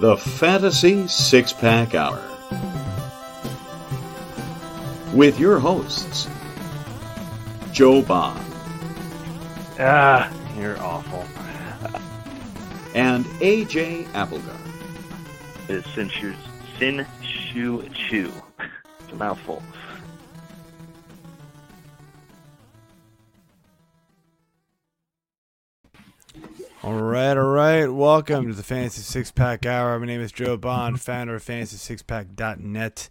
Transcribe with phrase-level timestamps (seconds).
[0.00, 2.20] the Fantasy Six Pack Hour.
[5.12, 6.28] With your hosts,
[7.72, 8.40] Joe Bob
[9.78, 11.24] Ah, you're awful.
[12.94, 14.56] and AJ Applegar.
[15.68, 16.34] It's Sin Shu,
[16.78, 18.32] Sin Shu Chu.
[19.00, 19.62] It's a mouthful.
[26.84, 27.86] All right, all right.
[27.86, 29.98] Welcome to the Fantasy Six Pack Hour.
[29.98, 33.08] My name is Joe Bond, founder of FantasySixPack.net.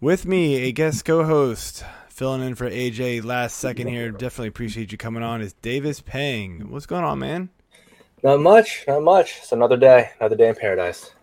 [0.00, 4.10] With me, a guest co-host filling in for AJ last second here.
[4.10, 5.42] Definitely appreciate you coming on.
[5.42, 6.70] Is Davis Peng?
[6.70, 7.50] What's going on, man?
[8.22, 9.36] Not much, not much.
[9.42, 11.10] It's another day, another day in paradise.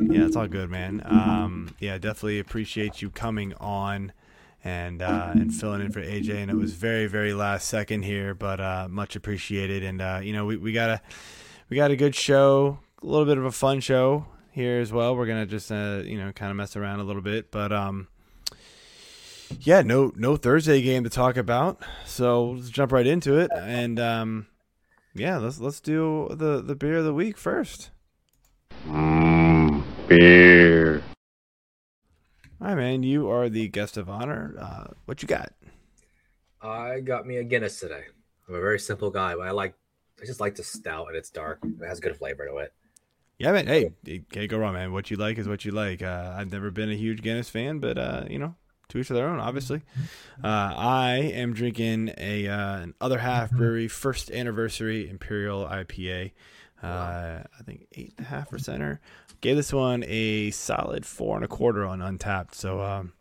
[0.00, 1.02] Yeah, it's all good, man.
[1.04, 4.12] Um, yeah, definitely appreciate you coming on
[4.64, 6.34] and uh, and filling in for AJ.
[6.36, 9.82] And it was very, very last second here, but uh, much appreciated.
[9.82, 11.00] And uh, you know, we, we got a
[11.68, 15.16] we got a good show, a little bit of a fun show here as well.
[15.16, 18.08] We're gonna just uh, you know kind of mess around a little bit, but um,
[19.60, 23.50] yeah, no no Thursday game to talk about, so let's jump right into it.
[23.56, 24.46] And um,
[25.14, 27.90] yeah, let's let's do the the beer of the week first.
[30.08, 30.47] Beer.
[32.60, 33.04] Hi, man.
[33.04, 34.54] You are the guest of honor.
[34.58, 35.52] Uh, what you got?
[36.60, 38.04] I got me a Guinness today.
[38.48, 39.74] I'm a very simple guy, but I like,
[40.20, 41.60] I just like the stout and it's dark.
[41.62, 42.72] It has good flavor to it.
[43.38, 43.68] Yeah, man.
[43.68, 44.92] Hey, you can't go wrong, man.
[44.92, 46.02] What you like is what you like.
[46.02, 48.56] Uh, I've never been a huge Guinness fan, but uh, you know,
[48.88, 49.38] to each their own.
[49.38, 49.82] Obviously,
[50.42, 56.32] uh, I am drinking a uh, an other half brewery first anniversary imperial IPA.
[56.82, 58.98] Uh, I think eight and a half percenter.
[59.40, 62.54] Gave this one a solid four and a quarter on Untappd.
[62.54, 63.12] So um,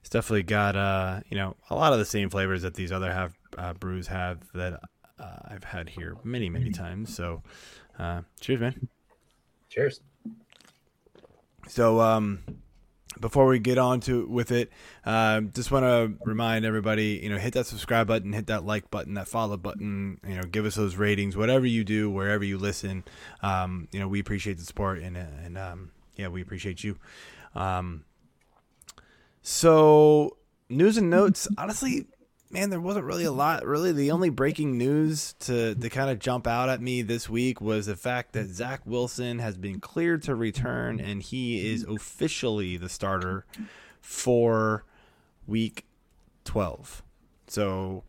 [0.00, 3.12] it's definitely got uh, you know a lot of the same flavors that these other
[3.12, 4.80] half uh, brews have that
[5.18, 7.14] uh, I've had here many many times.
[7.14, 7.42] So
[7.98, 8.88] uh, cheers, man.
[9.68, 10.00] Cheers.
[11.68, 12.38] So, um,
[13.20, 14.70] before we get on to with it,
[15.04, 18.90] um, just want to remind everybody, you know, hit that subscribe button, hit that like
[18.90, 20.20] button, that follow button.
[20.26, 23.04] You know, give us those ratings, whatever you do, wherever you listen.
[23.42, 26.96] Um, you know, we appreciate the support, and and um, yeah, we appreciate you.
[27.54, 28.04] Um,
[29.42, 30.36] so
[30.68, 32.06] news and notes, honestly,
[32.50, 33.64] man, there wasn't really a lot.
[33.64, 37.60] Really, the only breaking news to to kind of jump out at me this week
[37.60, 42.76] was the fact that Zach Wilson has been cleared to return, and he is officially
[42.76, 43.44] the starter
[44.00, 44.84] for
[45.46, 45.84] Week
[46.44, 47.02] 12.
[47.48, 48.04] So,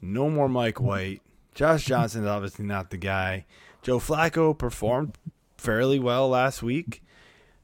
[0.00, 0.84] no more Mike mm.
[0.84, 1.22] White.
[1.54, 3.46] Josh Johnson is obviously not the guy.
[3.82, 5.16] Joe Flacco performed
[5.56, 7.02] fairly well last week,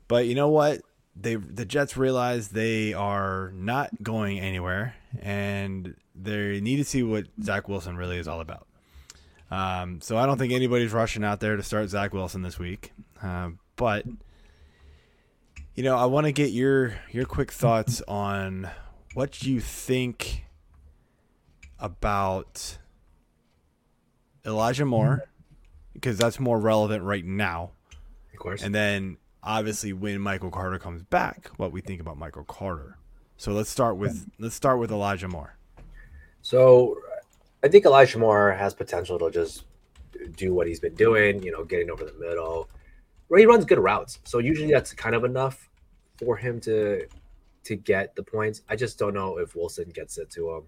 [0.08, 0.80] but you know what?
[1.18, 7.26] They the Jets realize they are not going anywhere, and they need to see what
[7.42, 8.66] Zach Wilson really is all about.
[9.50, 12.92] Um, so I don't think anybody's rushing out there to start Zach Wilson this week,
[13.22, 14.04] uh, but
[15.74, 18.68] you know I want to get your your quick thoughts on
[19.14, 20.46] what you think
[21.78, 22.78] about
[24.44, 25.28] Elijah Moore
[25.92, 27.70] because that's more relevant right now.
[28.32, 28.62] Of course.
[28.62, 32.98] And then obviously when Michael Carter comes back, what we think about Michael Carter.
[33.36, 35.56] So let's start with let's start with Elijah Moore.
[36.42, 36.98] so
[37.62, 39.64] I think Elijah Moore has potential to just
[40.36, 42.68] do what he's been doing, you know, getting over the middle.
[43.28, 44.20] Where he runs good routes.
[44.24, 45.68] So usually that's kind of enough
[46.18, 47.06] for him to
[47.64, 48.62] to get the points.
[48.68, 50.62] I just don't know if Wilson gets it to him.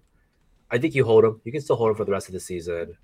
[0.69, 1.41] I think you hold him.
[1.45, 2.97] You can still hold him for the rest of the season.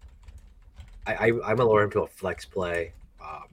[1.07, 2.93] I, I I'm gonna lower him to a flex play,
[3.23, 3.45] um,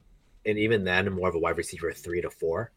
[0.45, 2.73] and even then, more of a wide receiver three to four,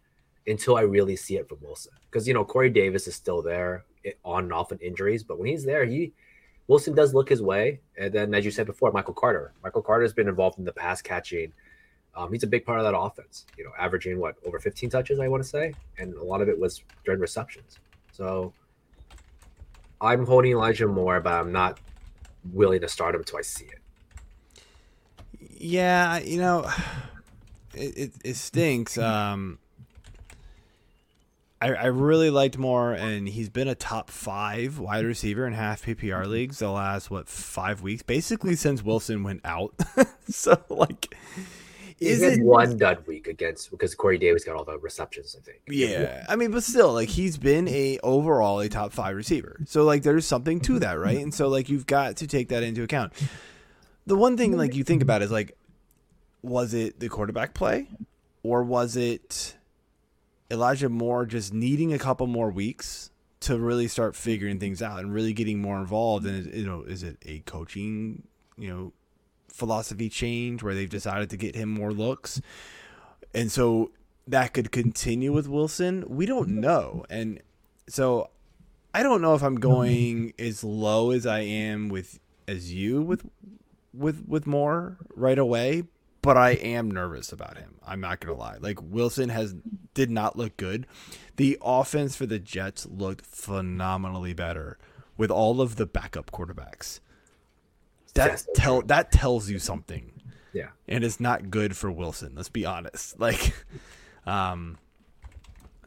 [0.47, 1.93] until I really see it from Wilson.
[2.09, 5.39] Because you know Corey Davis is still there eh, on and off in injuries, but
[5.39, 6.13] when he's there, he
[6.67, 7.79] Wilson does look his way.
[7.97, 9.53] And then, as you said before, Michael Carter.
[9.63, 11.53] Michael Carter has been involved in the pass catching.
[12.15, 13.45] Um, he's a big part of that offense.
[13.57, 16.49] You know, averaging what over 15 touches, I want to say, and a lot of
[16.49, 17.79] it was during receptions.
[18.11, 18.53] So
[19.99, 21.79] I'm holding Elijah Moore, but I'm not
[22.53, 23.79] willing to start him until I see it.
[25.57, 26.69] Yeah, you know,
[27.73, 28.97] it it, it stinks.
[29.05, 29.59] Um,
[31.65, 35.83] I I really liked Moore, and he's been a top five wide receiver in half
[35.83, 36.31] PPR mm-hmm.
[36.31, 39.73] leagues the last what five weeks, basically since Wilson went out.
[40.29, 41.15] so like,
[41.99, 45.61] is it one dud week against because Corey Davis got all the receptions, I think.
[45.67, 49.59] Yeah, I mean, but still, like he's been a overall a top five receiver.
[49.65, 51.17] So like, there's something to that, right?
[51.17, 53.13] And so like, you've got to take that into account.
[54.05, 55.57] The one thing like you think about is like,
[56.43, 57.87] was it the quarterback play,
[58.43, 59.55] or was it
[60.49, 63.11] Elijah Moore just needing a couple more weeks
[63.41, 66.25] to really start figuring things out and really getting more involved?
[66.25, 68.23] And you know, is it a coaching,
[68.57, 68.93] you know,
[69.49, 72.41] philosophy change where they've decided to get him more looks?
[73.35, 73.91] and so
[74.27, 76.03] that could continue with Wilson.
[76.07, 77.41] We don't know, and
[77.87, 78.31] so
[78.93, 83.23] I don't know if I'm going as low as I am with as you with
[83.93, 85.83] with with Moore right away,
[86.25, 87.75] but I am nervous about him.
[87.85, 88.57] I'm not gonna lie.
[88.59, 89.55] Like Wilson has
[89.93, 90.87] did not look good.
[91.35, 94.77] The offense for the Jets looked phenomenally better
[95.17, 96.99] with all of the backup quarterbacks.
[98.15, 100.11] That tell that tells you something
[100.51, 100.69] Yeah.
[100.87, 102.33] and it's not good for Wilson.
[102.35, 103.19] Let's be honest.
[103.19, 103.53] Like,
[104.25, 104.77] um,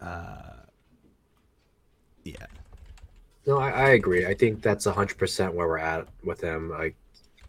[0.01, 0.53] uh,
[2.25, 2.47] yeah,
[3.47, 4.27] No, I, I agree.
[4.27, 6.69] I think that's hundred percent where we're at with him.
[6.71, 6.95] Like,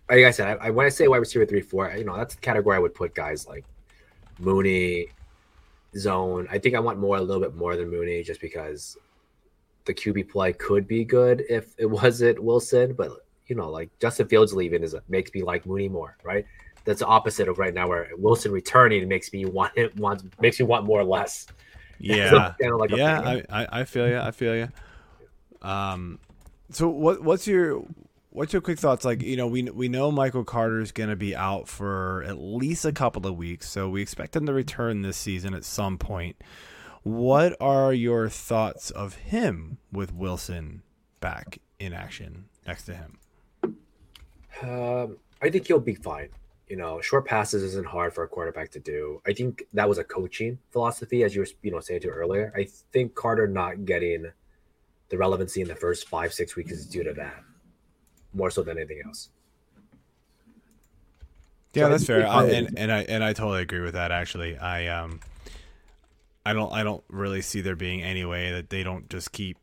[0.09, 2.35] like I said, I, I, when I say wide receiver three, four, you know, that's
[2.35, 3.65] the category I would put guys like
[4.39, 5.07] Mooney,
[5.97, 6.47] Zone.
[6.51, 8.97] I think I want more, a little bit more than Mooney, just because
[9.85, 12.93] the QB play could be good if it wasn't Wilson.
[12.93, 13.11] But
[13.47, 16.45] you know, like Justin Fields leaving is makes me like Mooney more, right?
[16.85, 20.59] That's the opposite of right now, where Wilson returning makes me want it wants makes
[20.59, 21.47] me want more or less.
[21.99, 23.19] yeah, Kinda like yeah.
[23.19, 24.17] I, I, I feel you.
[24.17, 24.69] I feel you.
[25.61, 26.19] Um,
[26.71, 27.83] so what what's your
[28.29, 29.05] what's your quick thoughts?
[29.05, 32.37] Like, you know, we we know Michael Carter is going to be out for at
[32.37, 35.97] least a couple of weeks, so we expect him to return this season at some
[35.97, 36.35] point.
[37.03, 40.83] What are your thoughts of him with Wilson
[41.21, 43.17] back in action next to him?
[44.61, 46.29] Um, I think he'll be fine.
[46.67, 49.21] You know, short passes isn't hard for a quarterback to do.
[49.25, 52.53] I think that was a coaching philosophy, as you were, you know, saying to earlier.
[52.55, 54.27] I think Carter not getting
[55.07, 57.43] the relevancy in the first five, six weeks is due to that,
[58.33, 59.29] more so than anything else.
[61.73, 62.27] Yeah, So that's fair.
[62.27, 64.11] I, and and I and I totally agree with that.
[64.11, 65.19] Actually, I um,
[66.45, 69.57] I don't I don't really see there being any way that they don't just keep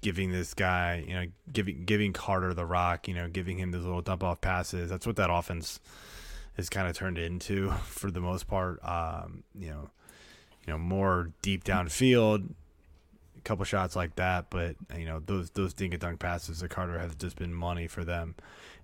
[0.00, 3.84] giving this guy, you know, giving giving Carter the rock, you know, giving him those
[3.84, 4.88] little dump off passes.
[4.90, 5.80] That's what that offense
[6.56, 8.78] has kind of turned into for the most part.
[8.84, 9.90] Um, you know,
[10.66, 12.48] you know, more deep downfield,
[13.40, 16.68] a couple shots like that, but you know, those those dink and dunk passes to
[16.68, 18.34] Carter have just been money for them,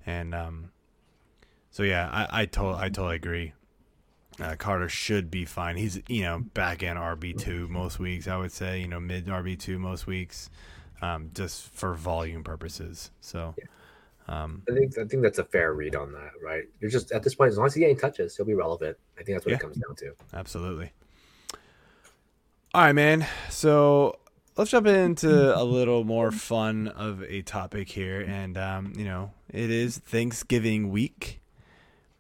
[0.04, 0.70] and um.
[1.70, 3.52] So yeah, I I, to- I totally agree.
[4.40, 5.76] Uh, Carter should be fine.
[5.76, 8.26] He's you know back end RB two most weeks.
[8.28, 10.48] I would say you know mid RB two most weeks,
[11.02, 13.10] um, just for volume purposes.
[13.20, 13.54] So,
[14.28, 16.64] um, I think I think that's a fair read on that, right?
[16.80, 18.96] You're just at this point, as long as he getting touches, he'll be relevant.
[19.18, 19.56] I think that's what Yeah.
[19.56, 20.12] it comes down to.
[20.32, 20.92] absolutely.
[22.74, 23.26] All right, man.
[23.50, 24.18] So
[24.56, 29.32] let's jump into a little more fun of a topic here, and um, you know
[29.50, 31.40] it is Thanksgiving week.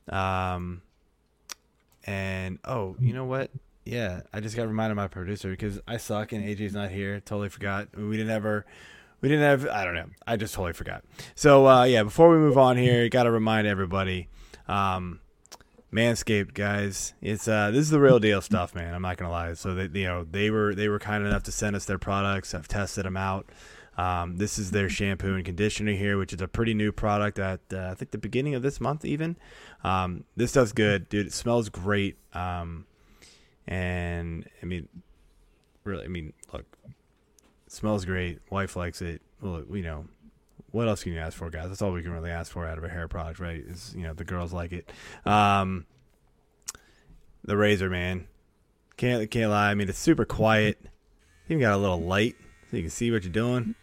[0.08, 0.82] Um,
[2.04, 3.50] and oh, you know what?
[3.84, 7.20] Yeah, I just got reminded of my producer because I suck and AJ's not here.
[7.20, 7.88] Totally forgot.
[7.96, 8.66] We didn't ever,
[9.20, 9.68] we didn't have.
[9.68, 10.06] I don't know.
[10.26, 11.04] I just totally forgot.
[11.34, 14.28] So uh, yeah, before we move on here, got to remind everybody,
[14.68, 15.20] um,
[15.92, 18.92] Manscaped guys, it's uh, this is the real deal stuff, man.
[18.92, 19.54] I'm not gonna lie.
[19.54, 22.54] So they, you know, they were they were kind enough to send us their products.
[22.54, 23.48] I've tested them out.
[23.96, 27.60] Um, this is their shampoo and conditioner here, which is a pretty new product at
[27.72, 29.36] uh, I think the beginning of this month even.
[29.84, 31.28] Um, this stuff's good, dude.
[31.28, 32.18] It smells great.
[32.34, 32.86] Um,
[33.66, 34.88] and I mean,
[35.84, 36.66] really, I mean, look,
[37.68, 38.40] smells great.
[38.50, 39.22] Wife likes it.
[39.40, 40.06] Well, you know,
[40.76, 41.68] what else can you ask for, guys?
[41.68, 43.64] That's all we can really ask for out of a hair product, right?
[43.66, 44.92] Is you know the girls like it.
[45.24, 45.86] Um,
[47.44, 48.26] the razor, man,
[48.96, 49.70] can't can't lie.
[49.70, 50.78] I mean, it's super quiet.
[51.48, 52.34] Even got a little light
[52.70, 53.74] so you can see what you're doing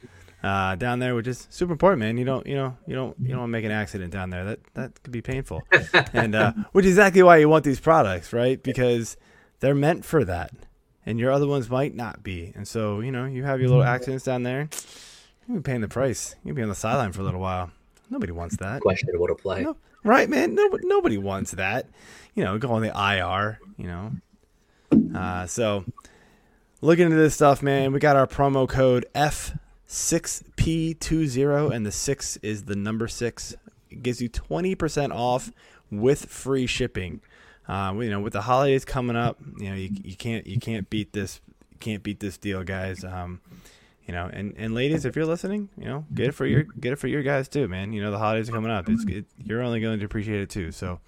[0.44, 2.18] uh, down there, which is super important, man.
[2.18, 4.44] You don't, you know, you don't, you don't want to make an accident down there.
[4.44, 5.64] That that could be painful,
[6.14, 8.62] and uh, which is exactly why you want these products, right?
[8.62, 9.18] Because
[9.62, 10.52] they're meant for that,
[11.06, 12.52] and your other ones might not be.
[12.56, 14.70] And so, you know, you have your little accidents down there.
[15.48, 16.36] You'll be paying the price.
[16.44, 17.72] You'll be on the sideline for a little while.
[18.10, 18.82] Nobody wants that.
[18.82, 19.62] Questionable to play.
[19.64, 20.54] No, right, man.
[20.56, 21.88] Nobody, nobody wants that.
[22.36, 23.60] You know, go on the IR.
[23.78, 24.12] You know,
[25.18, 25.86] uh, so
[26.82, 27.94] looking into this stuff, man.
[27.94, 33.56] We got our promo code F6P20, and the six is the number six.
[33.90, 35.52] It gives you twenty percent off
[35.92, 37.22] with free shipping.
[37.68, 40.90] Uh, you know, with the holidays coming up, you know, you, you can't you can't
[40.90, 41.40] beat this
[41.80, 43.04] can't beat this deal, guys.
[43.04, 43.42] Um,
[44.06, 46.94] you know, and, and ladies, if you're listening, you know, get it for your get
[46.94, 47.94] it for your guys too, man.
[47.94, 48.90] You know, the holidays are coming up.
[48.90, 50.72] It's it, you're only going to appreciate it too.
[50.72, 51.00] So,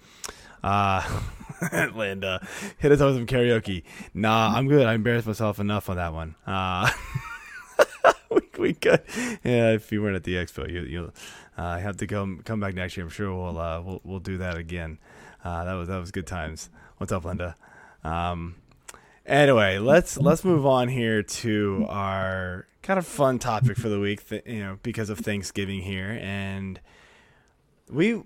[0.62, 1.02] uh,
[1.94, 2.46] Linda,
[2.78, 3.82] hit us up with some karaoke.
[4.14, 4.86] Nah, I'm good.
[4.86, 6.36] I embarrassed myself enough on that one.
[6.46, 6.90] Uh,
[8.30, 9.02] we, we could,
[9.44, 9.72] yeah.
[9.72, 11.12] If you weren't at the expo, you you
[11.58, 13.04] uh, have to come come back next year.
[13.04, 14.98] I'm sure we'll uh, we'll we'll do that again.
[15.44, 16.70] Uh, that was that was good times.
[16.96, 17.56] What's up, Linda?
[18.04, 18.56] Um,
[19.26, 24.28] anyway, let's let's move on here to our kind of fun topic for the week.
[24.28, 26.80] Th- you know, because of Thanksgiving here, and
[27.90, 28.22] we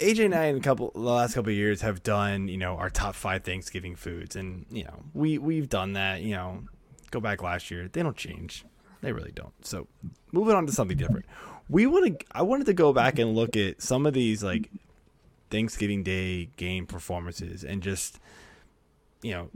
[0.00, 2.76] AJ and I in a couple the last couple of years have done you know
[2.76, 6.22] our top five Thanksgiving foods, and you know we we've done that.
[6.22, 6.64] You know,
[7.10, 8.64] go back last year, they don't change,
[9.00, 9.54] they really don't.
[9.64, 9.86] So
[10.32, 11.26] moving on to something different,
[11.68, 12.26] we want to.
[12.32, 14.68] I wanted to go back and look at some of these like
[15.50, 18.18] Thanksgiving Day game performances and just
[19.22, 19.50] you know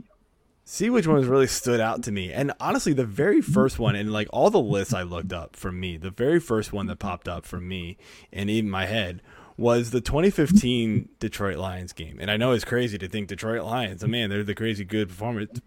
[0.69, 2.33] see which ones really stood out to me.
[2.33, 5.71] And honestly, the very first one, and like all the lists I looked up for
[5.71, 7.97] me, the very first one that popped up for me
[8.33, 9.21] and in my head
[9.55, 12.17] was the 2015 Detroit Lions game.
[12.19, 15.61] And I know it's crazy to think Detroit Lions, man, they're the crazy good performance.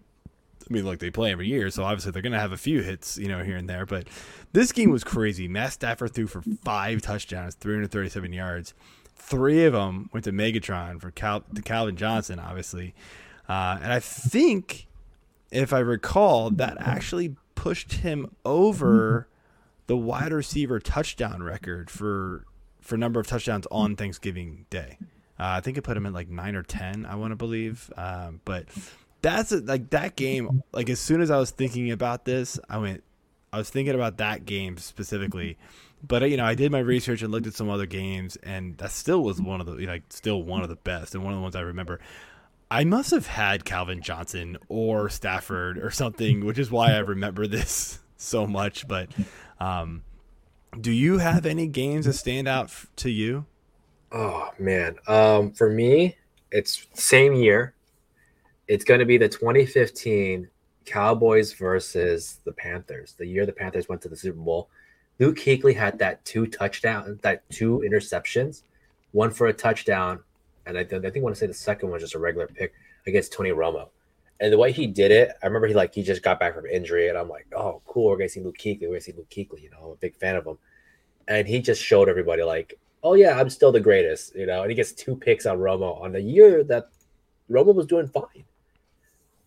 [0.69, 2.83] I mean, look, they play every year, so obviously they're going to have a few
[2.83, 3.87] hits, you know, here and there.
[3.87, 4.07] But
[4.53, 5.47] this game was crazy.
[5.47, 8.75] Matt Stafford threw for five touchdowns, 337 yards.
[9.15, 12.93] Three of them went to Megatron for Cal- to Calvin Johnson, obviously.
[13.49, 14.87] Uh, and I think,
[15.51, 19.27] if I recall, that actually pushed him over
[19.87, 22.45] the wide receiver touchdown record for
[22.79, 24.97] for number of touchdowns on Thanksgiving Day.
[25.39, 27.91] Uh, I think it put him at like nine or ten, I want to believe.
[27.97, 28.65] Um, but
[29.21, 30.63] that's a, like that game.
[30.71, 33.03] Like as soon as I was thinking about this, I went.
[33.53, 35.57] I was thinking about that game specifically,
[36.07, 38.91] but you know, I did my research and looked at some other games, and that
[38.91, 41.43] still was one of the like still one of the best and one of the
[41.43, 41.99] ones I remember.
[42.71, 47.45] I must have had Calvin Johnson or Stafford or something, which is why I remember
[47.45, 48.87] this so much.
[48.87, 49.09] But
[49.59, 50.03] um,
[50.79, 53.45] do you have any games that stand out f- to you?
[54.13, 56.15] Oh man, um, for me,
[56.49, 57.73] it's same year.
[58.69, 60.47] It's going to be the 2015
[60.85, 63.15] Cowboys versus the Panthers.
[63.17, 64.69] The year the Panthers went to the Super Bowl.
[65.19, 68.63] Luke Kuechly had that two touchdown, that two interceptions,
[69.11, 70.21] one for a touchdown,
[70.65, 72.19] and I, th- I think I want to say the second one was just a
[72.19, 72.73] regular pick
[73.07, 73.89] against Tony Romo.
[74.39, 76.65] And the way he did it, I remember he like he just got back from
[76.65, 79.29] injury, and I'm like, oh, cool, we're gonna see Luke Kuechly, we're gonna see Luke
[79.29, 79.61] Kuechly.
[79.61, 80.57] You know, I'm a big fan of him,
[81.27, 84.35] and he just showed everybody like, oh yeah, I'm still the greatest.
[84.35, 86.89] You know, and he gets two picks on Romo on the year that
[87.49, 88.45] Romo was doing fine.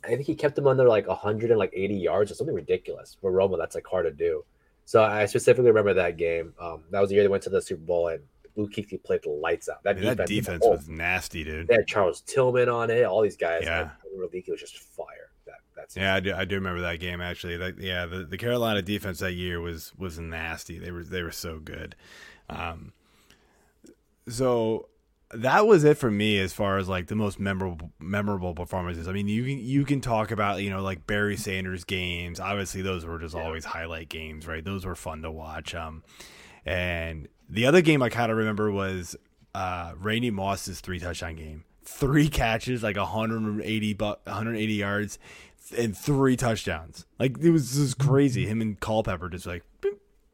[0.04, 3.16] I think he kept him under like 180 yards or something ridiculous.
[3.20, 4.44] For Romo, that's like hard to do.
[4.84, 6.52] So I specifically remember that game.
[6.60, 8.22] Um, that was the year they went to the Super Bowl and
[8.56, 9.82] Luke Kuechly played the lights out.
[9.82, 11.68] That defense, that defense oh, was nasty, dude.
[11.68, 13.04] they had Charles Tillman on it.
[13.04, 13.62] All these guys.
[13.64, 13.90] Yeah.
[14.16, 15.30] Yeah, Leaky was just fire.
[15.46, 17.58] That that's Yeah, I do, I do remember that game actually.
[17.58, 20.78] Like, yeah, the, the Carolina defense that year was was nasty.
[20.78, 21.96] They were they were so good.
[22.48, 22.92] Um,
[24.28, 24.88] so
[25.32, 29.08] that was it for me as far as like the most memorable memorable performances.
[29.08, 32.38] I mean, you can you can talk about you know like Barry Sanders games.
[32.38, 34.64] Obviously, those were just always highlight games, right?
[34.64, 35.74] Those were fun to watch.
[35.74, 36.04] Um,
[36.64, 39.16] and the other game I kind of remember was
[39.54, 41.64] uh, Randy Moss's three touchdown game.
[41.84, 45.18] Three catches, like 180 bu- 180 yards,
[45.76, 47.06] and three touchdowns.
[47.18, 48.46] Like it was just crazy.
[48.46, 49.62] Him and Culpepper just like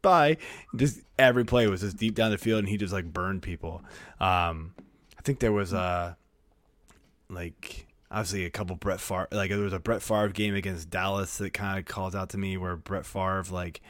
[0.03, 0.37] bye.
[0.77, 3.83] Just every play was just deep down the field, and he just like burned people.
[4.21, 4.75] Um,
[5.19, 6.17] I think there was a
[7.29, 11.39] like obviously a couple Brett Favre like there was a Brett Favre game against Dallas
[11.39, 13.81] that kind of calls out to me where Brett Favre like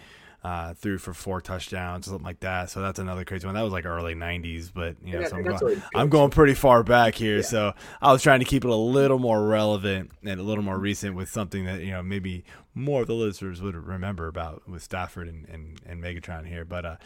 [0.42, 2.70] uh, threw for four touchdowns something like that.
[2.70, 3.54] So that's another crazy one.
[3.54, 6.54] That was like early '90s, but you know, Yeah, so I'm going, I'm going pretty
[6.54, 7.42] far back here.
[7.42, 10.78] So I was trying to keep it a little more relevant and a little more
[10.78, 12.44] recent with something that you know maybe
[12.74, 16.84] more of the listeners would remember about with Stafford and and, and Megatron here, but.
[16.84, 16.96] uh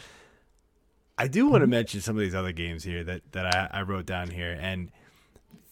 [1.16, 3.82] I do want to mention some of these other games here that that I, I
[3.82, 4.90] wrote down here, and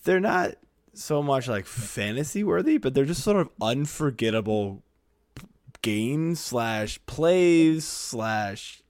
[0.04, 0.54] they're not
[0.95, 4.83] so much like fantasy worthy, but they're just sort of unforgettable
[5.82, 8.82] games slash plays slash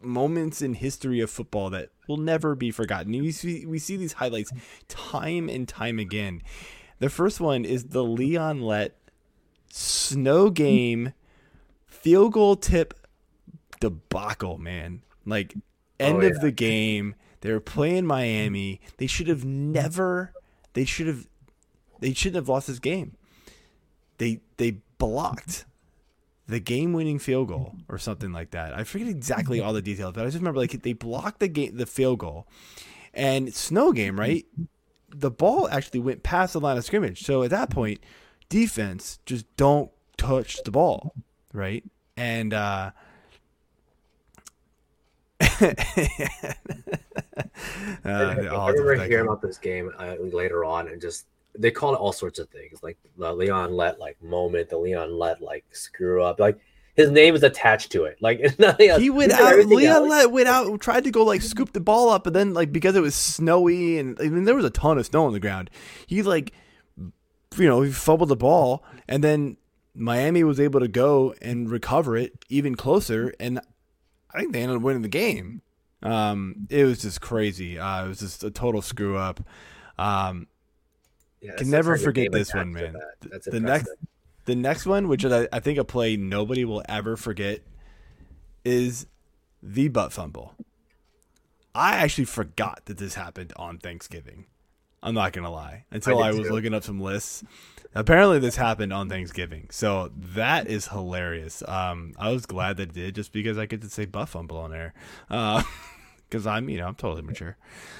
[0.00, 3.12] moments in history of football that will never be forgotten.
[3.12, 4.52] We see we see these highlights
[4.88, 6.42] time and time again.
[6.98, 8.96] The first one is the Leon Lett
[9.70, 11.12] snow game
[11.86, 12.94] field goal tip
[13.80, 15.02] debacle, man.
[15.24, 15.60] Like oh,
[16.00, 18.80] end Oh, of the game, they were playing Miami.
[18.96, 20.32] They should have never.
[20.72, 21.28] They should have.
[22.00, 23.16] They shouldn't have lost this game.
[24.18, 25.64] They they blocked
[26.48, 28.72] the game-winning field goal or something like that.
[28.72, 31.76] I forget exactly all the details, but I just remember like they blocked the game,
[31.76, 32.46] the field goal,
[33.12, 34.46] and snow game, right?
[35.10, 37.22] The ball actually went past the line of scrimmage.
[37.22, 38.00] So at that point,
[38.48, 41.14] defense just don't touch the ball,
[41.52, 41.84] right?
[42.16, 42.92] And uh
[45.40, 45.74] uh,
[48.04, 48.10] I,
[48.46, 51.26] I'll I have to remember hearing about this game uh, later on, and just
[51.58, 55.18] they call it all sorts of things, like the Leon Lett like moment, the Leon
[55.18, 56.58] Lett like screw up, like
[56.94, 58.16] his name is attached to it.
[58.20, 59.02] Like it's nothing else.
[59.02, 59.66] He went out.
[59.66, 62.72] Leon Lett went out, tried to go like scoop the ball up, but then like
[62.72, 65.40] because it was snowy and I mean there was a ton of snow on the
[65.40, 65.70] ground,
[66.06, 66.52] he like
[66.96, 69.56] you know he fumbled the ball, and then
[69.94, 73.60] Miami was able to go and recover it even closer, and
[74.32, 75.62] I think they ended up winning the game.
[76.02, 77.78] Um, it was just crazy.
[77.78, 79.40] Uh, it was just a total screw up.
[79.98, 80.46] Um,
[81.40, 82.94] Yeah, can never forget this one, man.
[82.94, 83.30] that.
[83.30, 83.90] That's the next,
[84.44, 87.60] the next one, which I, I think a play nobody will ever forget,
[88.64, 89.06] is
[89.62, 90.54] the butt fumble.
[91.74, 94.46] I actually forgot that this happened on Thanksgiving.
[95.02, 95.84] I'm not gonna lie.
[95.90, 96.52] Until I I, was too.
[96.52, 97.44] looking up some lists.
[97.94, 101.62] Apparently, this happened on Thanksgiving, so that is hilarious.
[101.66, 104.58] Um, I was glad that it did, just because I get to say butt fumble
[104.58, 104.92] on there,
[106.28, 107.56] because I'm, you know, I'm totally mature.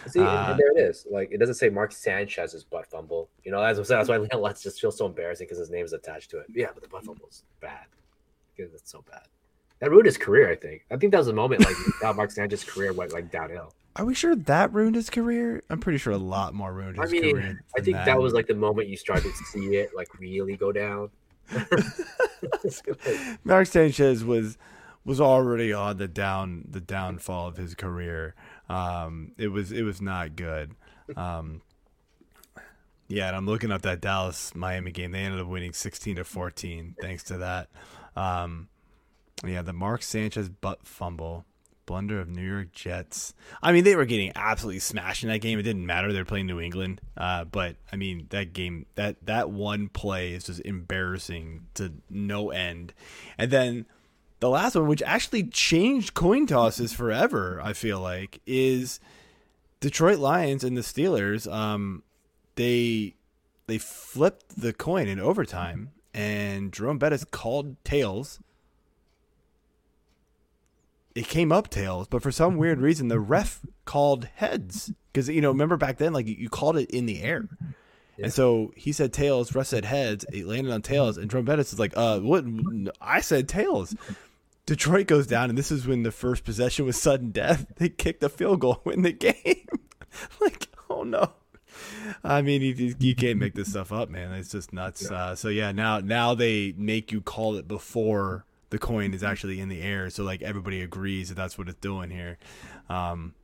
[0.07, 1.07] See, and- Uh, there it is.
[1.11, 3.31] Like it doesn't say Mark Sanchez's butt fumble.
[3.45, 5.93] You know, that's that's why Leon Lett's just feels so embarrassing because his name is
[5.93, 6.47] attached to it.
[6.55, 7.87] Yeah, but the butt fumble fumble's bad.
[8.57, 9.23] Because it's so bad.
[9.81, 10.51] That ruined his career.
[10.51, 10.85] I think.
[10.91, 13.73] I think that was the moment like how Mark Sanchez's career went like downhill.
[13.97, 15.63] Are we sure that ruined his career?
[15.71, 17.65] I'm pretty sure a lot more ruined I his mean, career.
[17.77, 20.71] I think that was like the moment you started to see it like really go
[20.71, 21.11] down.
[23.45, 24.59] Mark Sanchez was
[25.09, 28.35] was already on the down the downfall of his career.
[28.69, 30.73] Um, it was it was not good.
[31.17, 31.63] Um,
[33.09, 35.13] yeah, and I'm looking up that Dallas Miami game.
[35.13, 37.71] They ended up winning 16 to 14 thanks to that.
[38.17, 38.69] Um,
[39.43, 41.47] yeah, the Mark Sanchez butt fumble.
[41.87, 43.33] Blunder of New York Jets.
[43.63, 45.59] I mean, they were getting absolutely smashed in that game.
[45.59, 46.13] It didn't matter.
[46.13, 47.01] They're playing New England.
[47.17, 52.51] Uh, but I mean, that game, that that one play is just embarrassing to no
[52.51, 52.93] end.
[53.39, 53.87] And then
[54.41, 59.01] the last one, which actually changed coin tosses forever, I feel like, is
[59.81, 61.51] Detroit Lions and the Steelers.
[61.53, 62.03] Um,
[62.55, 63.15] they
[63.67, 68.41] they flipped the coin in overtime, and Jerome Bettis called tails
[71.19, 75.41] it came up tails, but for some weird reason, the ref called heads because you
[75.41, 77.49] know remember back then like you called it in the air,
[78.23, 81.73] and so he said tails, ref said heads, it landed on tails, and Jerome Bettis
[81.73, 82.45] is like, uh, what?
[83.01, 83.97] I said tails.
[84.69, 87.65] Detroit goes down, and this is when the first possession was sudden death.
[87.77, 89.67] They kicked a field goal, win the game.
[90.43, 91.33] like, oh no.
[92.23, 94.31] I mean, you, you can't make this stuff up, man.
[94.35, 95.11] It's just nuts.
[95.11, 99.59] Uh, so yeah, now now they make you call it before the coin is actually
[99.59, 102.37] in the air, so like everybody agrees that that's what it's doing here.
[102.91, 103.35] Um,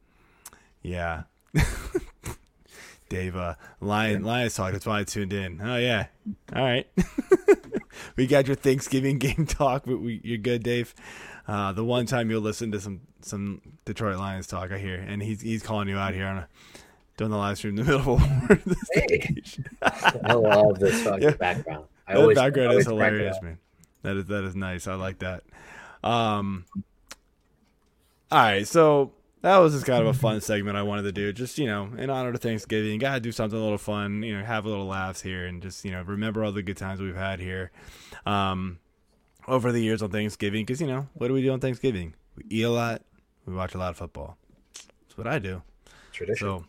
[0.83, 1.23] yeah.
[3.09, 4.73] Dave, uh, Lion, Lions talk.
[4.73, 5.59] That's why I tuned in.
[5.63, 6.09] Oh yeah,
[6.55, 6.87] all right.
[8.17, 10.95] we got your Thanksgiving game talk, but we, you're good, Dave.
[11.47, 15.23] Uh, the one time you'll listen to some some Detroit Lions talk, I hear, and
[15.23, 16.49] he's he's calling you out here on a
[17.17, 19.35] doing the live stream in the middle of this Hey.
[20.25, 21.31] I love this fucking Yeah.
[21.33, 21.85] background.
[22.09, 23.59] I that always, background always is hilarious, man.
[24.03, 24.87] That is that is nice.
[24.87, 25.43] I like that.
[26.03, 26.65] Um,
[28.31, 29.13] all right, so
[29.45, 31.31] that was just kind of a fun segment I wanted to do.
[31.31, 34.23] Just you know, in honor of Thanksgiving, gotta do something a little fun.
[34.23, 36.79] You know, have a little laughs here, and just you know, remember all the good
[36.79, 37.71] times we've had here.
[38.25, 38.79] Um,
[39.47, 42.15] over the years on Thanksgiving, because you know, what do we do on Thanksgiving?
[42.37, 43.03] We eat a lot.
[43.45, 44.39] We watch a lot of football.
[44.73, 45.61] That's what I do.
[46.13, 46.47] Tradition.
[46.47, 46.65] So,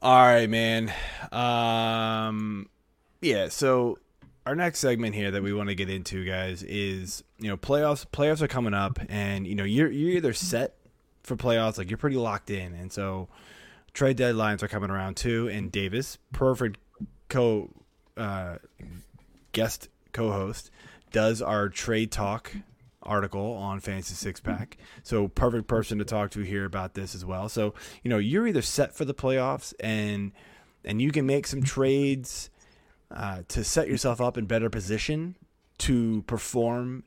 [0.00, 0.92] all right, man.
[1.32, 2.68] Um,
[3.20, 3.48] yeah.
[3.48, 3.98] So
[4.46, 8.06] our next segment here that we want to get into, guys, is you know playoffs.
[8.06, 10.76] Playoffs are coming up, and you know you're you're either set
[11.22, 13.28] for playoffs, like you're pretty locked in, and so
[13.92, 15.48] trade deadlines are coming around too.
[15.48, 16.78] And Davis, perfect
[17.28, 17.70] co
[18.16, 18.56] uh,
[19.52, 20.70] guest co-host,
[21.10, 22.52] does our trade talk
[23.02, 24.76] article on Fantasy Six Pack.
[25.02, 27.48] So perfect person to talk to here about this as well.
[27.48, 30.32] So you know you're either set for the playoffs and
[30.84, 32.50] and you can make some trades
[33.10, 35.36] uh, to set yourself up in better position
[35.78, 37.04] to perform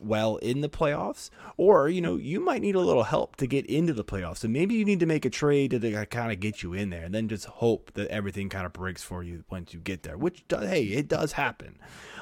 [0.00, 3.66] well in the playoffs, or you know you might need a little help to get
[3.66, 4.38] into the playoffs.
[4.38, 7.04] So maybe you need to make a trade to kind of get you in there,
[7.04, 10.16] and then just hope that everything kind of breaks for you once you get there.
[10.16, 11.78] Which does, hey, it does happen.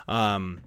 [0.09, 0.63] Um,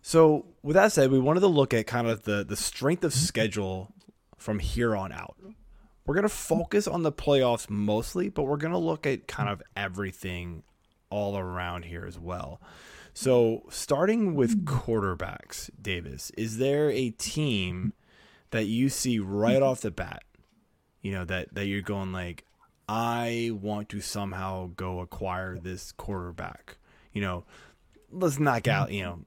[0.00, 3.14] so with that said, we wanted to look at kind of the the strength of
[3.14, 3.92] schedule
[4.36, 5.36] from here on out.
[6.04, 10.64] We're gonna focus on the playoffs mostly, but we're gonna look at kind of everything
[11.10, 12.60] all around here as well.
[13.14, 17.92] So starting with quarterbacks, Davis, is there a team
[18.50, 20.22] that you see right off the bat,
[21.02, 22.44] you know, that that you're going like,
[22.88, 26.78] I want to somehow go acquire this quarterback.
[27.12, 27.44] You know,
[28.10, 29.20] let's knock out, you know,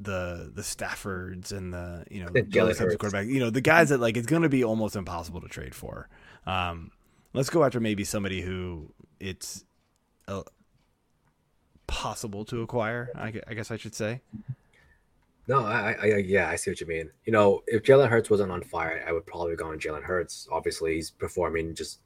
[0.00, 3.26] the the Staffords and the you know The those types of quarterback.
[3.26, 6.08] You know the guys that like it's going to be almost impossible to trade for.
[6.46, 6.92] Um,
[7.32, 9.64] let's go after maybe somebody who it's
[10.28, 10.42] uh,
[11.88, 13.10] possible to acquire.
[13.16, 14.20] I, guess I should say.
[15.48, 17.10] No, I, I, I, yeah, I see what you mean.
[17.24, 20.46] You know, if Jalen Hurts wasn't on fire, I would probably go on Jalen Hurts.
[20.52, 22.00] Obviously, he's performing just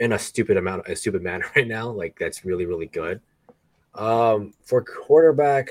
[0.00, 1.88] in a stupid amount, a stupid manner right now.
[1.88, 3.20] Like that's really, really good.
[3.94, 5.70] Um, for quarterback,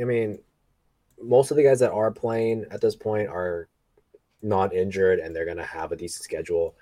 [0.00, 0.38] I mean,
[1.22, 3.68] most of the guys that are playing at this point are
[4.42, 6.74] not injured and they're gonna have a decent schedule.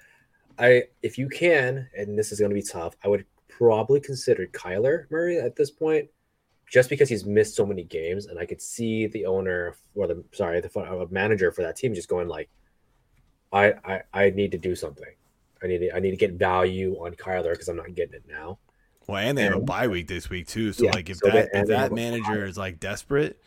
[0.58, 3.26] I if you can, and this is gonna be tough, I would
[3.58, 6.08] probably consider Kyler Murray at this point,
[6.70, 10.24] just because he's missed so many games, and I could see the owner or the
[10.32, 12.48] sorry the uh, manager for that team just going like,
[13.52, 15.12] I I, I need to do something.
[15.62, 18.24] I need to, I need to get value on Kyler because I'm not getting it
[18.28, 18.58] now.
[19.08, 20.72] Well, and they have a bye week this week too.
[20.72, 23.42] So Yeah, like if so that if that manager is like desperate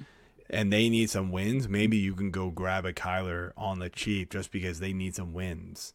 [0.49, 4.31] and they need some wins, maybe you can go grab a Kyler on the cheap
[4.31, 5.93] just because they need some wins.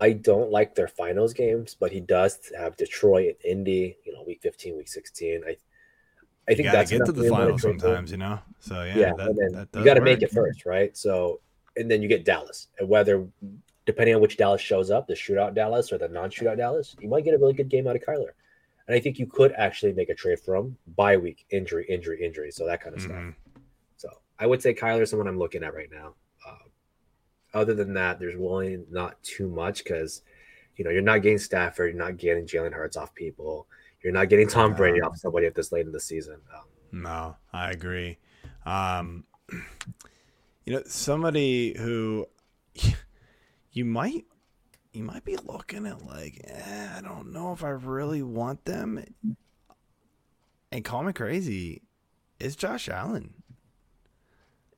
[0.00, 4.22] I don't like their finals games, but he does have Detroit and Indy, you know,
[4.26, 5.42] week 15, week 16.
[5.46, 5.56] I
[6.48, 8.40] I think that's get to the finals sometimes, you know.
[8.58, 10.96] So yeah, Yeah, that, that you got to make it first, right?
[10.96, 11.40] So,
[11.76, 13.26] and then you get Dallas, and whether
[13.86, 17.24] depending on which Dallas shows up, the shootout Dallas or the non-shootout Dallas, you might
[17.24, 18.30] get a really good game out of Kyler.
[18.86, 22.24] And I think you could actually make a trade from him by week, injury, injury,
[22.24, 23.16] injury, so that kind of stuff.
[23.16, 23.34] Mhm.
[23.96, 24.08] So
[24.38, 26.14] I would say Kyler is someone I'm looking at right now.
[27.52, 30.22] Other than that, there's really not too much because
[30.76, 33.66] you know you're not getting Stafford, you're not getting Jalen Hurts off people,
[34.02, 36.38] you're not getting Tom Brady off somebody at this late in the season.
[36.54, 38.18] Um, No, I agree.
[38.64, 39.24] Um,
[40.64, 42.26] you know, somebody who
[43.72, 44.24] you might
[44.92, 49.04] you might be looking at like, eh, I don't know if I really want them.
[50.72, 51.82] And call me crazy,
[52.38, 53.39] is Josh Allen.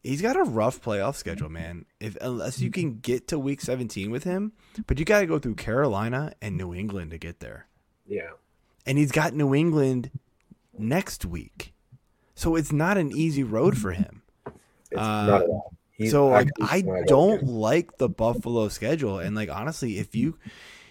[0.02, 1.84] He's got a rough playoff schedule, man.
[2.00, 4.52] If unless you can get to week 17 with him,
[4.86, 7.66] but you got to go through Carolina and New England to get there.
[8.06, 8.30] yeah,
[8.84, 10.10] And he's got New England
[10.76, 11.72] next week.
[12.34, 14.22] So it's not an easy road for him.
[14.90, 15.72] it's Uh, not at all.
[15.92, 19.98] He's so like I one of those don't like the Buffalo schedule and like honestly
[19.98, 20.36] if you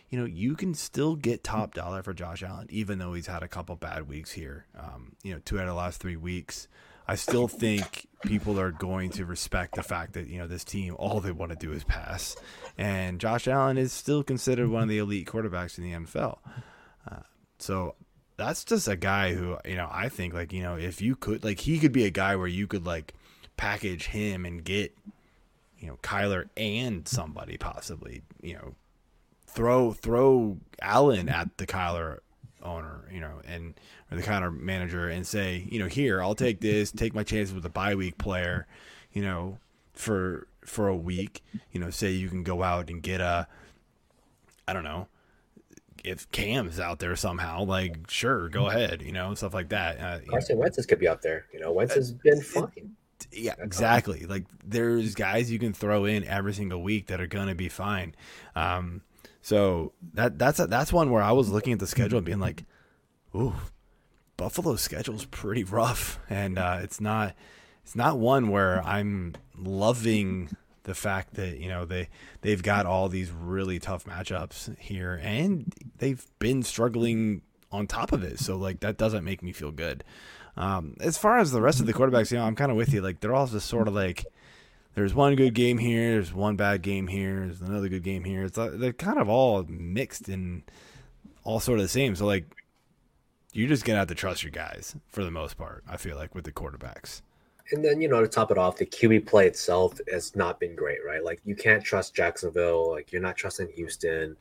[0.09, 3.43] you know you can still get top dollar for Josh Allen even though he's had
[3.43, 6.67] a couple bad weeks here um you know two out of the last 3 weeks
[7.11, 10.95] I still think people are going to respect the fact that you know this team
[10.97, 12.37] all they want to do is pass.
[12.77, 16.37] And Josh Allen is still considered one of the elite quarterbacks in the NFL
[17.11, 17.23] uh,
[17.59, 17.95] so
[18.37, 21.43] that's just a guy who you know I think like you know if you could
[21.43, 23.13] like he could be a guy where you could like
[23.57, 24.95] package him and get
[25.79, 28.75] you know Kyler and somebody possibly you know
[29.47, 32.19] throw throw Allen at the Kyler
[32.63, 33.73] owner you know and
[34.11, 37.53] or the Kyler manager and say you know here I'll take this take my chances
[37.53, 38.67] with a bye week player
[39.11, 39.57] you know
[39.93, 43.47] for for a week you know say you can go out and get a
[44.67, 45.07] I don't know
[46.03, 50.17] if Cam's out there somehow like sure go ahead you know stuff like that uh,
[50.17, 51.45] know, Carson Wentz could be up there.
[51.53, 52.95] You know, Wentz has been fine.
[53.31, 54.25] yeah, exactly.
[54.25, 58.15] Like there's guys you can throw in every single week that are gonna be fine.
[58.55, 59.01] Um,
[59.41, 62.39] so that that's a, that's one where I was looking at the schedule and being
[62.39, 62.65] like,
[63.35, 63.55] "Ooh,
[64.37, 67.35] Buffalo's schedule's pretty rough," and uh, it's not
[67.83, 70.49] it's not one where I'm loving
[70.83, 72.09] the fact that you know they
[72.41, 78.23] they've got all these really tough matchups here, and they've been struggling on top of
[78.23, 78.39] it.
[78.39, 80.03] So like that doesn't make me feel good.
[80.57, 82.93] Um, as far as the rest of the quarterbacks, you know, I'm kind of with
[82.93, 83.01] you.
[83.01, 84.25] Like they're all just sort of like
[84.95, 88.43] there's one good game here, there's one bad game here, there's another good game here.
[88.43, 90.63] It's like, they're kind of all mixed and
[91.43, 92.15] all sort of the same.
[92.15, 92.45] So like
[93.53, 95.83] you're just gonna have to trust your guys for the most part.
[95.87, 97.21] I feel like with the quarterbacks.
[97.71, 100.75] And then you know to top it off, the QB play itself has not been
[100.75, 101.23] great, right?
[101.23, 104.35] Like you can't trust Jacksonville, like you're not trusting Houston.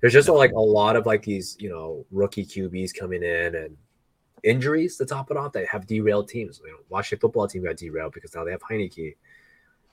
[0.00, 3.76] There's just like a lot of like these, you know, rookie QBs coming in and
[4.42, 6.60] injuries to top it off that have derailed teams.
[6.62, 9.14] You know, Washington football team got derailed because now they have Heinicke.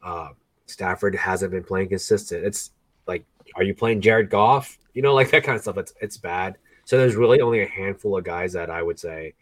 [0.03, 0.35] Um,
[0.65, 2.45] Stafford hasn't been playing consistent.
[2.45, 2.71] It's
[3.07, 4.77] like, are you playing Jared Goff?
[4.93, 5.77] You know, like that kind of stuff.
[5.77, 6.57] It's it's bad.
[6.85, 9.33] So there's really only a handful of guys that I would say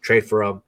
[0.00, 0.62] trade for them.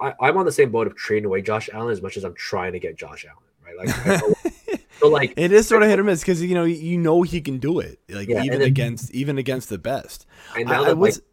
[0.00, 2.34] I, I'm on the same boat of trading away Josh Allen as much as I'm
[2.34, 3.76] trying to get Josh Allen, right?
[3.76, 6.96] Like, I so like It is sort of hit or miss because you know you
[6.98, 7.98] know he can do it.
[8.08, 10.26] Like Yeah, even then- against even against the best.
[10.56, 11.24] and I- now I that was- like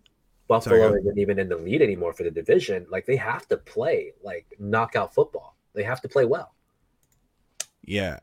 [0.48, 3.58] Buffalo Sorry, isn't even in the lead anymore for the division, like they have to
[3.58, 5.56] play like knockout football.
[5.74, 6.54] They have to play well.
[7.86, 8.20] Yeah,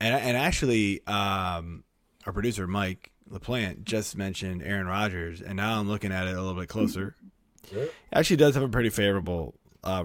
[0.00, 1.84] and and actually, um,
[2.26, 6.40] our producer Mike Laplante just mentioned Aaron Rodgers, and now I'm looking at it a
[6.40, 7.14] little bit closer.
[7.70, 7.84] Yeah.
[8.12, 10.04] Actually, does have a pretty favorable, uh,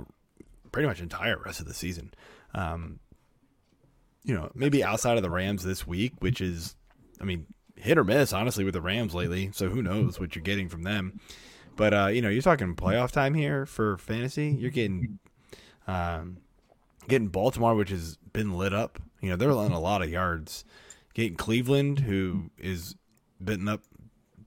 [0.72, 2.14] pretty much entire rest of the season.
[2.54, 3.00] Um,
[4.24, 6.76] you know, maybe outside of the Rams this week, which is,
[7.22, 9.52] I mean, hit or miss, honestly, with the Rams lately.
[9.54, 11.20] So who knows what you're getting from them?
[11.76, 14.50] But uh, you know, you're talking playoff time here for fantasy.
[14.50, 15.20] You're getting,
[15.88, 16.38] um,
[17.08, 19.00] getting Baltimore, which has been lit up.
[19.22, 20.64] You know, they're letting a lot of yards.
[21.14, 22.96] Getting Cleveland, who is
[23.44, 23.82] bitten up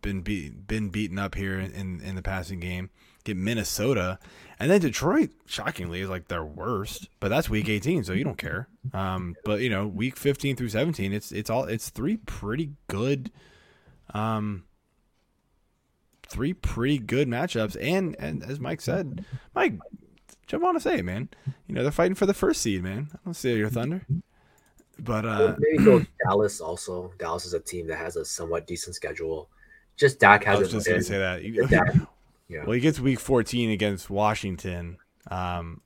[0.02, 2.90] been beat, been beaten up here in in the passing game.
[3.24, 4.18] Get Minnesota,
[4.58, 5.30] and then Detroit.
[5.46, 8.68] Shockingly, is like their worst, but that's week 18, so you don't care.
[8.92, 13.30] Um, but you know, week 15 through 17, it's it's all it's three pretty good,
[14.12, 14.64] um,
[16.26, 19.78] three pretty good matchups, and and as Mike said, Mike,
[20.52, 21.28] I want to say, man,
[21.66, 23.08] you know they're fighting for the first seed, man.
[23.12, 24.06] I don't see your thunder.
[24.98, 27.12] But uh, maybe go Dallas also.
[27.18, 29.48] Dallas is a team that has a somewhat decent schedule.
[29.96, 30.58] Just Dak hasn't.
[30.58, 31.42] I was just going to say that.
[31.42, 31.94] You, Dak,
[32.48, 32.64] yeah.
[32.64, 34.98] Well, he gets week 14 against Washington.
[35.30, 35.80] Um,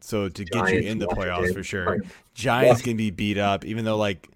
[0.00, 1.84] so to Giants, get you in the playoffs for sure.
[1.84, 2.00] Right.
[2.34, 4.28] Giants can be beat up, even though like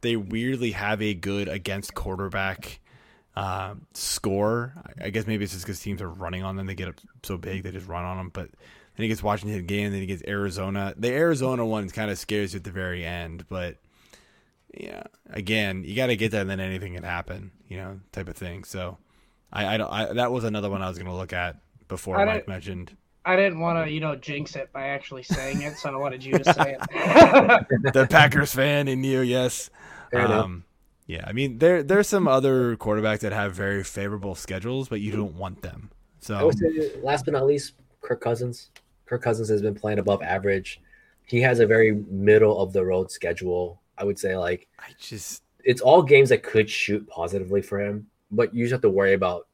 [0.00, 2.80] they weirdly have a good against quarterback
[3.36, 4.74] uh, score.
[5.00, 6.66] I guess maybe it's just because teams are running on them.
[6.66, 8.30] They get up so big, they just run on them.
[8.32, 8.50] But
[8.96, 10.94] then he gets Washington again, then he gets Arizona.
[10.96, 13.76] The Arizona one kind of scares you at the very end, but
[14.72, 18.28] yeah, again, you got to get that, and then anything can happen, you know, type
[18.28, 18.64] of thing.
[18.64, 18.98] So,
[19.52, 19.90] I, I don't.
[19.90, 21.56] I, that was another one I was going to look at
[21.88, 22.96] before I Mike mentioned.
[23.24, 26.22] I didn't want to, you know, jinx it by actually saying it, so I wanted
[26.22, 27.92] you to say it.
[27.94, 29.70] the Packers fan in you, yes.
[30.12, 30.64] Um,
[31.06, 35.12] yeah, I mean, there there's some other quarterbacks that have very favorable schedules, but you
[35.12, 35.90] don't want them.
[36.20, 38.70] So, I would say, last but not least, Kirk Cousins.
[39.06, 40.80] Kirk Cousins has been playing above average.
[41.26, 43.80] He has a very middle of the road schedule.
[43.96, 48.06] I would say like I just it's all games that could shoot positively for him,
[48.30, 49.46] but you just have to worry about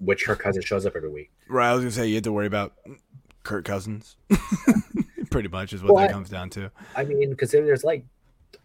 [0.00, 1.30] which Kirk Cousins shows up every week.
[1.48, 2.74] Right, I was gonna say you have to worry about
[3.42, 4.16] Kirk Cousins.
[5.30, 6.70] Pretty much is what well, that comes down to.
[6.94, 8.04] I mean, considering there's like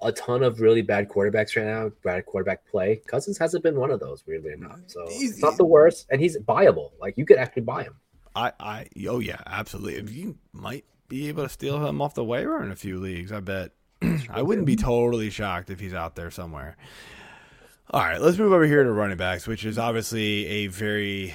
[0.02, 3.02] a ton of really bad quarterbacks right now, bad quarterback play.
[3.08, 4.80] Cousins hasn't been one of those, weirdly enough.
[4.88, 6.92] So he's, it's not the worst, and he's buyable.
[7.00, 7.96] Like you could actually buy him.
[8.36, 9.96] I, I, oh yeah, absolutely.
[9.96, 13.32] If you might be able to steal him off the waiver in a few leagues,
[13.32, 13.72] I bet.
[14.30, 16.78] I wouldn't be totally shocked if he's out there somewhere.
[17.90, 21.34] All right, let's move over here to running backs, which is obviously a very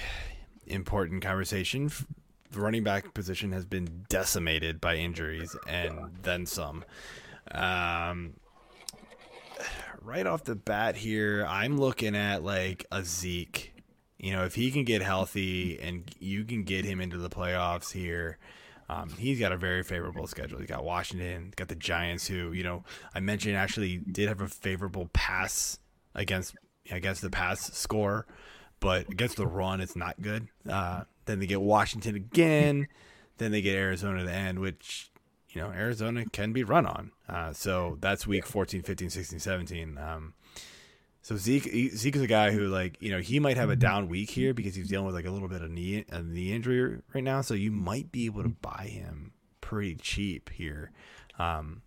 [0.67, 1.91] important conversation.
[2.51, 6.85] The running back position has been decimated by injuries and then some.
[7.51, 8.35] Um,
[10.03, 13.72] right off the bat here, I'm looking at like a Zeke
[14.23, 17.91] you know, if he can get healthy and you can get him into the playoffs
[17.93, 18.39] here,
[18.89, 20.61] um, he's got a very favorable schedule.
[20.61, 24.49] He's got Washington, got the Giants, who you know I mentioned actually did have a
[24.49, 25.79] favorable pass
[26.15, 26.55] against
[26.91, 28.27] I guess the pass score,
[28.81, 30.49] but against the run, it's not good.
[30.69, 32.87] Uh, then they get Washington again,
[33.39, 35.11] then they get Arizona at the end, which
[35.51, 37.11] you know Arizona can be run on.
[37.29, 39.99] Uh, so that's week 14, 15, 16, 17.
[39.99, 40.35] Um,
[41.23, 44.09] so Zeke Zeke is a guy who like you know he might have a down
[44.09, 47.01] week here because he's dealing with like a little bit of knee a knee injury
[47.15, 47.41] right now.
[47.43, 50.91] So you might be able to buy him pretty cheap here,
[51.39, 51.83] um,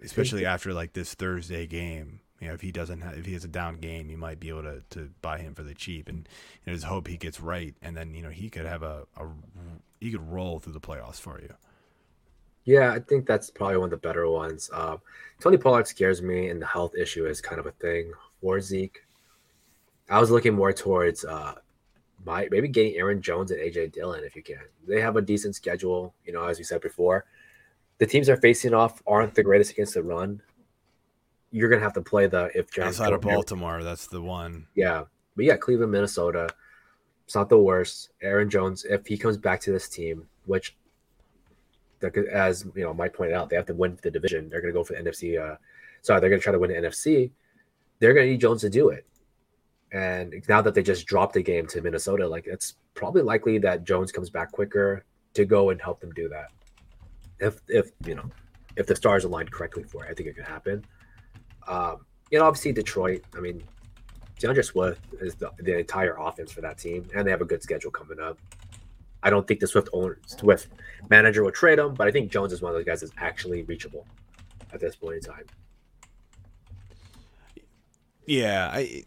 [0.00, 2.20] especially after like this Thursday game.
[2.40, 4.48] You know, if he doesn't have, if he has a down game, you might be
[4.48, 6.28] able to, to buy him for the cheap, and
[6.64, 9.06] you know, just hope he gets right, and then you know he could have a,
[9.16, 9.26] a
[10.00, 11.52] he could roll through the playoffs for you.
[12.64, 14.70] Yeah, I think that's probably one of the better ones.
[14.72, 14.98] Uh,
[15.40, 19.02] Tony Pollard scares me, and the health issue is kind of a thing for Zeke.
[20.08, 21.54] I was looking more towards uh,
[22.24, 24.60] my, maybe getting Aaron Jones and AJ Dillon if you can.
[24.86, 27.24] They have a decent schedule, you know, as we said before.
[27.98, 30.42] The teams they're facing off aren't the greatest against the run.
[31.52, 33.82] You're gonna have to play the if Jones out of Baltimore.
[33.82, 34.66] That's the one.
[34.74, 35.04] Yeah,
[35.36, 36.48] but yeah, Cleveland, Minnesota.
[37.24, 38.10] It's not the worst.
[38.22, 40.76] Aaron Jones, if he comes back to this team, which
[42.02, 44.48] as you know, Mike pointed out, they have to win the division.
[44.48, 45.38] They're going to go for the NFC.
[45.40, 45.56] Uh,
[46.02, 47.30] sorry, they're going to try to win the NFC.
[47.98, 49.06] They're going to need Jones to do it.
[49.92, 53.84] And now that they just dropped the game to Minnesota, like it's probably likely that
[53.84, 56.48] Jones comes back quicker to go and help them do that.
[57.40, 58.30] If if you know,
[58.76, 60.84] if the stars aligned correctly for it, I think it could happen.
[61.66, 63.24] Um, you know, obviously Detroit.
[63.36, 63.62] I mean,
[64.38, 67.62] D'Andre Swift is the, the entire offense for that team, and they have a good
[67.62, 68.38] schedule coming up.
[69.22, 69.88] I don't think the Swift
[70.26, 70.68] Swift
[71.08, 73.62] manager would trade him, but I think Jones is one of those guys that's actually
[73.62, 74.06] reachable
[74.72, 75.44] at this point in time.
[78.26, 79.04] Yeah, I.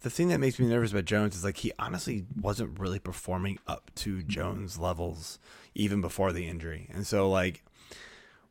[0.00, 3.60] The thing that makes me nervous about Jones is like he honestly wasn't really performing
[3.68, 5.38] up to Jones levels
[5.76, 7.62] even before the injury, and so like,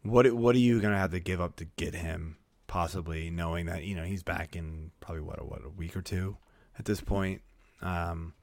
[0.03, 2.37] what what are you gonna have to give up to get him?
[2.67, 6.01] Possibly knowing that you know he's back in probably what a, what a week or
[6.01, 6.37] two
[6.79, 7.41] at this point.
[7.81, 8.33] Um,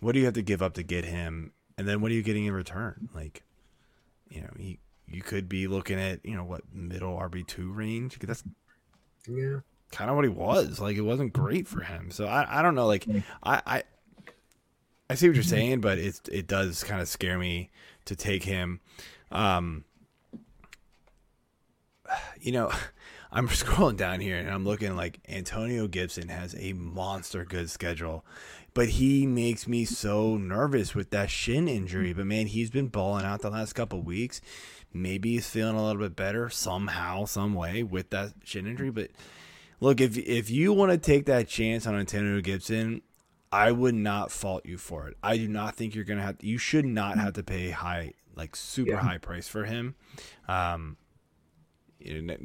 [0.00, 1.52] what do you have to give up to get him?
[1.78, 3.08] And then what are you getting in return?
[3.14, 3.42] Like,
[4.28, 8.18] you know, he you could be looking at you know what middle RB two range.
[8.18, 8.42] That's
[9.28, 9.60] yeah,
[9.92, 10.80] kind of what he was.
[10.80, 12.10] Like, it wasn't great for him.
[12.10, 12.86] So I I don't know.
[12.86, 13.06] Like,
[13.42, 13.82] I I
[15.08, 17.70] I see what you're saying, but it it does kind of scare me
[18.06, 18.80] to take him.
[19.30, 19.84] Um,
[22.40, 22.72] you know,
[23.36, 28.24] I'm scrolling down here and I'm looking like Antonio Gibson has a monster good schedule,
[28.72, 32.14] but he makes me so nervous with that shin injury.
[32.14, 34.40] But man, he's been balling out the last couple weeks.
[34.90, 38.90] Maybe he's feeling a little bit better somehow, some way with that shin injury.
[38.90, 39.10] But
[39.80, 43.02] look, if if you want to take that chance on Antonio Gibson,
[43.52, 45.16] I would not fault you for it.
[45.22, 46.36] I do not think you're gonna have.
[46.40, 49.00] You should not have to pay high, like super Yeah.
[49.00, 49.94] high price for him.
[50.48, 50.96] Um,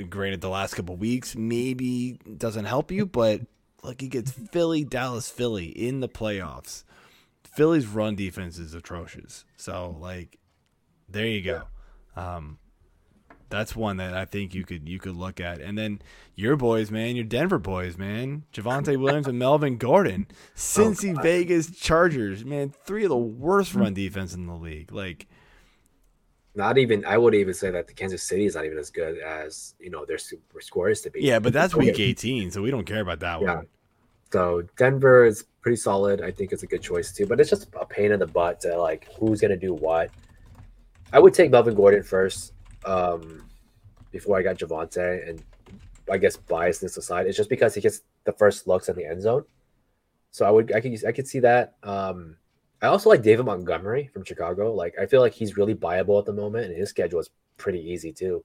[0.10, 3.42] granted, the last couple weeks maybe doesn't help you, but
[3.84, 6.84] like he gets Philly, Dallas, Philly in the playoffs.
[7.44, 9.44] Philly's run defense is atrocious.
[9.58, 10.38] So, like,
[11.10, 11.64] there you go.
[12.16, 12.60] Um,
[13.50, 16.02] that's one that I think you could you could look at, and then
[16.36, 22.46] your boys, man, your Denver boys, man, Javonte Williams and Melvin Gordon, Cincy Vegas Chargers,
[22.46, 24.92] man, three of the worst run defense in the league.
[24.92, 25.28] Like,
[26.54, 29.20] Not even I would even say that the Kansas City is not even as good
[29.20, 31.22] as you know their super scores to be.
[31.22, 33.56] yeah, but that's week eighteen, so we don't care about that Yeah.
[33.56, 33.68] one.
[34.34, 36.22] So Denver is pretty solid.
[36.22, 38.60] I think it's a good choice too, but it's just a pain in the butt
[38.62, 40.10] to like who's gonna do what.
[41.14, 42.54] I would take Melvin Gordon first,
[42.86, 43.46] um,
[44.12, 45.42] before I got Javonte, and
[46.10, 49.22] I guess biasness aside, it's just because he gets the first looks in the end
[49.22, 49.44] zone.
[50.32, 51.76] So I would I could I could see that.
[51.84, 52.36] Um,
[52.82, 54.74] I also like David Montgomery from Chicago.
[54.74, 57.80] Like I feel like he's really viable at the moment, and his schedule is pretty
[57.80, 58.44] easy too.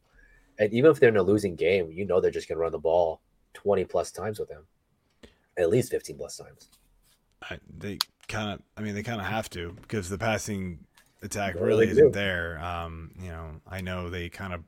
[0.58, 2.78] And even if they're in a losing game, you know they're just gonna run the
[2.78, 3.20] ball
[3.54, 4.64] twenty plus times with him,
[5.56, 6.68] at least fifteen plus times.
[7.42, 10.78] I, they kind of, I mean, they kind of have to because the passing
[11.22, 12.10] attack really isn't do.
[12.12, 12.58] there.
[12.58, 14.62] Um, you know, I know they kind of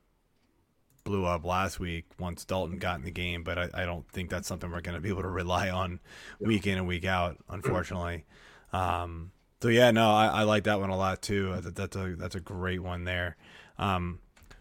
[1.03, 4.29] blew up last week once Dalton got in the game, but I, I don't think
[4.29, 5.99] that's something we're going to be able to rely on
[6.39, 8.25] week in and week out, unfortunately.
[8.71, 11.59] Um, so yeah, no, I, I like that one a lot too.
[11.61, 13.35] That's a that's a great one there.
[13.77, 14.19] Um,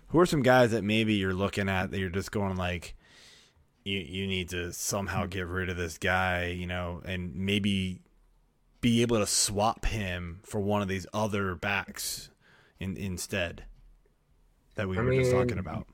[0.09, 2.95] who are some guys that maybe you're looking at that you're just going like,
[3.85, 8.01] you you need to somehow get rid of this guy, you know, and maybe
[8.81, 12.31] be able to swap him for one of these other backs
[12.81, 13.65] in, instead
[14.77, 15.87] that we I were just talking about.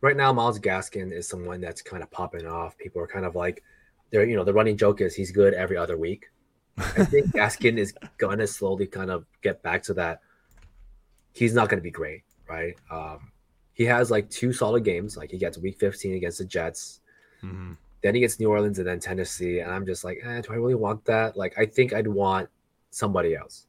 [0.00, 2.76] right now Myles Gaskin is someone that's kind of popping off.
[2.78, 3.62] People are kind of like
[4.10, 6.30] they're you know the running joke is he's good every other week.
[6.78, 10.20] I think Gaskin is gonna slowly kind of get back to that.
[11.32, 12.76] He's not gonna be great, right?
[12.90, 13.30] Um,
[13.74, 15.16] he has like two solid games.
[15.16, 17.00] Like he gets Week 15 against the Jets,
[17.42, 17.76] Mhm.
[18.02, 20.56] then he gets New Orleans and then Tennessee, and I'm just like, eh, do I
[20.56, 21.36] really want that?
[21.36, 22.48] Like I think I'd want
[22.90, 23.66] somebody else.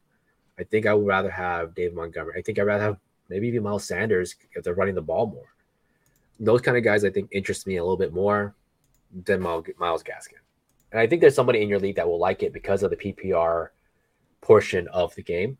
[0.57, 2.39] I think I would rather have Dave Montgomery.
[2.39, 2.97] I think I'd rather have
[3.29, 5.49] maybe even Miles Sanders if they're running the ball more
[6.37, 8.53] those kind of guys I think interest me a little bit more
[9.23, 9.63] than Myles
[10.03, 10.41] Gaskin.
[10.91, 12.95] And I think there's somebody in your league that will like it because of the
[12.97, 13.69] PPR
[14.41, 15.57] portion of the game.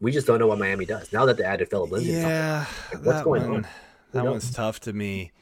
[0.00, 2.12] We just don't know what Miami does now that they added Phillip Lindsay.
[2.12, 3.66] Yeah, Like, what's that going one, on?
[4.12, 5.32] that one's tough to me.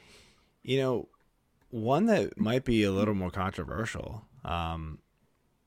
[0.63, 1.09] You know,
[1.71, 4.25] one that might be a little more controversial.
[4.45, 4.99] Um,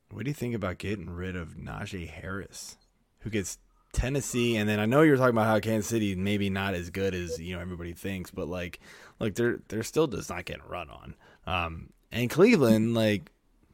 [0.10, 2.78] what do you think about getting rid of Najee Harris,
[3.20, 3.58] who gets
[3.92, 7.14] Tennessee, and then I know you're talking about how Kansas City maybe not as good
[7.14, 8.80] as you know everybody thinks, but like,
[9.20, 11.16] like they're they're still just not getting run on.
[11.46, 13.32] Um, and Cleveland, like,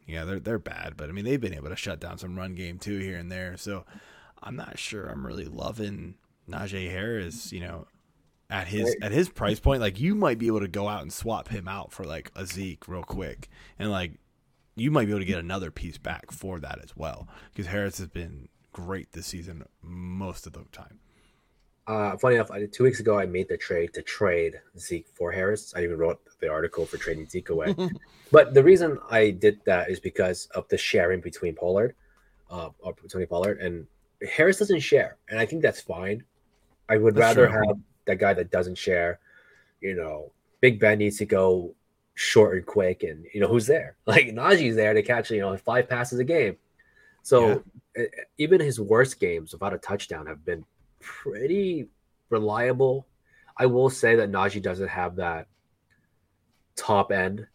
[0.08, 2.56] yeah, they're they're bad, but I mean they've been able to shut down some run
[2.56, 3.58] game too here and there.
[3.58, 3.86] So
[4.41, 6.15] I'm not sure I'm really loving
[6.50, 7.52] Najee Harris.
[7.54, 7.88] You know,
[8.50, 11.13] at his at his price point, like you might be able to go out and
[11.13, 14.13] swap him out for like a Zeke real quick, and like
[14.76, 18.00] you might be able to get another piece back for that as well because Harris
[18.00, 21.00] has been great this season most of the time.
[21.86, 25.32] Uh, funny enough, I, two weeks ago I made the trade to trade Zeke for
[25.32, 25.74] Harris.
[25.76, 27.76] I even wrote the article for trading Zeke away.
[28.32, 31.96] but the reason I did that is because of the sharing between Pollard,
[32.50, 33.86] uh, or Tony Pollard, and
[34.30, 36.24] Harris doesn't share, and I think that's fine.
[36.89, 37.67] I would That's rather true.
[37.67, 39.19] have that guy that doesn't share.
[39.82, 41.76] You know, Big Ben needs to go
[42.13, 43.98] short and quick, and you know who's there?
[44.06, 46.58] Like Najee's there to catch you know five passes a game.
[47.24, 47.63] So
[47.98, 48.06] e-
[48.38, 50.65] even his worst games without a touchdown have been
[51.04, 51.88] pretty
[52.30, 53.08] reliable.
[53.58, 55.48] I will say that Najee doesn't have that
[56.76, 57.46] top end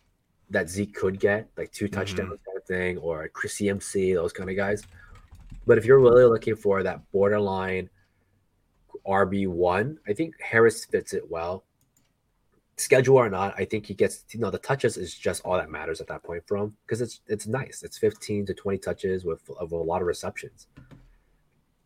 [0.50, 1.94] that Zeke could get, like two mm-hmm.
[1.94, 4.84] touchdowns kind of thing, or Chris CMC, those kind of guys.
[5.66, 7.90] But if you're really looking for that borderline
[9.06, 11.64] RB one, I think Harris fits it well.
[12.76, 15.68] Schedule or not, I think he gets you know the touches is just all that
[15.68, 17.82] matters at that point for him because it's it's nice.
[17.82, 20.68] It's 15 to 20 touches with of a lot of receptions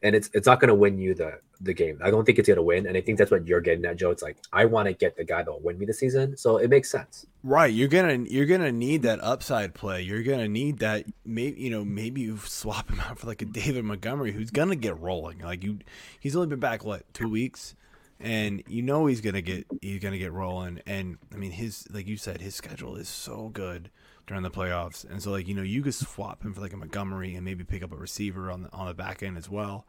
[0.02, 1.98] and it's it's not going to win you the the game.
[2.02, 3.96] I don't think it's going to win, and I think that's what you're getting at,
[3.96, 4.10] Joe.
[4.10, 6.56] It's like I want to get the guy that will win me the season, so
[6.56, 7.26] it makes sense.
[7.44, 10.02] Right, you're gonna you're gonna need that upside play.
[10.02, 11.06] You're gonna need that.
[11.24, 14.76] Maybe you know maybe you swap him out for like a David Montgomery who's gonna
[14.76, 15.38] get rolling.
[15.38, 15.78] Like you,
[16.20, 17.74] he's only been back what two weeks,
[18.18, 20.80] and you know he's gonna get he's gonna get rolling.
[20.86, 23.90] And I mean, his like you said, his schedule is so good
[24.26, 26.76] during the playoffs, and so like you know you could swap him for like a
[26.76, 29.86] Montgomery and maybe pick up a receiver on the on the back end as well.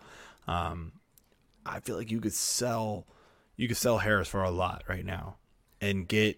[0.47, 0.93] Um,
[1.65, 3.05] I feel like you could sell
[3.55, 5.37] you could sell Harris for a lot right now
[5.81, 6.37] and get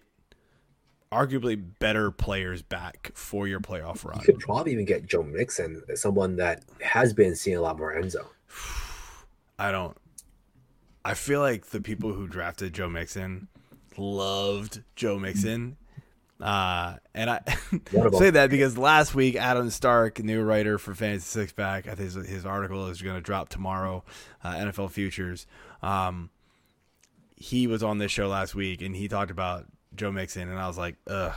[1.10, 4.18] arguably better players back for your playoff run.
[4.18, 7.94] You could probably even get Joe Mixon, someone that has been seeing a lot more
[7.94, 8.26] end zone.
[9.58, 9.96] I don't.
[11.04, 13.48] I feel like the people who drafted Joe Mixon
[13.96, 15.76] loved Joe Mixon.
[16.40, 17.40] Uh, and I
[18.18, 22.12] say that because last week Adam Stark, new writer for Fantasy Six Pack, I think
[22.12, 24.04] his, his article is going to drop tomorrow.
[24.44, 25.46] Uh, NFL futures.
[25.82, 26.30] Um,
[27.36, 30.66] he was on this show last week and he talked about Joe Mixon, and I
[30.68, 31.32] was like, ugh.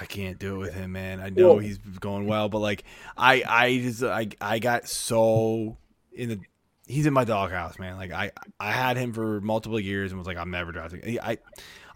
[0.00, 1.18] I can't do it with him, man.
[1.18, 2.84] I know he's going well, but like,
[3.16, 5.76] I, I just, I, I got so
[6.12, 6.40] in the,
[6.86, 7.96] he's in my doghouse, man.
[7.96, 11.18] Like, I, I had him for multiple years and was like, I'm never drafting.
[11.20, 11.38] I,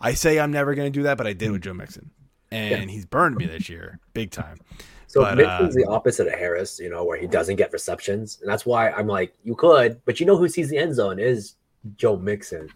[0.00, 2.10] I say I'm never going to do that, but I did with Joe Mixon,
[2.52, 4.58] and he's burned me this year, big time.
[5.06, 8.38] So But, Mixon's uh, the opposite of Harris, you know, where he doesn't get receptions,
[8.40, 11.18] and that's why I'm like, you could, but you know who sees the end zone
[11.18, 11.56] is
[11.96, 12.68] Joe Mixon.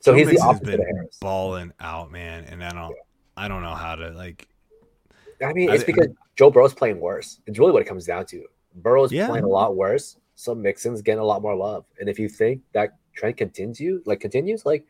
[0.00, 1.18] So Joe he's the opposite of been Harris.
[1.20, 2.96] balling out, man, and I don't,
[3.36, 4.48] I don't know how to like.
[5.44, 7.40] I mean, I- it's because Joe Burrow's playing worse.
[7.46, 8.44] It's really what it comes down to.
[8.76, 9.28] Burrow's Yeah.
[9.28, 11.84] playing a lot worse, so Mixon's getting a lot more love.
[12.00, 14.84] And if you think that trend continues, like continues, like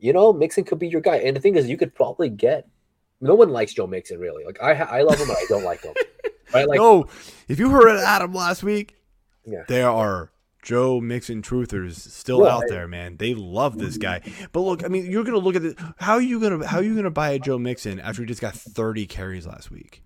[0.00, 1.18] you know, Mixon could be your guy.
[1.18, 2.66] And the thing is, you could probably get.
[3.22, 4.44] No one likes Joe Mixon really.
[4.44, 5.94] Like I, I love him, but I don't like him.
[6.52, 6.68] Right?
[6.68, 7.06] Like no,
[7.48, 8.94] if you heard Adam last week,
[9.46, 9.62] Yeah.
[9.68, 13.16] there are Joe Mixon truthers still Well, out I- there, man.
[13.16, 14.20] They love this guy.
[14.52, 15.78] But look, I mean, you're gonna look at it.
[15.98, 18.42] How are you gonna how are you gonna buy a Joe Mixon after he just
[18.42, 20.02] got 30 carries last week?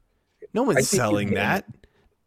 [0.55, 1.65] No one's selling that,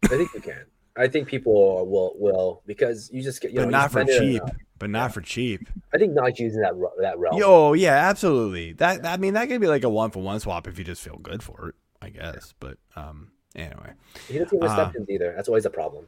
[0.04, 0.66] I think you can.
[0.98, 1.54] I think people
[1.88, 4.42] will will because you just get you but know, not for cheap.
[4.42, 4.50] enough.
[4.80, 5.68] But not for cheap.
[5.94, 7.38] I think not using that that realm.
[7.38, 8.72] Yo, yeah, absolutely.
[8.72, 11.02] That I mean, that could be like a one for one swap if you just
[11.02, 12.54] feel good for it, I guess.
[12.58, 13.92] But um, anyway,
[14.26, 15.34] he doesn't get uh, receptions either.
[15.36, 16.06] That's always a problem.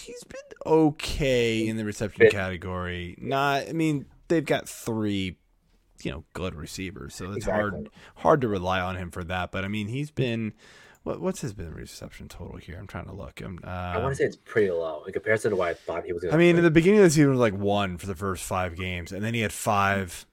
[0.00, 2.32] he's been okay in the reception Bit.
[2.32, 3.16] category.
[3.20, 5.36] Not, I mean, they've got three,
[6.02, 7.90] you know, good receivers, so it's hard Exactly.
[8.16, 9.50] hard to rely on him for that.
[9.52, 10.54] But I mean, he's been
[11.08, 12.76] what what's his been reception total here?
[12.78, 13.40] I'm trying to look.
[13.40, 16.04] I'm, uh, I want to say it's pretty low in comparison to what I thought
[16.04, 18.06] he was going I mean, in the beginning of the season, was like one for
[18.06, 20.26] the first five games, and then he had five,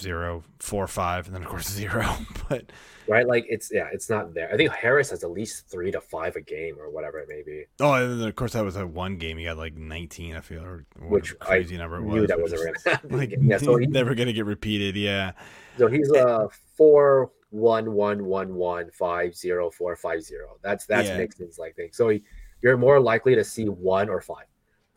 [0.00, 2.06] zero, four, five, and then of course zero.
[2.48, 2.70] But
[3.08, 3.26] right?
[3.26, 4.52] Like it's yeah, it's not there.
[4.52, 7.42] I think Harris has at least three to five a game or whatever it may
[7.42, 7.64] be.
[7.80, 10.36] oh, and then of course that was that one game he got like 19.
[10.36, 12.50] I feel or Which crazy number it I was.
[12.50, 13.16] that going to happen.
[13.16, 14.96] like yeah, so he, never gonna get repeated.
[14.96, 15.32] Yeah.
[15.78, 20.58] so he's uh four one one one one five zero four five zero.
[20.62, 21.18] That's that's Yeah.
[21.18, 21.90] Mixon's like thing.
[21.92, 22.22] So he,
[22.62, 24.46] you're more likely to see one or five.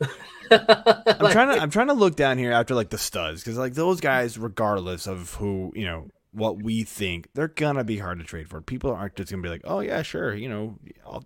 [0.50, 3.74] I'm trying to I'm trying to look down here after like the studs because like
[3.74, 8.24] those guys, regardless of who you know what we think, they're gonna be hard to
[8.24, 8.60] trade for.
[8.60, 11.24] People aren't just gonna be like, oh yeah, sure, you know, I'll,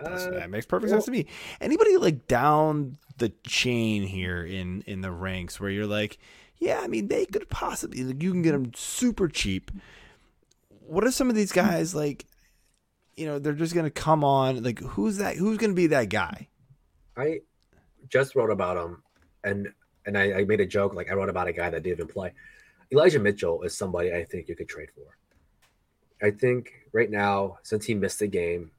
[0.00, 1.26] Uh, that makes perfect well- sense to me.
[1.60, 6.18] Anybody like down the chain here in in the ranks where you're like,
[6.58, 9.70] yeah, I mean they could possibly like, you can get them super cheap.
[10.88, 12.26] What are some of these guys like?
[13.16, 14.62] You know, they're just gonna come on.
[14.62, 15.36] Like, who's that?
[15.36, 16.48] Who's gonna be that guy?
[17.16, 17.40] I
[18.08, 19.02] just wrote about him,
[19.44, 19.68] and
[20.06, 22.08] and I, I made a joke like I wrote about a guy that didn't even
[22.08, 22.32] play.
[22.90, 25.18] Elijah Mitchell is somebody I think you could trade for.
[26.26, 28.70] I think right now, since he missed the game,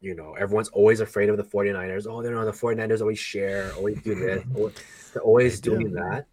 [0.00, 2.06] you know, everyone's always afraid of the 49ers.
[2.08, 4.74] Oh, they're on the 49ers always share, always do this, always,
[5.12, 6.26] they're always doing that.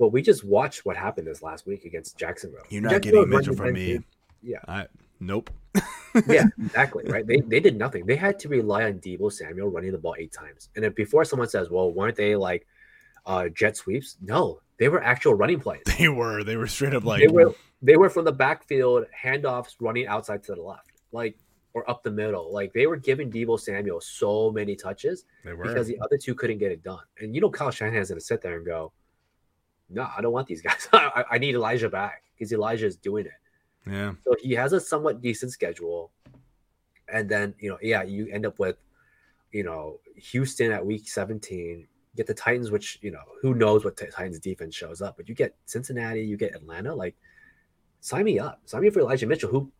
[0.00, 2.62] But we just watched what happened this last week against Jacksonville.
[2.70, 4.00] You're not Jacksonville getting Mitchell from me.
[4.42, 4.56] Yeah.
[4.66, 4.86] I
[5.20, 5.50] nope.
[6.26, 7.04] yeah, exactly.
[7.04, 7.26] Right.
[7.26, 8.06] They they did nothing.
[8.06, 10.70] They had to rely on Deebo Samuel running the ball eight times.
[10.74, 12.66] And then before someone says, "Well, weren't they like
[13.26, 15.82] uh, jet sweeps?" No, they were actual running plays.
[15.98, 16.42] They were.
[16.44, 20.42] They were straight up like They were they were from the backfield handoffs running outside
[20.44, 21.36] to the left, like
[21.74, 22.50] or up the middle.
[22.50, 26.72] Like they were giving Deebo Samuel so many touches because the other two couldn't get
[26.72, 27.04] it done.
[27.20, 28.92] And you know, Kyle Shanahan's going to sit there and go,
[29.90, 30.88] "No, I don't want these guys.
[30.92, 33.32] I, I need Elijah back because Elijah is doing it."
[33.86, 34.12] yeah.
[34.24, 36.12] So he has a somewhat decent schedule.
[37.12, 38.76] And then, you know, yeah, you end up with,
[39.50, 43.96] you know, Houston at week 17, get the Titans, which, you know, who knows what
[43.96, 47.16] Titans defense shows up, but you get Cincinnati, you get Atlanta, like
[48.00, 48.60] sign me up.
[48.64, 49.70] Sign me up for Elijah Mitchell, who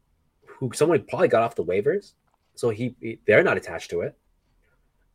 [0.44, 2.12] who someone probably got off the waivers.
[2.54, 4.16] So he, he they're not attached to it.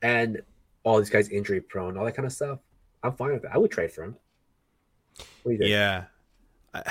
[0.01, 0.41] And
[0.83, 2.59] all these guys injury prone, all that kind of stuff.
[3.03, 3.51] I'm fine with it.
[3.53, 4.11] I would trade for him.
[4.11, 4.19] What do you think?
[5.45, 6.05] Yeah.
[6.73, 6.83] I,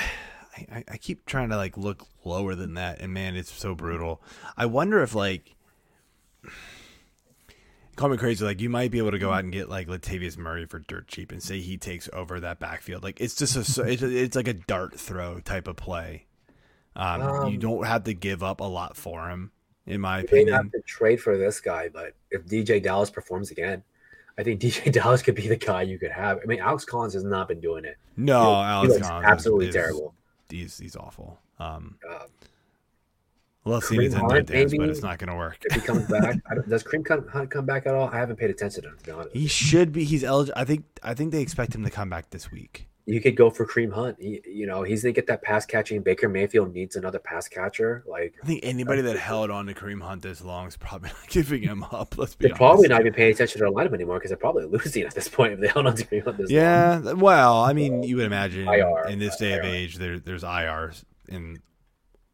[0.57, 4.21] I, I keep trying to like look lower than that, and man, it's so brutal.
[4.57, 5.53] I wonder if like
[7.95, 8.43] call me crazy.
[8.45, 11.07] Like you might be able to go out and get like Latavius Murray for dirt
[11.07, 13.03] cheap and say he takes over that backfield.
[13.03, 16.25] Like it's just a so- it's, it's like a dart throw type of play.
[16.95, 19.51] Um, you Um, don't have to give up a lot for him,
[19.85, 20.71] in my You may not have opinion.
[20.71, 23.83] to trade for this guy, but if DeeJay Dallas performs again,
[24.37, 26.39] I think DeeJay Dallas could be the guy you could have.
[26.43, 27.97] I mean, Alex Collins has not been doing it.
[28.17, 30.13] No, He- he Alex looks Collins absolutely is- terrible.
[30.49, 31.39] He's he's awful.
[31.59, 32.25] Um, Uh,
[33.65, 35.57] love seeing his Hunt, dance, but it's not going to work.
[35.63, 38.09] if he comes back, I don't, does Kareem Hunt come back at all?
[38.09, 38.97] I haven't paid attention to him.
[38.99, 40.03] To be honest, He should be.
[40.03, 40.59] He's eligible.
[40.59, 40.85] I think.
[41.01, 42.87] I think they expect him to come back this week.
[43.07, 44.17] You could go for Kareem Hunt.
[44.19, 46.01] He, you know, he's gonna get that pass catching.
[46.01, 48.03] Baker Mayfield needs another pass catcher.
[48.07, 51.17] Like I think anybody that held on to Kareem Hunt this long is probably not
[51.29, 52.17] giving him up.
[52.17, 52.59] Let's be they're honest.
[52.59, 55.27] probably not even paying attention to their lineup anymore because they're probably losing at this
[55.27, 56.59] point if they held on to Kareem Hunt this long.
[56.59, 60.43] Yeah, well, I mean, you would imagine IR, in this day of age, there, there's
[60.43, 61.61] IRs in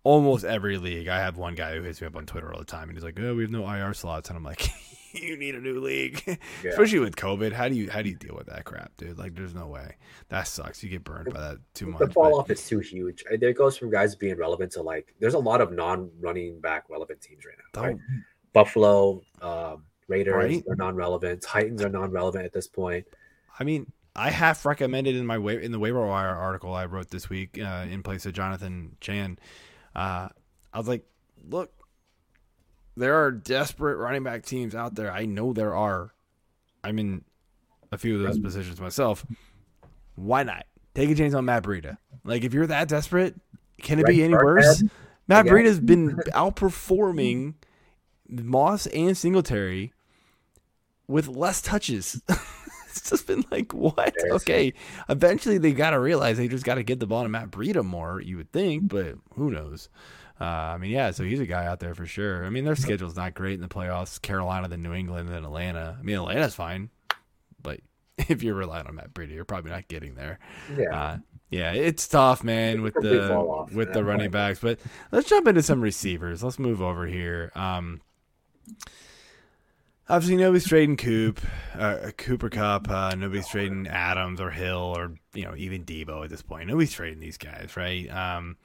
[0.03, 1.07] almost every league.
[1.07, 3.03] I have one guy who hits me up on Twitter all the time, and he's
[3.03, 4.69] like, "Oh, we have no IR slots," and I'm like,
[5.21, 6.21] "You need a new league,
[6.63, 6.69] Yeah.
[6.71, 7.51] especially with COVID.
[7.53, 9.17] How do you how do you deal with that crap, dude?
[9.17, 9.95] Like, there's no way.
[10.29, 10.83] That sucks.
[10.83, 11.99] You get burned by that too much.
[11.99, 13.23] the but- fall off is too huge.
[13.39, 17.21] There goes from guys being relevant to like there's a lot of non-running back relevant
[17.21, 17.81] teams right now.
[17.81, 17.97] Right?
[18.53, 20.63] Buffalo, um, Raiders Right.
[20.69, 21.41] are non-relevant.
[21.41, 23.05] Titans are non-relevant at this point.
[23.57, 27.09] I mean, I half recommended in my wa- in the waiver wire article I wrote
[27.09, 29.39] this week uh, in place of Jonathan Chan.
[29.95, 30.27] Uh,
[30.73, 31.05] I was like,
[31.49, 31.71] look,
[32.95, 35.11] there are desperate running back teams out there.
[35.11, 36.13] I know there are.
[36.83, 37.23] I'm in
[37.91, 39.25] a few of those positions myself.
[40.15, 41.97] Why not take a chance on Matt Breida?
[42.23, 43.35] Like, if you're that desperate,
[43.81, 44.83] can it be any worse?
[45.27, 45.45] Matt.
[45.45, 47.55] Breida's been outperforming
[48.27, 49.93] Moss and Singletary
[51.07, 52.21] with less touches.
[52.89, 54.13] it's just been like, what?
[54.31, 54.73] Okay.
[55.09, 57.83] Eventually, they got to realize they just got to get the ball to Matt Breida
[57.83, 59.89] more, you would think, but who knows?
[60.41, 62.45] Uh, I mean, yeah, so he's a guy out there for sure.
[62.45, 64.19] I mean, their schedule's not great in the playoffs.
[64.19, 65.95] Carolina, then New England, then Atlanta.
[65.99, 66.89] I mean, Atlanta's fine,
[67.61, 67.79] but
[68.17, 70.39] if you're relying on Matt Breida, you're probably not getting there.
[70.75, 70.99] Yeah.
[70.99, 71.17] Uh,
[71.51, 74.59] yeah, it's tough, man, with the off with at the running backs.
[74.59, 74.79] But
[75.11, 76.41] let's jump into some receivers.
[76.41, 77.51] Let's move over here.
[77.53, 77.99] Um,
[80.07, 81.41] obviously, nobody's trading Coop,
[81.77, 82.89] uh, Cooper Kupp.
[82.89, 86.69] Uh, nobody's trading Adams or Hill or you know even Deebo at this point.
[86.69, 88.09] Nobody's trading these guys, right?
[88.09, 88.55] Um,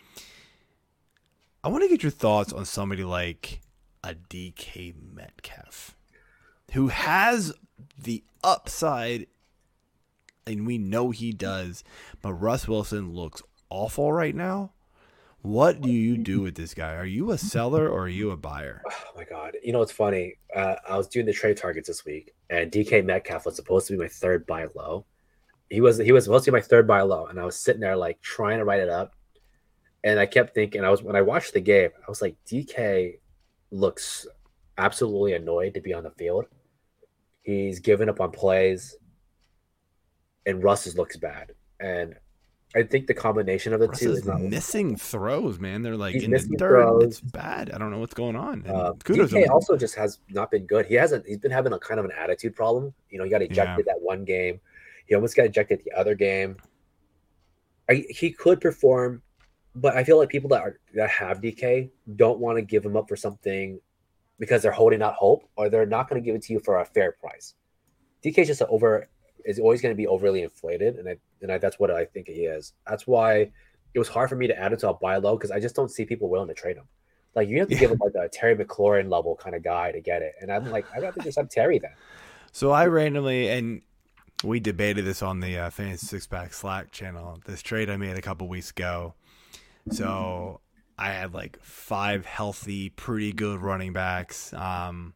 [1.67, 3.61] I want to get your thoughts on somebody like
[4.05, 5.97] a DK Metcalf,
[6.75, 7.53] who has
[7.99, 9.27] the upside
[10.47, 11.83] and we know he does.
[12.23, 14.75] But Russ Wilson looks awful right now.
[15.43, 16.95] What do you do with this guy?
[16.95, 18.81] Are you a seller or are you a buyer?
[18.89, 19.57] Oh my god!
[19.61, 20.35] You know what's funny?
[20.55, 23.95] Uh, I was doing the trade targets this week, and DK Metcalf was supposed to
[23.95, 25.05] be my third buy low.
[25.69, 27.81] He was he was supposed to be my third buy low, and I was sitting
[27.81, 29.17] there like trying to write it up,
[30.07, 30.85] and I kept thinking.
[30.85, 33.19] I was when I watched the game, I was like, DK
[33.73, 34.27] looks
[34.79, 36.47] absolutely annoyed to be on the field.
[37.43, 38.97] He's given up on plays,
[40.47, 42.15] and Russ looks bad, and
[42.75, 45.83] I think the combination of the Russ two is is not missing throws, man.
[45.83, 46.59] They're like in the dirt.
[46.59, 47.03] throws.
[47.05, 47.71] It's bad.
[47.73, 48.63] I don't know what's going on.
[48.67, 50.87] And Uh, kudos DK also just has not been good.
[50.87, 51.27] He hasn't.
[51.27, 52.95] He's been having a kind of an attitude problem.
[53.11, 54.61] You know, he got ejected that one game.
[55.07, 56.57] He almost got ejected the other game.
[57.89, 59.23] I, he could perform,
[59.77, 62.97] but I feel like people that are that have DK don't want to give him
[62.97, 63.79] up for something
[64.39, 66.81] because they're holding out hope, or they're not going to give it to you for
[66.81, 67.55] a fair price.
[68.25, 69.09] DK is just over
[69.45, 72.27] is always going to be overly inflated, and I and I, that's what I think
[72.29, 72.73] he is.
[72.89, 73.51] That's why
[73.95, 75.77] it was hard for me to add him to a buy low because I just
[75.77, 76.85] don't see people willing to trade him.
[77.35, 77.81] Like you have to Yeah.
[77.81, 80.71] give him like a Terry McLaurin level kind of guy to get it, and I'm
[80.71, 81.93] like, I'd rather just have Terry then.
[82.53, 83.83] So I randomly and
[84.43, 87.39] we debated this on the uh, Fantasy Six Pack Slack channel.
[87.47, 89.15] This trade I made a couple weeks ago.
[89.91, 90.61] So
[90.99, 94.53] I had like five healthy, pretty good running backs.
[94.53, 95.15] Um,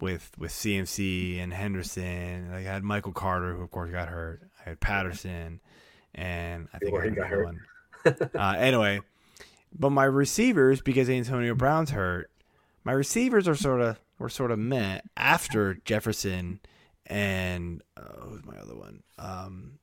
[0.00, 2.50] with with CMC and Henderson.
[2.52, 4.42] I had Michael Carter, who of course got hurt.
[4.64, 5.60] I had Patterson,
[6.14, 7.44] and I think I had got hurt.
[7.44, 7.60] one.
[8.34, 9.00] uh, anyway,
[9.78, 12.30] but my receivers, because Antonio Brown's hurt,
[12.84, 16.60] my receivers are sort of were sort of met after Jefferson
[17.06, 19.02] and uh, who's my other one?
[19.18, 19.78] Um,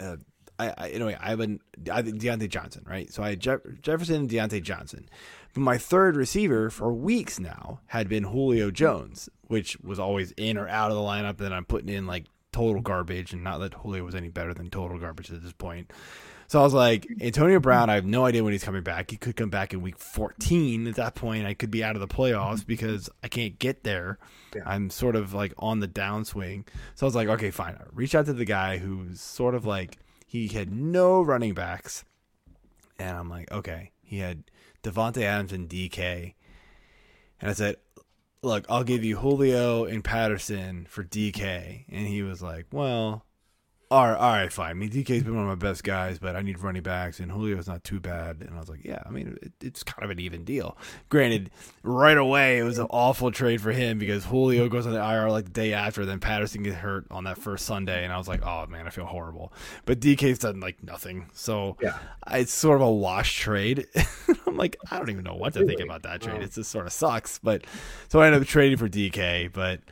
[0.00, 0.16] uh,
[0.58, 3.12] I, I anyway, I have an I Diontae Johnson, right?
[3.12, 5.08] So I had Jeff, Jefferson and Diontae Johnson.
[5.52, 10.56] But my third receiver for weeks now had been Julio Jones, which was always in
[10.58, 11.38] or out of the lineup.
[11.38, 14.70] Then I'm putting in like total garbage, and not that Julio was any better than
[14.70, 15.92] total garbage at this point.
[16.46, 19.10] So I was like, Antonio Brown, I have no idea when he's coming back.
[19.10, 20.86] He could come back in week 14.
[20.86, 22.66] At that point, I could be out of the playoffs mm-hmm.
[22.66, 24.18] because I can't get there.
[24.54, 24.62] Yeah.
[24.66, 26.66] I'm sort of like on the downswing.
[26.94, 27.74] So I was like, okay, fine.
[27.74, 29.98] I reach out to the guy who's sort of like,
[30.34, 32.04] he had no running backs.
[32.98, 33.92] And I'm like, okay.
[34.02, 34.42] He had
[34.82, 36.34] Davante Adams and DK.
[37.40, 37.76] And I said,
[38.42, 43.23] look, I'll give you Julio and Patterson for DK, and he was like, well.
[43.94, 44.70] All right, all right, fine.
[44.70, 47.30] I mean, DK's been one of my best guys, but I need running backs, and
[47.30, 48.38] Julio's not too bad.
[48.40, 50.76] And I was like, yeah, I mean, it, it's kind of an even deal.
[51.10, 51.52] Granted,
[51.84, 55.30] right away, it was an awful trade for him because Julio goes on the IR
[55.30, 58.26] like the day after, then Patterson gets hurt on that first Sunday, and I was
[58.26, 59.52] like, oh man, I feel horrible.
[59.84, 61.96] But DK's done like nothing, so Yeah.
[62.32, 63.86] it's sort of a wash trade.
[64.48, 66.42] I'm like, I don't even know what to think about that trade.
[66.42, 67.38] It just sort of sucks.
[67.38, 67.64] But
[68.08, 69.82] so I ended up trading for DK, but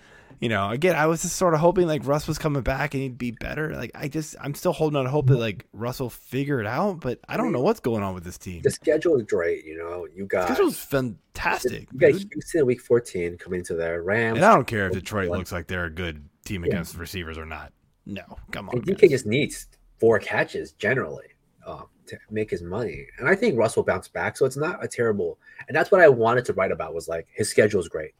[0.43, 3.03] you know, again, I was just sort of hoping like Russ was coming back and
[3.05, 3.77] he'd be better.
[3.77, 6.99] Like I just, I'm still holding on hope that like Russ will figure it out,
[6.99, 8.61] but I don't know what's going on with this team.
[8.63, 9.65] The schedule is great.
[9.65, 12.29] You know, you got Schedule's fantastic, you got dude.
[12.33, 14.39] Houston week 14 coming to their Rams.
[14.39, 17.47] and I don't care if Detroit looks like they're a good team against receivers or
[17.47, 17.73] not.
[18.05, 18.79] No, come on.
[18.79, 19.11] And DK guys.
[19.11, 19.69] just needs
[20.01, 21.29] four catches generally
[21.65, 24.37] um, to make his money, and I think Russ will bounce back.
[24.37, 25.39] So it's not a terrible.
[25.69, 28.11] And that's what I wanted to write about was like his schedule is great.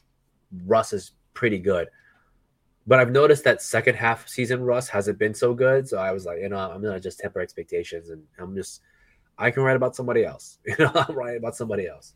[0.67, 1.89] Russ is pretty good,
[2.87, 5.89] but I've noticed that second half season Russ hasn't been so good.
[5.89, 8.83] So I was like, you know, I'm gonna just temper expectations, and I'm just
[9.39, 10.59] I can write about somebody else.
[10.67, 12.15] You know, I'm writing about somebody else.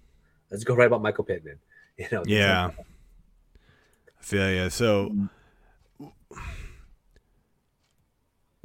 [0.51, 1.59] Let's go write about Michael Pittman.
[1.99, 2.71] You know, Yeah.
[2.77, 4.69] I feel you.
[4.69, 5.31] So, mm.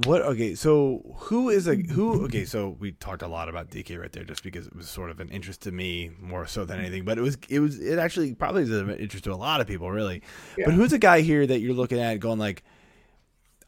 [0.05, 0.21] What?
[0.21, 2.25] Okay, so who is a who?
[2.25, 5.09] Okay, so we talked a lot about DK right there, just because it was sort
[5.09, 7.03] of an interest to me more so than anything.
[7.05, 9.67] But it was it was it actually probably is of interest to a lot of
[9.67, 10.21] people, really.
[10.63, 12.63] But who's a guy here that you're looking at going like,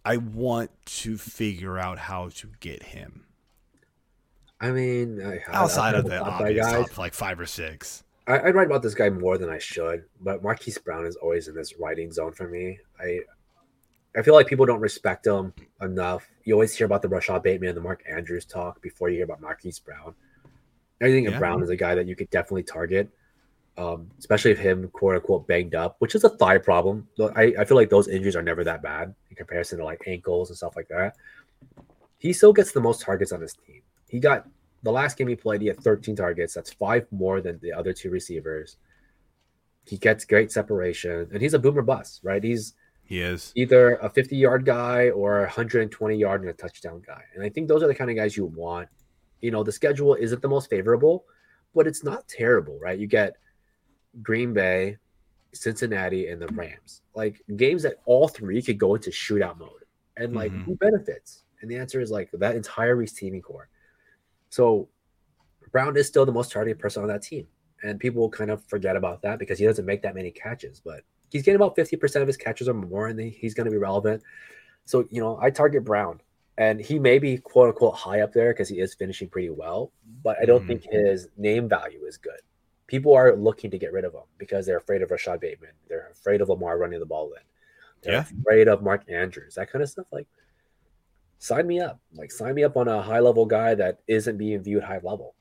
[0.05, 3.25] I want to figure out how to get him
[4.59, 6.87] I mean, I, I- outside I- of the top obvious guys.
[6.89, 8.03] top like five or six.
[8.27, 11.49] I, I write about this guy more than I should, but Marquise Brown is always
[11.49, 12.79] in this writing zone for me.
[12.97, 13.19] I
[14.15, 16.27] I feel like people don't respect him enough.
[16.43, 19.25] You always hear about the Rashod Bateman and the Mark Andrews talk before you hear
[19.25, 20.13] about Marquise Brown.
[21.01, 21.39] I think Yeah.
[21.39, 23.09] Brown is a guy that you could definitely target,
[23.77, 27.07] um, especially if him quote unquote banged up, which is a thigh problem.
[27.35, 30.49] I, I feel like those injuries are never that bad in comparison to like ankles
[30.49, 31.15] and stuff like that.
[32.19, 33.81] He still gets the most targets on his team.
[34.07, 34.47] He got
[34.83, 36.53] the last game he played, he had 13 targets.
[36.53, 38.77] That's five more than the other two receivers.
[39.85, 42.43] He gets great separation, and he's a boomer bust, right?
[42.43, 42.73] He's
[43.05, 43.51] He is.
[43.55, 47.23] either a 50 yard guy or a 120 yard and a touchdown guy.
[47.35, 48.89] And I think those are the kind of guys you want.
[49.41, 51.25] You know, the schedule isn't the most favorable,
[51.75, 52.97] but it's not terrible, right?
[52.97, 53.35] You get
[54.21, 54.97] Green Bay,
[55.53, 57.01] Cincinnati, and the Rams.
[57.13, 59.83] Like games that all three could go into shootout mode.
[60.17, 60.63] And like Mhm.
[60.63, 61.43] who benefits?
[61.61, 63.69] And the answer is like that entire receiving core.
[64.49, 64.89] So
[65.71, 67.47] Brown is still the most targeted person on that team.
[67.83, 70.79] And people kind of forget about that because he doesn't make that many catches.
[70.79, 71.01] But
[71.33, 74.21] he's getting about 50% of his catches or more, and he's going to be relevant.
[74.85, 76.21] So, you know, I target Brown.
[76.59, 79.91] And he may be quote unquote high up there because he is finishing pretty well,
[80.23, 80.67] but I don't Mhm.
[80.67, 82.39] think his name value is good.
[82.85, 85.71] People are looking to get rid of him because they're afraid of Rashod Bateman.
[85.87, 87.41] They're afraid of Lamar running the ball in.
[88.01, 88.25] They're Yeah.
[88.39, 90.05] afraid of Mark Andrews, that kind of stuff.
[90.11, 90.27] Like,
[91.39, 91.99] sign me up.
[92.13, 95.33] Like, sign me up on a high level guy that isn't being viewed high level.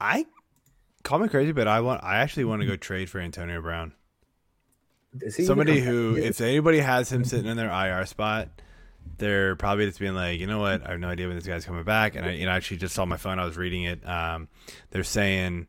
[0.00, 0.26] I
[1.06, 2.02] call me crazy, but I want.
[2.02, 3.92] I actually want to go trade for Antonio Brown.
[5.20, 8.48] Is he Somebody who, if anybody has him sitting in their IR spot,
[9.16, 11.64] they're probably just being like, you know what, I have no idea when this guy's
[11.64, 12.16] coming back.
[12.16, 13.38] And I, you know, actually just saw my phone.
[13.38, 14.06] I was reading it.
[14.06, 14.48] Um,
[14.90, 15.68] they're saying,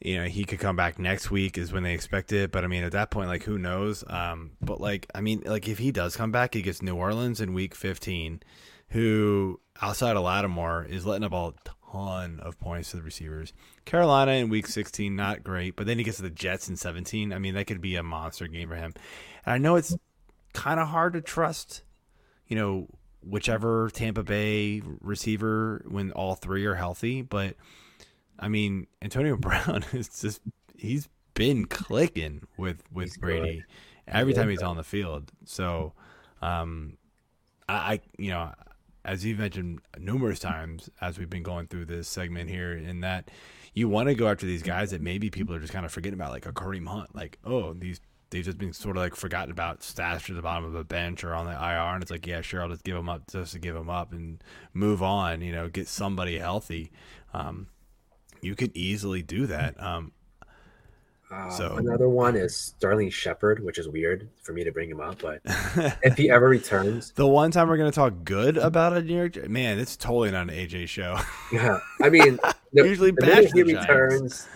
[0.00, 2.50] you know, he could come back next week is when they expect it.
[2.50, 4.02] But I mean, at that point, like, who knows?
[4.08, 7.40] Um, but like, I mean, like if he does come back, he gets New Orleans
[7.40, 8.42] in week 15,
[8.88, 11.52] who outside of Lattimore is letting up a
[11.92, 13.52] ton of points to the receivers.
[13.84, 17.32] Carolina in week 16, not great, but then he gets to the Jets in 17.
[17.32, 18.94] I mean, that could be a monster game for him.
[19.44, 19.96] And I know it's
[20.52, 21.82] kind of hard to trust,
[22.46, 22.88] you know,
[23.22, 27.56] whichever Tampa Bay receiver when all three are healthy, but
[28.38, 30.40] I mean, Antonio Brown is just
[30.76, 34.14] he's been clicking with with He's Brady good.
[34.14, 35.30] every He's time he's on the field.
[35.44, 35.92] So,
[36.40, 36.96] um,
[37.68, 38.52] I, I you know,
[39.04, 43.30] as you've mentioned numerous times as we've been going through this segment here, in that
[43.74, 46.18] you want to go after these guys that maybe people are just kind of forgetting
[46.18, 48.00] about, like a Kareem Hunt, like oh these
[48.30, 51.22] they've just been sort of like forgotten about, stashed at the bottom of the bench
[51.22, 53.52] or on the IR, and it's like yeah sure I'll just give them up just
[53.52, 54.42] to give them up and
[54.72, 56.90] move on, you know, get somebody healthy.
[57.34, 57.68] Um,
[58.40, 59.80] you could easily do that.
[59.80, 60.12] Um,
[61.32, 65.00] Uh, So- another one is Sterling Shepard, which is weird for me to bring him
[65.00, 65.40] up, but
[66.02, 69.16] if he ever returns, The one time we're going to talk good about a New
[69.16, 71.18] York, man, it's totally not an AJ show.
[71.52, 72.38] yeah, I mean,
[72.72, 73.88] the, Usually the minute he Giants.
[73.88, 74.48] returns,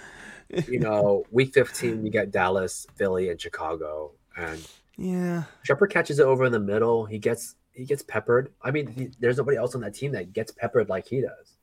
[0.69, 4.67] you know, week 15, you get Dallas, Philly, and Chicago, and
[4.99, 7.05] yeah, Shepard catches it over in the middle.
[7.07, 8.53] He gets he gets peppered.
[8.63, 11.57] I mean, he, there's nobody else on that team that gets peppered like he does,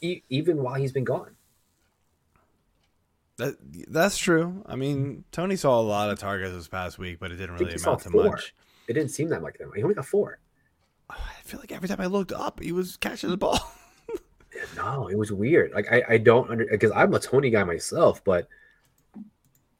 [0.00, 1.36] e- even while he's been gone.
[3.42, 3.56] That
[3.88, 4.62] that's true.
[4.66, 7.74] I mean, Toney saw a lot of targets this past week, but it didn't really
[7.74, 8.24] amount to four.
[8.30, 8.54] much.
[8.88, 9.54] It didn't seem that much.
[9.58, 9.68] that.
[9.74, 10.38] He only got four.
[11.10, 13.58] I feel like every time I looked up, he was catching the ball.
[14.76, 15.72] No, it was weird.
[15.72, 18.48] Like I, I don't under because I'm a Toney guy myself, but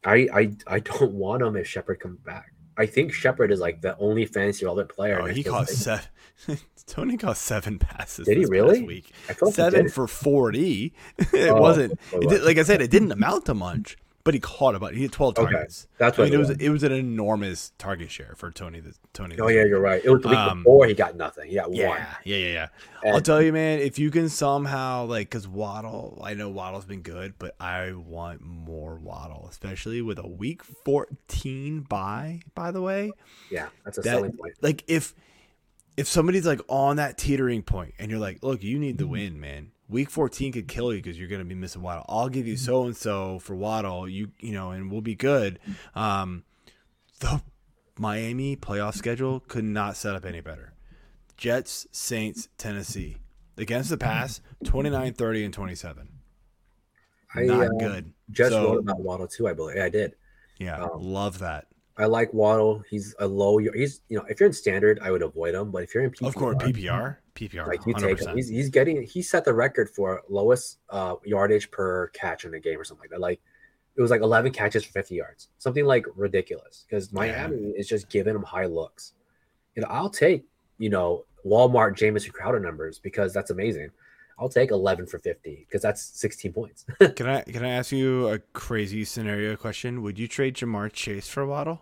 [0.03, 2.53] I I I don't want him if Shepard comes back.
[2.77, 5.21] I think Shepard is like the only fantasy relevant player.
[5.21, 6.05] Oh, he caught like- seven.
[6.87, 8.27] Toney caught seven passes.
[8.27, 8.83] Did he really?
[8.83, 9.11] Week.
[9.29, 10.93] I Seven for forty.
[11.17, 11.99] it Oh, wasn't.
[12.11, 14.93] It did, like I said, it didn't amount to much, but he caught about.
[14.93, 15.87] He had twelve Okay, targets.
[15.97, 16.49] that's I what mean, it was.
[16.49, 18.81] It was an enormous target share for Toney.
[18.81, 19.37] This Toney.
[19.39, 20.01] Oh yeah, you're right.
[20.03, 21.47] It was the week Um, before he got nothing.
[21.49, 21.77] He got one.
[21.79, 22.67] Yeah, yeah, yeah,
[23.03, 23.13] yeah.
[23.13, 23.79] I'll tell you, man.
[23.79, 28.41] If you can somehow like, because Waddle, I know Waddle's been good, but I want
[28.41, 32.41] more Waddle, especially with a Week 14 bye.
[32.55, 33.11] By the way,
[33.49, 34.53] Yeah, that's a that selling point.
[34.61, 35.15] like if
[35.97, 39.39] if somebody's like on that teetering point and you're like, look, you need the win,
[39.39, 39.71] man.
[39.89, 42.05] Week 14 could kill you because you're gonna be missing Waddle.
[42.09, 44.07] I'll give you so and so for Waddle.
[44.09, 45.59] You you know, and we'll be good.
[45.93, 46.43] Um,
[47.19, 47.41] the
[47.99, 50.73] Miami playoff schedule could not set up any better.
[51.37, 53.17] Jets, Saints, Tennessee.
[53.55, 56.07] Against the pass, 29, 30, and 27.
[57.35, 58.13] I Not uh, good.
[58.31, 59.47] just So- wrote about Waddle too.
[59.47, 59.77] I believe.
[59.77, 60.15] I did.
[60.57, 61.67] Yeah, um, love that.
[61.97, 62.83] I like Waddle.
[62.89, 63.57] He's a low.
[63.57, 65.69] He's you know if you're in standard, I would avoid him.
[65.71, 67.17] But if you're in PPR, Of course, PPR.
[67.35, 67.67] PPR.
[67.67, 68.01] like you 100%.
[68.01, 68.35] take him.
[68.35, 69.03] He's, he's getting.
[69.03, 73.03] He set the record for lowest uh, yardage per catch in a game or something
[73.03, 73.19] like that.
[73.21, 73.41] Like
[73.95, 76.85] it was like 11 catches for 50 yards, something like ridiculous.
[76.89, 79.13] Because Miami is just giving him high looks.
[79.75, 80.45] And I'll take
[80.79, 83.89] you know Walmart Jamison Crowder numbers because that's amazing.
[84.39, 86.85] I'll take 11 for 50 because that's 16 points.
[87.15, 90.01] Can I can I ask you a crazy scenario question?
[90.01, 91.81] Would you trade Ja'Marr Chase for Waddle?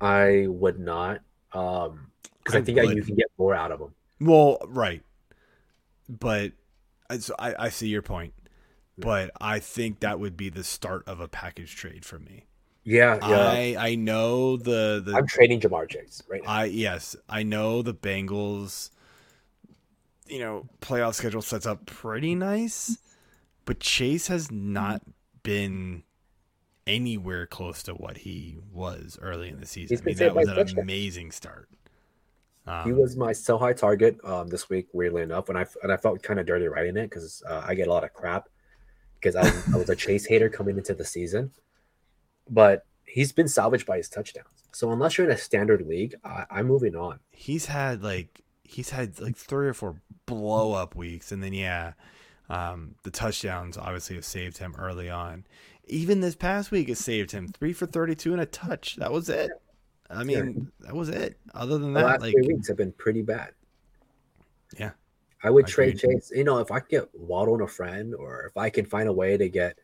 [0.00, 1.20] I would not,
[1.52, 3.94] um, because I, I think that you can get more out of him.
[4.20, 5.02] Well, right,
[6.08, 6.52] but
[7.08, 8.34] I- so I, I see your point,
[8.98, 12.46] but I think that would be the start of a package trade for me.
[12.84, 13.48] Yeah, yeah.
[13.50, 16.50] I I know the the I'm trading Ja'Marr Chase right now.
[16.50, 18.90] I yes, I know the Bengals.
[20.28, 22.96] You know, playoff schedule sets up pretty nice,
[23.64, 25.02] but Chase has not
[25.42, 26.04] been
[26.86, 29.96] anywhere close to what he was early in the season.
[29.96, 30.82] He's I mean, that was an touchdown.
[30.82, 31.68] amazing start.
[32.66, 34.86] Um, he was my so high target um, this week.
[34.92, 37.74] Weirdly enough, and I and I felt kind of dirty writing it because uh, I
[37.74, 38.48] get a lot of crap
[39.20, 41.50] because I, was- I was a Chase hater coming into the season,
[42.48, 44.46] but he's been salvaged by his touchdowns.
[44.72, 47.18] So unless you're in a standard league, I, I'm moving on.
[47.32, 48.41] he's had like
[48.72, 49.96] he's had like three or four
[50.26, 51.92] blow up weeks, and then yeah,
[52.48, 55.44] um, the touchdowns obviously have saved him early on.
[55.86, 58.96] Even this past week, it saved him three for thirty-two and a touch.
[58.96, 59.50] That was it.
[60.10, 61.38] I mean, that was it.
[61.54, 63.52] Other than The that, last like three weeks have been pretty bad.
[64.78, 64.90] Yeah.
[65.42, 66.20] I would trade Agreed.
[66.20, 66.32] Chase.
[66.34, 69.08] You know, if I could get Waddle and a friend, or if I can find
[69.08, 69.78] a way to get,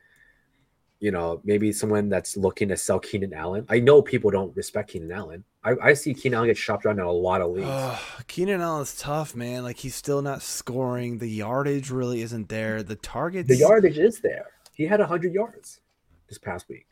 [1.01, 3.65] you know, maybe someone that's looking to sell Keenan Allen.
[3.69, 5.45] I know people don't respect Keenan Allen.
[5.63, 7.69] I, I see Keenan Allen get shopped around in a lot of leagues.
[7.69, 9.63] Ugh, Keenan Allen's tough, man.
[9.63, 11.19] Like he's still not scoring.
[11.19, 12.83] The yardage really isn't there.
[12.83, 14.47] The targets, the yardage is there.
[14.75, 15.81] He had hundred yards
[16.29, 16.87] this past week.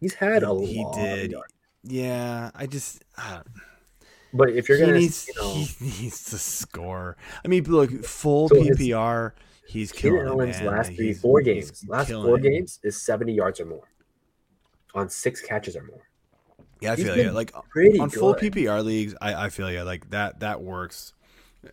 [0.00, 1.34] He's had a He lot did.
[1.34, 1.42] of.
[1.82, 3.04] Yeah, I just.
[3.16, 3.40] I
[4.34, 5.66] But if you're he gonna, needs you know, he
[6.02, 7.16] needs to score.
[7.44, 9.32] I mean, look, full So his- PPR,
[9.66, 10.66] he's killing Keenan it, Allen's man.
[10.66, 12.42] last three, he's- four he's games, last four it.
[12.42, 13.88] games is seventy yards or more
[14.94, 16.00] on six catches or more.
[16.80, 17.30] Yeah, I He's feel yeah.
[17.30, 18.18] Like Pretty on good.
[18.18, 21.14] full PPR leagues, I, I feel yeah, like that that works.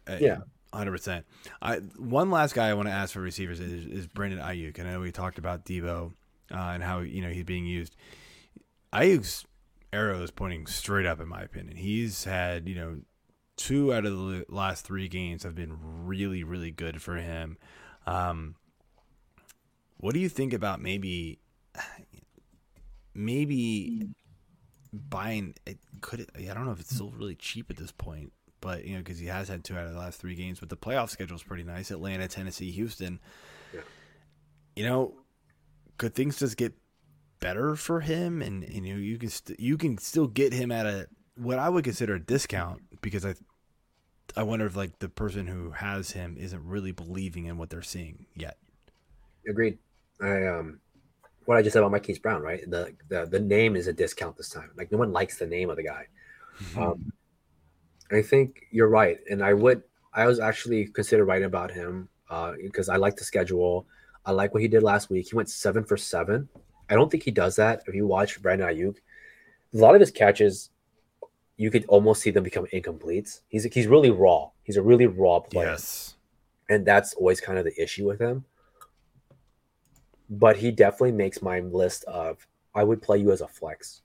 [0.08, 0.38] uh, Yeah.
[0.74, 1.26] hundred percent.
[1.62, 4.80] I one last guy I want to ask for receivers is, is Brandon Aiyuk.
[4.80, 6.14] And I know we talked about Deebo
[6.52, 7.96] uh, and how you know he's being used.
[8.94, 9.46] Aiyuk's
[9.92, 11.76] arrow is pointing straight up, in my opinion.
[11.78, 12.98] He's had you know
[13.58, 17.58] two out of the last three games have been really really good for him.
[18.06, 18.56] Um,
[19.98, 21.40] what do you think about maybe
[23.14, 24.10] maybe
[24.92, 28.34] buying it could it, I don't know if it's still really cheap at this point,
[28.62, 30.70] but you know because he has had two out of the last three games, but
[30.70, 33.20] the playoff schedule is pretty nice: Atlanta, Tennessee, Houston.
[33.74, 33.82] Yeah.
[34.76, 35.14] You know,
[35.98, 36.74] could things just get
[37.40, 40.72] better for him, and, and you know you can st- you can still get him
[40.72, 43.36] at a what I would consider a discount because I
[44.36, 47.82] I wonder if like the person who has him isn't really believing in what they're
[47.82, 48.58] seeing yet.
[49.48, 49.78] Agreed.
[50.22, 50.80] I um,
[51.46, 52.62] what I just said about Mike Brown, right?
[52.70, 54.72] The, the the name is a discount this time.
[54.76, 56.08] Like no one likes the name of the guy.
[56.78, 57.12] Um,
[58.12, 59.84] I think you're right, and I would.
[60.14, 63.88] I was actually consider writing about him uh, because I like the schedule.
[64.26, 65.30] I like what he did last week.
[65.30, 66.48] He went seven for seven.
[66.90, 67.84] I don't think he does that.
[67.88, 68.98] If you watch Brandon Aiyuk,
[69.74, 70.70] a lot of his catches,
[71.58, 73.42] you could almost see them become incompletes.
[73.50, 74.50] He's he's really raw.
[74.64, 76.16] He's a really raw player, Yes.
[76.70, 78.46] and that's always kind of the issue with him.
[80.30, 84.02] but he definitely makes my list of I would play you as a flex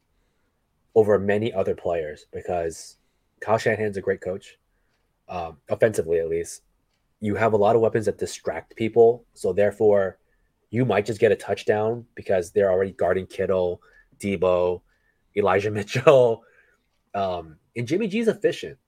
[0.94, 2.96] over many other players because
[3.40, 4.58] Kyle Shanahan's a great coach,
[5.28, 6.62] um, offensively at least.
[7.20, 10.18] You have a lot of weapons that distract people, so therefore,
[10.70, 13.80] you might just get a touchdown because they're already guarding Kittle,
[14.20, 14.82] Deebo,
[15.36, 16.42] Elijah Mitchell,
[17.14, 18.78] um, and Jimmy G is efficient.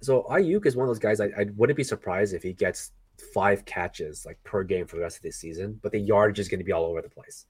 [0.00, 1.20] So Aiyuk is one of those guys.
[1.20, 2.92] I, I wouldn't be surprised if he gets
[3.34, 6.48] five catches like per game for the rest of this season, but the yardage is
[6.48, 7.46] going to be all over the place.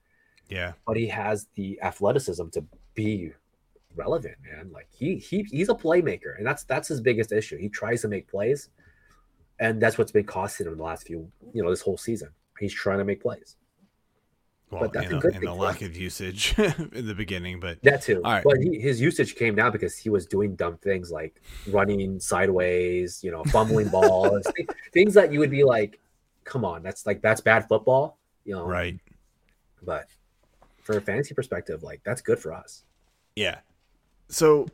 [0.48, 0.72] Yeah.
[0.86, 3.32] But he has the athleticism to be
[3.94, 4.70] relevant, man.
[4.72, 7.58] Like he he he's a playmaker, and that's that's his biggest issue.
[7.58, 8.70] He tries to make plays,
[9.60, 12.30] and that's what's been costing him the last few, you know, this whole season.
[12.58, 13.56] He's trying to make plays.
[14.70, 18.02] Well, But that's you a and the lack of usage in the beginning, but That
[18.02, 18.20] too.
[18.22, 18.44] All right.
[18.44, 23.24] But he, his usage came down because he was doing dumb things like running sideways,
[23.24, 25.98] you know, fumbling balls, thi- things that you would be like,
[26.44, 28.66] "Come on, that's like that's bad football," you know.
[28.66, 28.98] right.
[29.82, 30.06] But
[30.82, 32.84] for a fantasy perspective, like that's good for us.
[33.36, 33.60] Yeah.
[34.28, 34.66] So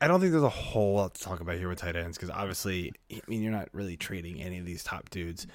[0.00, 2.30] I don't think there's a whole lot to talk about here with tight ends because
[2.30, 5.46] obviously, I mean, you're not really trading any of these top dudes.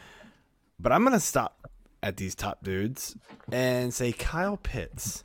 [0.80, 1.70] But I'm gonna stop
[2.02, 3.16] at these top dudes
[3.52, 5.24] and say Kyle Pitts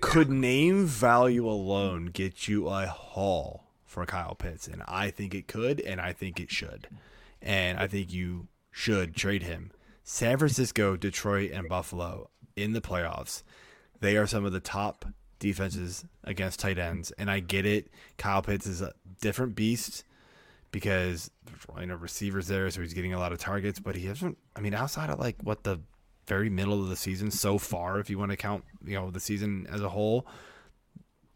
[0.00, 5.48] could name value alone get you a haul for Kyle Pitts, and I think it
[5.48, 6.86] could, and I think it should,
[7.42, 9.72] and I think you should trade him.
[10.04, 13.42] San Francisco, Detroit, and Buffalo in the playoffs.
[14.00, 15.04] They are some of the top
[15.38, 17.88] defenses against tight ends, and I get it.
[18.16, 20.04] Kyle Pitts is a different beast
[20.70, 21.30] because
[21.78, 23.80] you know receivers there, so he's getting a lot of targets.
[23.80, 24.38] But he hasn't.
[24.56, 25.80] I mean, outside of like what the
[26.26, 29.20] very middle of the season so far, if you want to count, you know, the
[29.20, 30.26] season as a whole,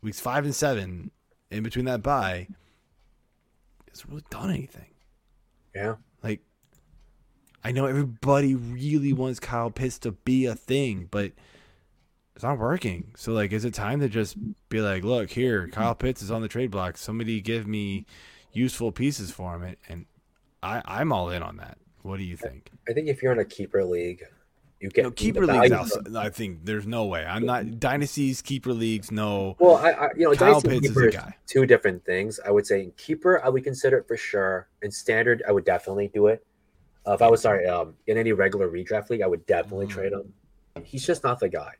[0.03, 1.11] weeks five and seven
[1.51, 2.49] in between that bye,
[3.91, 4.91] hasn't really done anything.
[5.74, 5.97] Yeah.
[6.22, 6.41] Like,
[7.62, 11.32] I know everybody really wants Kyle Pitts to be a thing, but
[12.35, 13.12] it's not working.
[13.16, 14.37] So, like, is it time to just
[14.68, 16.97] be like, look, here, Kyle Pitts is on the trade block.
[16.97, 18.07] Somebody give me
[18.55, 20.07] useful pieces for him, and
[20.62, 21.78] I, I'm all in on that.
[22.02, 22.70] What do you think?
[22.88, 24.22] I think if you're in a keeper league,
[24.80, 25.72] you get No, keeper leagues.
[25.72, 27.24] Outside, I think there's no way.
[27.24, 29.11] I'm not dynasties, keeper leagues.
[29.11, 32.38] No, Well, I, I you know, Kyle Dynasty Pitts is keeper is two different things.
[32.46, 34.68] I would say in keeper, I would consider it for sure.
[34.82, 36.44] In standard, I would definitely do it.
[37.07, 39.90] Uh, if I was sorry, um, in any regular redraft league, I would definitely Mhm.
[39.90, 40.32] trade him.
[40.82, 41.72] He's just not the guy.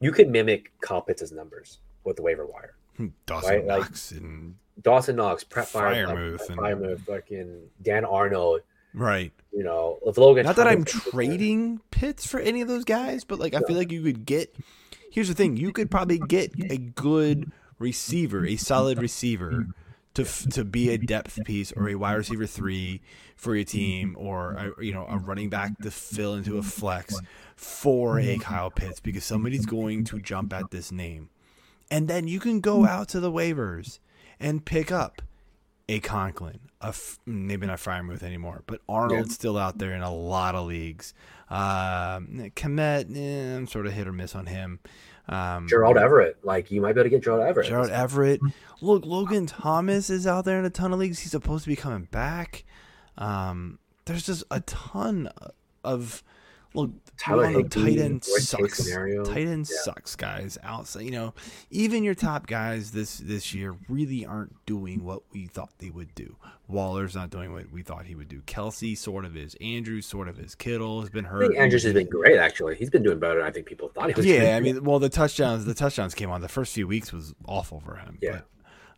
[0.00, 2.76] You could mimic Kyle Pitts' numbers with the waiver wire.
[3.26, 8.60] Dawson Right, like- and Dawson Knox, Prep Fire, Freiermuth and- Freiermuth, fucking Dan Arnold.
[8.92, 9.32] right.
[9.52, 10.46] You know, if Logan.
[10.46, 13.92] Not that I'm trading Pitts for any of those guys, but like I feel like
[13.92, 14.54] you could get.
[15.12, 19.68] Here's the thing: you could probably get a good receiver, a solid receiver,
[20.14, 23.00] to to be a depth piece or a wide receiver three
[23.36, 27.16] for your team, or a, you know a running back to fill into a flex
[27.54, 28.40] for a mm-hmm.
[28.40, 31.30] Kyle Pitts because somebody's going to jump at this name,
[31.92, 32.88] and then you can go mm-hmm.
[32.88, 34.00] out to the waivers
[34.44, 35.22] and pick up
[35.88, 40.54] a Conklin, a maybe not Freiermuth anymore, but Arnold's still out there in a lot
[40.54, 41.14] of leagues.
[41.48, 44.80] Um, Kmet, eh, I'm sort of hit or miss on him.
[45.28, 46.44] Um, Gerald Everett.
[46.44, 47.66] Like you might be able to get Gerald Everett.
[47.66, 48.40] Gerald Everett.
[48.82, 51.20] Look, Logan Thomas is out there in a ton of leagues.
[51.20, 52.64] He's supposed to be coming back.
[53.16, 55.30] Um, there's just a ton
[55.82, 56.22] of
[56.74, 56.90] look.
[57.16, 58.78] Tyler we all know Higbee, tight end sucks.
[58.78, 59.24] scenario.
[59.24, 59.76] Tight end Yeah.
[59.84, 60.58] sucks, guys.
[60.64, 61.32] Outside, you know,
[61.70, 66.12] even your top guys this this year really aren't doing what we thought they would
[66.16, 66.36] do.
[66.66, 68.40] Waller's not doing what we thought he would do.
[68.46, 69.54] Kelce sort of is.
[69.60, 70.54] Andrew sort of is.
[70.56, 71.46] Kittle has been I hurt.
[71.48, 72.38] think Andrews has been great.
[72.38, 74.26] Actually, he's been doing better than I think people thought he was.
[74.26, 76.40] Yeah, I mean, well, the touchdowns, the touchdowns came on.
[76.40, 78.18] The first few weeks was awful for him.
[78.20, 78.32] Yeah.
[78.32, 78.46] But,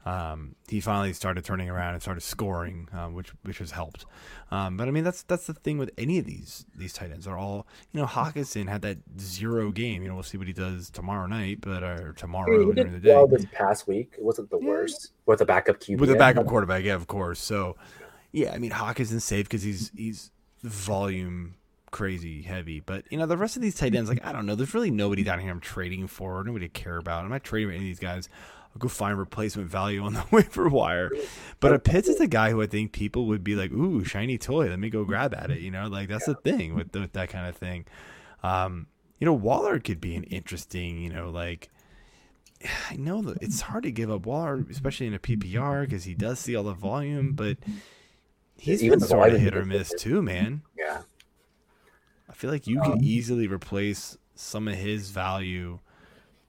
[0.07, 4.07] um, he finally started turning around and started scoring, um, which which has helped.
[4.53, 7.25] Um, but I mean, that's that's the thing with any of these these tight ends.
[7.25, 8.07] They're all you know.
[8.07, 10.03] Hockenson had that zero game.
[10.03, 13.15] You know, we'll see what he does tomorrow night, but or tomorrow during the day
[13.17, 14.15] well this past week.
[14.17, 14.69] It wasn't the Yeah.
[14.69, 15.99] worst with a backup QB.
[15.99, 16.85] with a backup quarterback.
[16.85, 17.41] Yeah, of course.
[17.41, 17.77] So,
[18.31, 20.31] yeah, I mean, Hockenson's safe because he's he's
[20.63, 21.57] volume
[21.91, 22.79] crazy heavy.
[22.79, 24.91] But you know, the rest of these tight ends, like I don't know, there's really
[24.93, 26.45] nobody down here I'm trading for.
[26.45, 27.25] Nobody to care about.
[27.25, 28.29] I'm not trading for any of these guys.
[28.77, 31.11] I'll go find replacement value on the waiver wire.
[31.61, 34.37] But a Pitts is a guy who I think people would be like, "Ooh, shiny
[34.37, 34.69] toy.
[34.69, 37.31] Let me go grab at it." You know, like that's the thing with, with that
[37.31, 37.87] kind of thing.
[38.43, 41.01] Um, you know, Waller could be an interesting.
[41.01, 41.71] You know, like.
[42.91, 46.15] I know that it's hard to give up Waller, especially in a PPR, because he
[46.15, 47.59] does see all the volume, but
[48.57, 50.63] he's Even been the sort of hit or miss too, man.
[50.77, 51.03] Yeah,
[52.29, 55.79] I feel like you could easily replace some of his value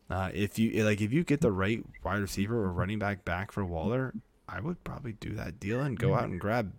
[0.09, 3.51] uh, if you like if you get the right wide receiver or running back back
[3.51, 4.13] for Waller.
[4.49, 6.71] I would probably do that deal and go out and grab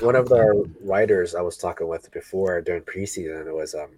[0.00, 3.90] one of the writers I was talking with before during preseason it was um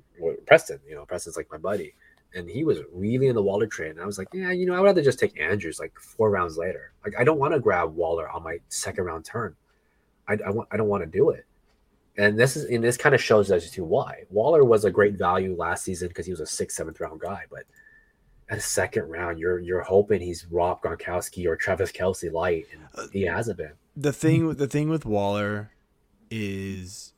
[0.46, 0.80] Preston.
[0.88, 1.94] You know, Preston's like my buddy,
[2.34, 3.92] and he was really in the Waller train.
[3.92, 6.56] And I was like, yeah, you know, I'd rather just take Andrews like four rounds
[6.56, 6.92] later.
[7.04, 9.54] Like I don't want to grab Waller on my second round turn.
[10.28, 11.46] I, I want I don't want to do it.
[12.16, 15.14] And this is and this kind of shows us to why Waller was a great
[15.14, 17.64] value last season because he was a sixth, seventh round guy, but
[18.48, 22.82] at a second round, you're you're hoping he's Rob Gronkowski or Travis Kelce light, and
[22.94, 23.72] uh, he hasn't been.
[23.96, 25.70] the thing the thing with Waller
[26.30, 27.12] is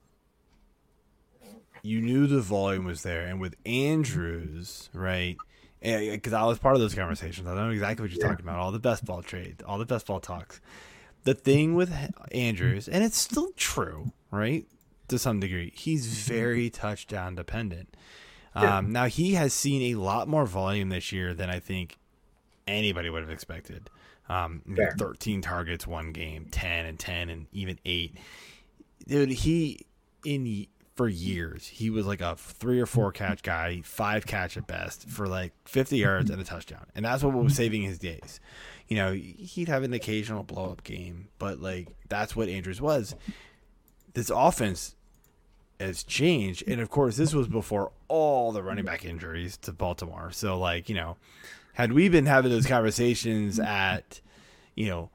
[1.82, 5.36] you knew the volume was there, and with Andrews, right?
[5.82, 8.20] Eh, eh, because I was part of those conversations, I don't know exactly what you're
[8.20, 8.30] Yeah.
[8.30, 8.58] talking about.
[8.58, 10.60] All the best ball trade, all the best ball talks.
[11.24, 11.92] The thing with
[12.32, 14.66] Andrews, and it's still true, right?
[15.08, 16.32] To some degree, he's mm-hmm.
[16.32, 17.96] very touchdown dependent.
[18.57, 18.78] Yeah.
[18.78, 21.98] Um, now he has seen a lot more volume this year than I think
[22.66, 23.90] anybody would have expected.
[24.28, 24.94] Um, I Fair.
[24.98, 28.16] 13 targets one game, 10 and 10 and even 8.
[29.07, 29.86] Dude, he
[30.24, 34.66] in for years, he was like a 3 or 4 catch guy, 5 catch at
[34.66, 36.86] best for like 50 yards and a touchdown.
[36.94, 38.40] And that's what was saving his days.
[38.88, 43.14] You know, he'd have an occasional blow up game, but like that's what Andrews was.
[44.14, 44.96] This offense
[45.80, 46.64] has changed.
[46.66, 50.30] And of course, this was before all the running back injuries to Baltimore.
[50.32, 51.16] So, like, you know,
[51.74, 54.20] had we been having those conversations at,
[54.74, 55.10] you know,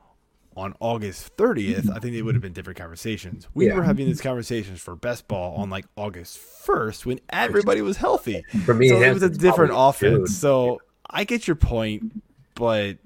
[0.57, 3.47] on August 30th, I think they would have been different conversations.
[3.53, 3.75] We Yeah.
[3.75, 8.43] were having these conversations for best ball on like August 1st when everybody was healthy.
[8.65, 10.35] For me, So it was a different offense.
[10.37, 12.21] So I get your point,
[12.55, 12.97] but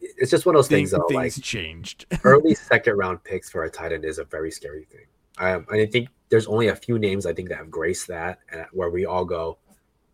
[0.00, 1.08] it's just one of those things, things, though.
[1.08, 2.04] things Like changed.
[2.24, 5.06] early second round picks for a tight end is a very scary thing.
[5.38, 8.38] Um, and I think there's only a few names I think that have graced that,
[8.50, 9.58] and where we all go,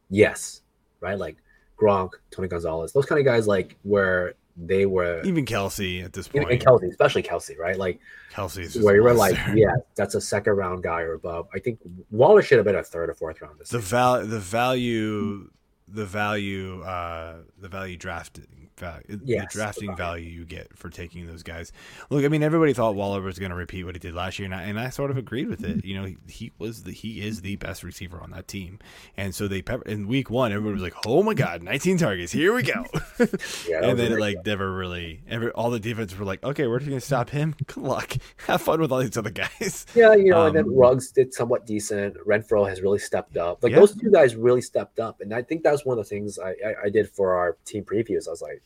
[0.08, 0.62] yes,
[1.00, 1.18] right?
[1.18, 1.36] Like
[1.78, 6.28] Gronk, Tony Gonzalez, those kind of guys, like where they were, Even Kelce at this
[6.34, 6.62] and point.
[6.62, 7.78] Kelce, especially Kelce, right?
[7.78, 8.00] Like
[8.32, 11.48] Kelce's where you were like, yeah, that's a second round guy or above.
[11.54, 11.78] I think
[12.10, 13.58] Waller should have been a third or fourth round.
[13.58, 13.90] This the season.
[13.90, 15.50] val the value
[15.88, 20.28] the value uh the value drafting value the drafting value.
[20.28, 21.72] you get for taking those guys.
[22.10, 24.46] Look i mean everybody thought waller was going to repeat what he did last year
[24.46, 25.84] and I, and I sort of agreed with it.
[25.84, 28.78] You know he, he was the he is the best receiver on that team.
[29.16, 32.32] And so they pepper in week one everybody was like oh my god 19 targets
[32.32, 32.84] here we go.
[33.68, 36.42] Yeah, and then a it great like never really every all the defense were like
[36.42, 37.54] okay we're just going to stop him?
[37.66, 38.16] Good luck.
[38.46, 39.86] Have fun with all these other guys.
[39.94, 42.16] Yeah, you know, and then Um, Ruggs did somewhat decent.
[42.26, 43.62] Renfrow has really stepped up.
[43.62, 43.80] Like Yeah.
[43.80, 46.38] those two guys really stepped up, and I think that was one of the things
[46.38, 48.26] I, I, I did for our team previews.
[48.26, 48.62] I was like,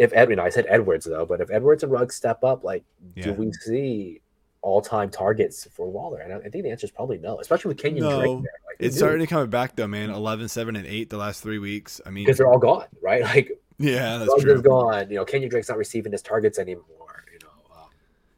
[0.00, 2.82] if Edwin, I said Edwards though, but if Edwards and Ruggs step up, like,
[3.14, 3.24] Yeah.
[3.26, 4.20] do we see
[4.62, 6.20] all-time targets for Waller?
[6.20, 8.16] And I, I think the answer is probably no, especially with Kenyon No.
[8.18, 8.52] Drake there.
[8.66, 11.58] Like, it's starting to come back though man 11 7 and 8 the last three
[11.58, 13.22] weeks i mean because they're all gone, right?
[13.34, 15.10] Like yeah that's Ruggs true is gone.
[15.10, 17.24] You know, Kenyon Drake's not receiving his targets anymore.
[17.32, 17.88] You know, um,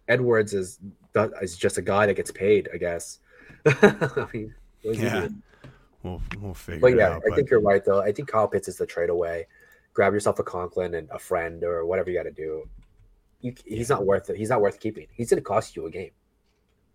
[0.08, 0.78] Edwards is
[1.40, 3.18] is just a guy that gets paid, I guess.
[3.66, 4.52] I mean,
[4.82, 5.28] what does he Yeah.
[6.02, 7.22] We'll we'll figure But yeah, out.
[7.24, 8.00] I But think you're right though.
[8.02, 9.46] I think Kyle Pitts is the trade away.
[9.94, 12.68] Grab yourself a Conklin and a friend or whatever you got to do.
[13.40, 14.36] You, he's not worth it.
[14.36, 15.06] He's not worth keeping.
[15.12, 16.10] He's going to cost you a game.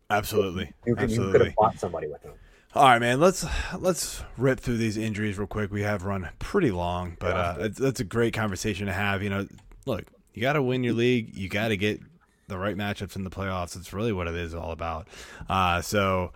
[0.10, 1.46] absolutely, You could, you could absolutely.
[1.46, 2.34] have bought somebody with him.
[2.74, 3.20] All right, man.
[3.20, 3.46] Let's
[3.80, 5.72] let's rip through these injuries real quick.
[5.72, 9.24] We have run pretty long, but uh, that's a great conversation to have.
[9.24, 9.48] You know,
[9.86, 11.36] look, you got to win your league.
[11.36, 12.02] You got to get
[12.48, 13.76] the right matchups in the playoffs.
[13.76, 15.08] It's really what it is all about.
[15.50, 16.32] Uh, so.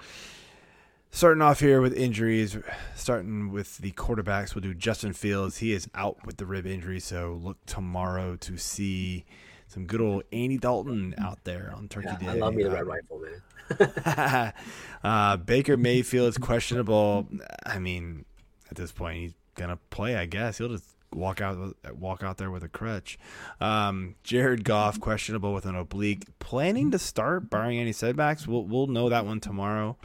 [1.14, 2.58] Starting off here with injuries,
[2.96, 5.58] starting with the quarterbacks, we'll do Justin Fields.
[5.58, 9.26] He is out with the rib injury, so look tomorrow to see
[9.68, 12.28] some good old Andy Dalton out there on Turkey Yeah, Day.
[12.28, 14.54] I love me the Uh, red rifle, man.
[15.04, 17.28] uh, Baker Mayfield is questionable.
[17.66, 18.24] I mean,
[18.70, 20.16] at this point, he's gonna play.
[20.16, 23.20] I guess he'll just walk out walk out there with a crutch.
[23.60, 26.24] Um, Jared Goff questionable with an oblique.
[26.40, 28.48] Planning to start, barring any setbacks.
[28.48, 29.98] We'll we'll know that one tomorrow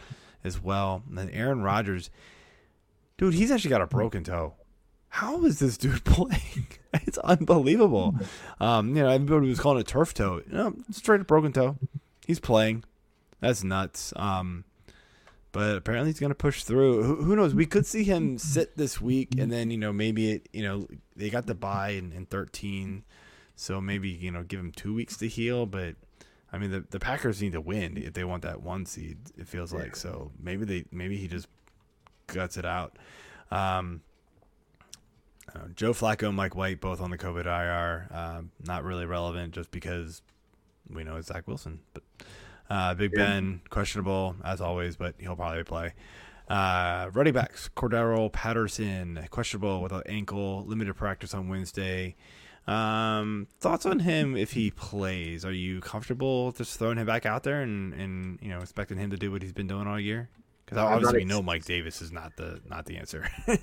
[0.47, 1.03] as well.
[1.09, 2.11] And then Aaron Rodgers,
[3.19, 4.55] dude, he's actually got a broken toe.
[5.09, 6.69] How is this dude playing?
[6.93, 8.15] It's unbelievable.
[8.61, 10.43] Um, you know, everybody was calling it turf toe.
[10.51, 11.77] No, straight up broken toe.
[12.27, 12.85] He's playing.
[13.41, 14.13] That's nuts.
[14.17, 14.65] Um,
[15.53, 17.03] but apparently he's going to push through.
[17.03, 17.55] Who, who knows?
[17.55, 20.49] We could see him sit this week, and then you know maybe it.
[20.53, 23.05] You know they got the buy in, in thirteen,
[23.55, 25.65] so maybe you know give him two weeks to heal.
[25.65, 25.97] But
[26.57, 29.19] I mean the the Packers need to win if they want that one seed.
[29.37, 30.33] It feels like so.
[30.41, 31.49] Maybe they maybe he just
[32.29, 32.97] guts it out.
[33.51, 34.01] Um,
[35.55, 38.09] uh, Joe Flacco and Mike White both on the COVID IR.
[38.11, 40.23] Um, not really relevant just because
[40.89, 41.81] we know it's Zach Wilson.
[41.93, 42.03] But
[42.71, 43.27] uh, Big Yeah.
[43.27, 45.93] Ben questionable as always, but he'll probably play.
[46.49, 52.17] Uh, running backs Cordarrelle Patterson questionable with an ankle, limited practice on Wednesday.
[52.67, 55.45] Um, thoughts on him if he plays?
[55.45, 59.11] Are you comfortable just throwing him back out there and, and you know expecting him
[59.11, 60.29] to do what he's been doing all year?
[60.65, 63.29] Because obviously we know Mike Davis is not the not the answer.
[63.47, 63.59] God,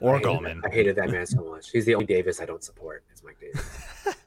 [0.00, 0.60] Or I hated, Gallman.
[0.64, 1.70] I hated that man so much.
[1.70, 3.02] He's the only Davis I don't support.
[3.10, 3.68] It's Mike Davis.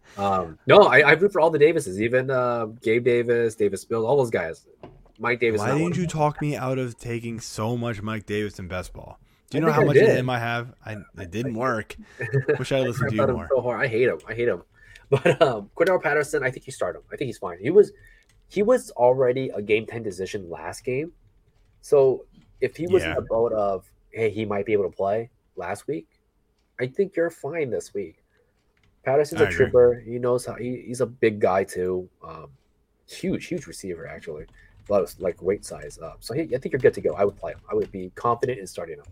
[0.18, 4.06] um, no, I, I root for all the Davises, even uh, Gabe Davis, Davis Mills,
[4.06, 4.66] all those guys.
[5.18, 5.60] Mike Davis.
[5.60, 9.18] Why didn't you talk me out of taking so much Mike Davis in best ball?
[9.50, 10.10] Do you I know how I much did.
[10.10, 10.74] of him I have?
[10.86, 11.96] I it didn't work.
[12.60, 13.48] Wish I listened to you more.
[13.50, 13.82] so hard.
[13.82, 14.20] I hate him.
[14.28, 14.64] I hate him.
[15.12, 17.02] But um, Cordarrelle Patterson, I think you start him.
[17.12, 17.58] I think he's fine.
[17.60, 17.94] He was
[18.48, 21.12] he was already a game ten decision last game.
[21.82, 22.26] So
[22.62, 25.88] if he was in the boat of hey, he might be able to play last
[25.88, 26.08] week,
[26.80, 28.18] I think you're fine this week.
[29.04, 29.58] Patterson's I a agree.
[29.58, 30.04] trooper.
[30.06, 32.08] He knows how he, he's a big guy too.
[32.24, 32.50] Um,
[33.08, 34.44] huge, huge receiver actually.
[34.44, 36.18] A lot of like weight size up.
[36.20, 37.16] So he, I think you're good to go.
[37.16, 37.62] I would play him.
[37.72, 39.06] I would be confident in starting him.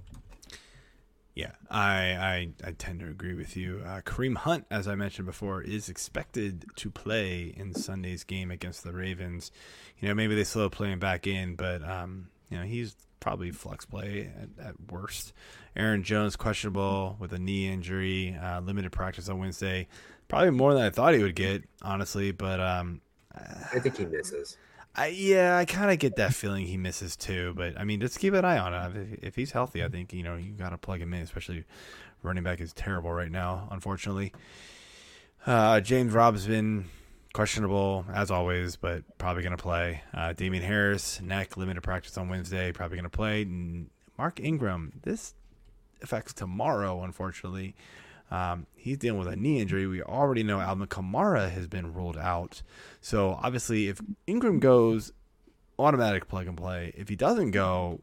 [1.37, 3.83] Yeah, I, I I tend to agree with you.
[3.85, 8.83] Uh, Kareem Hunt, as I mentioned before, is expected to play in Sunday's game against
[8.83, 9.51] the Ravens.
[9.99, 13.85] You know, maybe they slow playing back in, but um, you know he's probably flex
[13.85, 15.31] play at, at worst.
[15.75, 19.87] Aaron Jones questionable with a knee injury, uh, limited practice on Wednesday.
[20.29, 22.31] Probably more than I thought he would get, honestly.
[22.31, 22.99] But um,
[23.35, 24.57] I think he misses.
[24.97, 27.53] I, yeah, I kind of get that feeling he misses too.
[27.55, 28.97] But I mean, just keep an eye on it.
[28.97, 31.21] If, if he's healthy, I think you know you got to plug him in.
[31.21, 31.65] Especially
[32.23, 34.33] running back is terrible right now, unfortunately.
[35.45, 36.89] Uh, James Robinson
[37.33, 40.01] questionable as always, but probably going to play.
[40.13, 43.43] Uh, Damien Harris neck limited practice on Wednesday, probably going to play.
[43.43, 45.35] And Mark Ingram this
[46.01, 47.75] affects tomorrow, unfortunately.
[48.29, 49.87] Um, he's dealing with a knee injury.
[49.87, 52.61] We already know Alvin Kamara has been ruled out.
[52.99, 55.13] So obviously, if Ingram goes,
[55.79, 56.93] automatic plug and play.
[56.95, 58.01] If he doesn't go,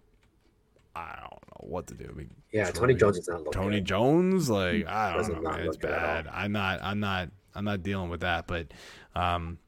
[0.97, 2.09] I don't know what to do.
[2.11, 3.53] I mean, Yeah, Tony Jones is not looking.
[3.53, 3.87] Tony good.
[3.87, 6.29] Jones, like I don't Does know, man, it's look good at bad.
[6.33, 8.47] I'm not, I'm not, I'm not dealing with that.
[8.47, 8.69] But
[9.15, 9.59] um,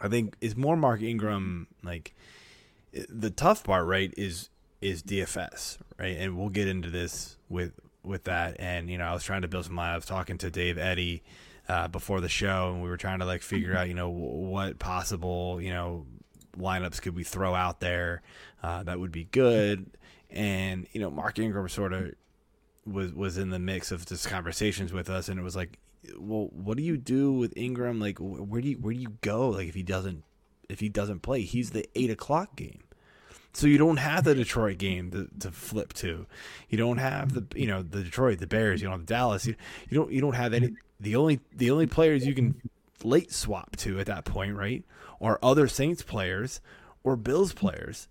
[0.00, 1.68] I think it's more Mark Ingram.
[1.82, 2.14] Like
[3.08, 4.48] the tough part, right, is
[4.80, 6.16] is DFS, right?
[6.16, 7.72] And we'll get into this with
[8.04, 8.56] with that.
[8.58, 9.78] And you know, I was trying to build some.
[9.78, 11.22] I was talking to Dave Eddy
[11.68, 14.50] uh, before the show, and we were trying to like figure out, you know, wh-
[14.50, 16.06] what possible, you know,
[16.58, 18.22] lineups could we throw out there
[18.62, 19.90] uh, that would be good.
[20.30, 22.14] And you know, Mark Ingram sort of
[22.86, 25.78] was was in the mix of just conversations with us, and it was like,
[26.18, 28.00] well, what do you do with Ingram?
[28.00, 29.50] Like, wh- where do you where do you go?
[29.50, 30.24] Like, if he doesn't
[30.68, 32.82] if he doesn't play, he's the eight o'clock game.
[33.54, 36.26] So you don't have the Detroit game to, to flip to.
[36.70, 38.80] You don't have the you know the Detroit, the Bears.
[38.80, 39.46] You don't have Dallas.
[39.46, 39.54] You,
[39.90, 40.70] you don't you don't have any.
[41.00, 42.60] The only the only players you can
[43.04, 44.84] late swap to at that point, right,
[45.20, 46.60] are other Saints players
[47.04, 48.08] or Bills players.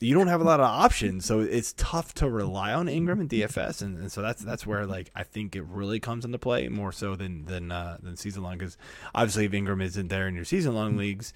[0.00, 3.30] You don't have a lot of options, so it's tough to rely on Ingram and
[3.30, 6.68] DFS, and, and so that's that's where like I think it really comes into play
[6.68, 8.76] more so than than uh, than season long because
[9.14, 11.32] obviously if Ingram isn't there in your season long leagues,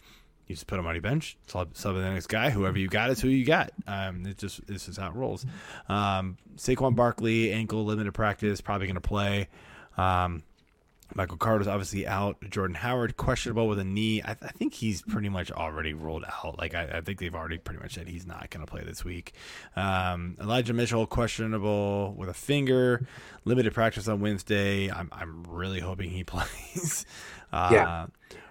[0.47, 2.51] you just put him on your bench, sub, sub the next guy.
[2.51, 3.73] Whoever you got is who you got.
[3.87, 5.45] Um, it just this is how it rolls.
[5.89, 9.49] Um, Saquon Barkley ankle limited practice, probably going to play.
[9.97, 10.43] Um,
[11.15, 12.37] Michael Carter's obviously out.
[12.51, 14.23] Jordan Howard questionable with a knee.
[14.23, 16.59] I, I think he's pretty much already ruled out.
[16.59, 19.05] Like I, I think they've already pretty much said he's not going to play this
[19.05, 19.33] week.
[19.77, 23.07] Um, Elijah Mitchell questionable with a finger.
[23.45, 24.91] Limited practice on Wednesday.
[24.91, 27.07] I'm I'm really hoping he plays.
[27.53, 28.07] Uh, Yeah.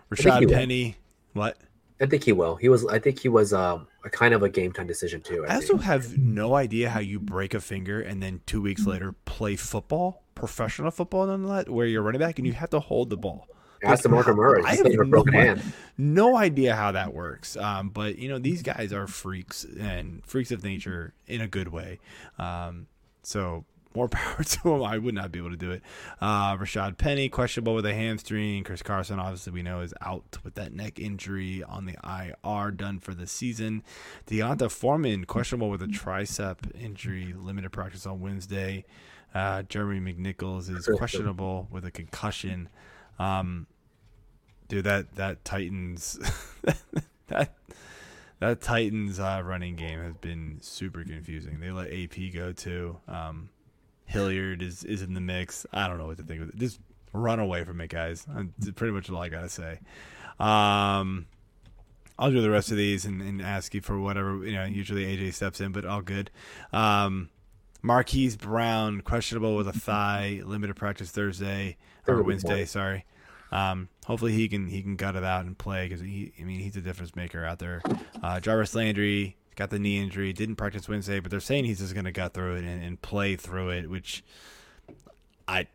[0.10, 0.54] Rashad will.
[0.54, 0.96] Penny.
[1.34, 1.58] What?
[2.02, 2.56] I think he will.
[2.56, 2.86] He was.
[2.86, 5.46] I think he was um, a kind of a game time decision too.
[5.48, 8.86] I, I also have no idea how you break a finger and then two weeks
[8.86, 13.10] later play football, professional football, nonetheless, where you're running back and you have to hold
[13.10, 13.48] the ball.
[13.84, 14.64] Ask the Marco Murray.
[14.66, 15.74] I have a broken no, hand.
[15.98, 17.56] no idea how that works.
[17.56, 21.70] Um, but you know, these guys are freaks and freaks of nature in a good
[21.70, 22.00] way.
[22.38, 22.88] Um,
[23.24, 23.66] so
[23.96, 24.84] more power to them.
[24.84, 25.82] I would not be able to do it.
[26.22, 28.63] Uh, Rashad Penny questionable with a hamstring.
[28.63, 33.00] Chris Carson, obviously, we know is out with that neck injury on the IR, done
[33.00, 33.84] for the season.
[34.28, 38.86] D'Onta Foreman questionable with a tricep injury, limited practice on Wednesday.
[39.34, 42.70] Uh, Jeremy McNichols is questionable with a concussion.
[43.20, 43.67] Um,
[44.70, 46.17] dude, that that Titans
[47.28, 47.54] that
[48.39, 51.59] that Titans uh, running game has been super confusing.
[51.59, 52.97] They let AP go too.
[53.08, 53.50] Um,
[54.05, 55.65] Hilliard is is in the mix.
[55.73, 56.55] I don't know what to think of it.
[56.57, 56.79] Just
[57.13, 58.25] run away from it, guys.
[58.27, 59.79] That's pretty much all I gotta say.
[60.39, 61.27] Um,
[62.17, 64.65] I'll do the rest of these and, and ask you for whatever you know.
[64.65, 66.32] Usually AJ steps in, but all good.
[66.71, 67.29] Um,
[67.82, 71.77] Marquise Brown questionable with a thigh, limited practice Thursday
[72.07, 72.65] or Wednesday.
[72.65, 73.05] Sorry.
[73.51, 76.59] Um, hopefully he can he can gut it out and play because he I mean
[76.59, 77.82] he's a difference maker out there.
[78.21, 81.93] Uh, Jarvis Landry got the knee injury, didn't practice Wednesday, but they're saying he's just
[81.93, 84.23] going to gut through it and, and play through it, which
[85.47, 85.67] I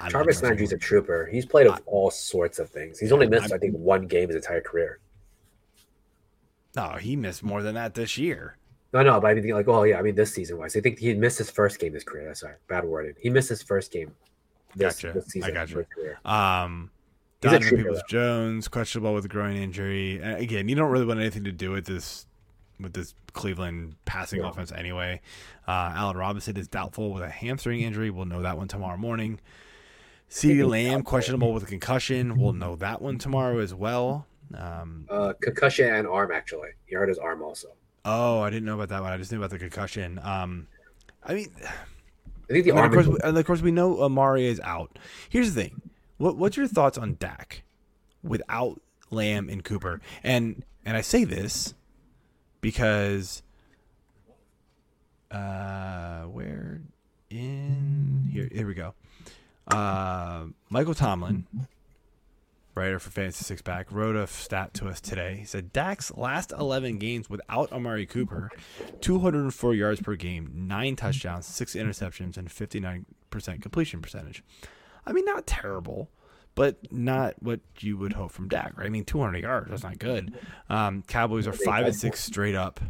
[0.00, 1.28] I Jarvis Landry's a trooper.
[1.30, 2.98] He's played of all sorts of things.
[2.98, 4.98] He's only missed, I think, one game his entire career.
[6.74, 8.58] No, he missed more than that this year.
[8.92, 10.98] No, no, but I mean, like, oh yeah, I mean, this season wise, I think
[10.98, 12.26] he missed his first game this career.
[12.26, 13.14] That's sorry, bad wording.
[13.20, 14.12] He missed his first game.
[14.74, 15.12] This, Gotcha.
[15.14, 15.84] this season I gotcha.
[15.84, 16.18] career.
[16.24, 16.90] Um,
[17.40, 20.20] Donovan Peoples Jones questionable with a groin injury.
[20.22, 22.26] And again, you don't really want anything to do with this
[22.80, 24.48] with this Cleveland passing No.
[24.48, 25.20] offense anyway.
[25.66, 28.10] Uh, Allen Robinson is doubtful with a hamstring injury.
[28.10, 29.40] We'll know that one tomorrow morning.
[30.30, 32.36] CeeDee Lamb questionable with a concussion.
[32.38, 34.26] We'll know that one tomorrow as well.
[34.54, 36.70] Um, Uh, concussion and arm actually.
[36.86, 37.68] He hurt his arm also.
[38.04, 39.12] oh, I didn't know about that one.
[39.12, 40.18] I just knew about the concussion.
[40.22, 40.66] Um,
[41.24, 42.86] I mean, I think the arm.
[42.86, 44.98] of course, we- and of course, we know Amari is out.
[45.28, 45.80] Here's the thing:
[46.18, 47.62] what what's your thoughts on Dak
[48.22, 48.80] without
[49.10, 50.00] Lamb and Cooper?
[50.22, 51.74] And and I say this
[52.66, 53.44] because
[55.30, 56.80] uh, where
[57.30, 58.48] in here?
[58.50, 58.92] Here we go.
[59.68, 61.46] Uh, Michael Tomlin,
[62.74, 65.36] writer for Fantasy Six Pack, wrote a stat to us today.
[65.38, 68.50] He said Dak's last 11 games without Amari Cooper,
[69.00, 74.42] 204 yards per game, nine touchdowns, six interceptions, and 59% completion percentage.
[75.06, 76.10] I mean, not terrible,
[76.56, 78.86] but not what you would hope from Dak, right?
[78.86, 80.36] I mean, 200 yards, that's not good.
[80.68, 82.80] Um, Cowboys are 5 and 6 straight up,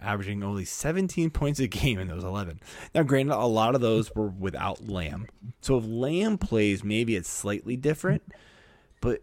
[0.00, 2.60] averaging only 17 points a game in those 11.
[2.94, 5.26] Now, granted, a lot of those were without Lamb.
[5.62, 8.22] So if Lamb plays, maybe it's slightly different.
[9.00, 9.22] But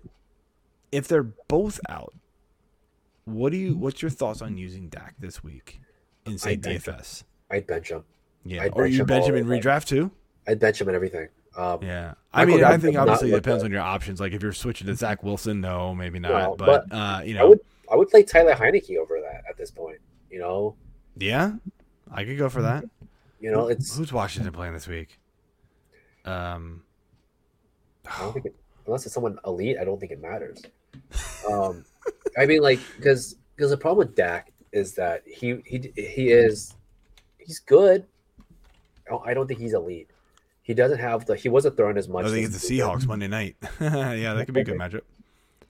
[0.92, 2.14] if they're both out,
[3.26, 3.78] what do you?
[3.78, 5.80] What's your thoughts on using Dak this week
[6.26, 7.24] in say I think- DFS?
[7.52, 8.04] I'd bench him.
[8.44, 10.10] Yeah, I'd or bench you him bench him in redraft too.
[10.48, 11.28] I'd bench him in everything.
[11.58, 14.20] Um, Yeah, I Michael mean, I think obviously it depends on your options.
[14.20, 16.30] Like if you're switching to Zach Wilson, no, maybe not.
[16.52, 17.60] No, but, but uh, you I know, would
[17.92, 19.98] I would play Tyler Heinicke over that at this point.
[20.30, 20.76] You know,
[21.18, 21.54] yeah,
[22.12, 22.86] I could go for that.
[23.42, 25.20] you know, it's Who's Washington playing this week?
[26.24, 26.84] Um,
[28.10, 28.56] I don't think it,
[28.86, 30.62] unless it's someone elite, I don't think it matters.
[31.50, 31.84] Um,
[32.38, 36.76] I mean, like because because the problem with Dak is that he he he is
[37.40, 38.06] he's good.
[39.26, 40.10] I don't think he's elite.
[40.64, 42.26] He doesn't have the he wasn't throwing as much.
[42.26, 42.80] I think it's the.
[42.80, 43.56] Seahawks Monday night.
[43.82, 45.02] yeah, that could be a good matchup.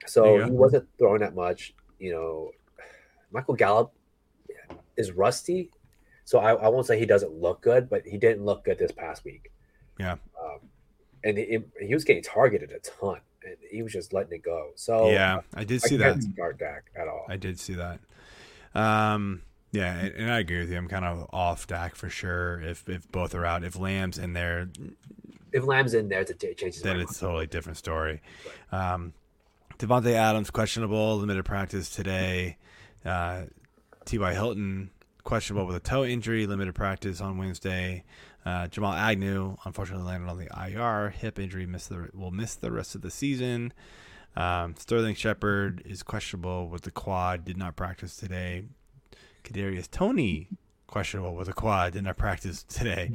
[0.06, 1.74] So he wasn't throwing that much.
[2.00, 2.52] You know,
[3.32, 3.94] Michael Gallup
[4.98, 5.72] is rusty.
[6.26, 8.92] So I, I won't say he doesn't look good, but he didn't look good this
[8.92, 9.52] past week.
[10.00, 10.14] Yeah.
[10.42, 10.60] Um,
[11.24, 14.72] and he, he was getting targeted a ton, and he was just letting it go.
[14.76, 16.22] So yeah, I did I see that.
[16.22, 17.26] start at all.
[17.28, 18.00] I did see that.
[18.74, 19.42] Um,
[19.72, 20.78] yeah, and, I agree with you.
[20.78, 22.62] I'm kind of off Dak for sure.
[22.62, 24.70] If if both are out, if Lamb's in there,
[25.54, 26.82] if Lamb's in there, it changes.
[26.82, 28.22] then it's a totally different story.
[28.72, 29.14] Um,
[29.78, 32.58] Davante Adams questionable, limited practice today.
[33.04, 33.44] Uh,
[34.06, 34.34] T.Y.
[34.34, 34.92] Hilton
[35.24, 38.04] questionable with a toe injury, limited practice on Wednesday.
[38.46, 42.72] Uh, Jamal Agnew unfortunately landed on the IR, hip injury, missed the will miss the
[42.72, 43.72] rest of the season.
[44.36, 48.64] Um, Sterling Shepard is questionable with the quad, did not practice today.
[49.44, 50.48] Kadarius Toney
[50.88, 53.12] questionable with a quad, in our practice today.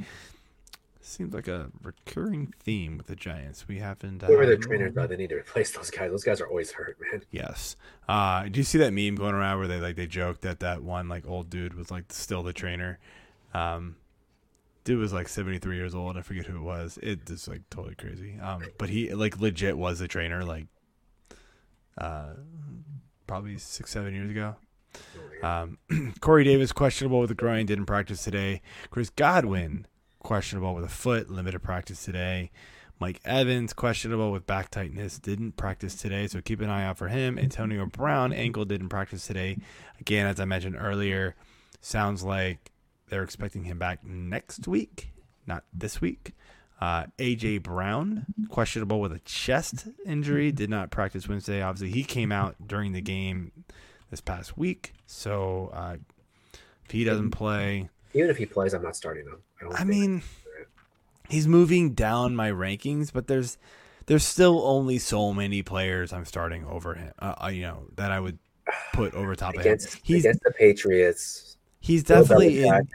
[0.99, 3.65] Seems like a recurring theme with the Giants.
[3.65, 4.23] We haven't.
[4.23, 6.11] Whoever their um, trainers are, they need to replace those guys.
[6.11, 7.23] Those guys are always hurt, man.
[7.31, 7.77] Yes.
[8.09, 10.83] Uh, do you see that meme going around where they like they joked that that
[10.83, 12.99] one like old dude was like still the trainer?
[13.53, 13.95] Um,
[14.83, 16.17] dude was like seventy three years old.
[16.17, 16.99] I forget who it was.
[17.01, 18.37] It is like totally crazy.
[18.41, 20.65] Um, but he like legit was the trainer like,
[21.97, 22.33] uh,
[23.27, 24.57] probably six seven years ago.
[25.43, 25.77] Um,
[26.19, 28.61] Corey Davis questionable with a groin, didn't practice today.
[28.89, 29.87] Chris Godwin
[30.19, 32.51] questionable with a foot, limited practice today.
[32.99, 37.07] Mike Evans questionable with back tightness, didn't practice today, so keep an eye out for
[37.07, 37.37] him.
[37.37, 39.57] Antonio Brown ankle didn't practice today.
[39.99, 41.35] Again, as I mentioned earlier,
[41.79, 42.71] sounds like
[43.09, 45.11] they're expecting him back next week,
[45.45, 46.33] not this week.
[46.81, 51.61] Uh, AJ Brown questionable with a chest injury, did not practice Wednesday.
[51.61, 53.51] Obviously, he came out during the game
[54.09, 55.97] this past week, so uh,
[56.85, 59.37] if he doesn't play, Even if he plays, I'm not starting him.
[59.59, 60.21] I, don't I mean,
[61.29, 63.57] he's moving down my rankings, but there's
[64.05, 67.11] there's still only so many players I'm starting over him.
[67.19, 68.39] Uh, uh, you know that I would
[68.93, 69.61] put over top of him.
[69.61, 72.85] against He's against the Patriots, he's definitely in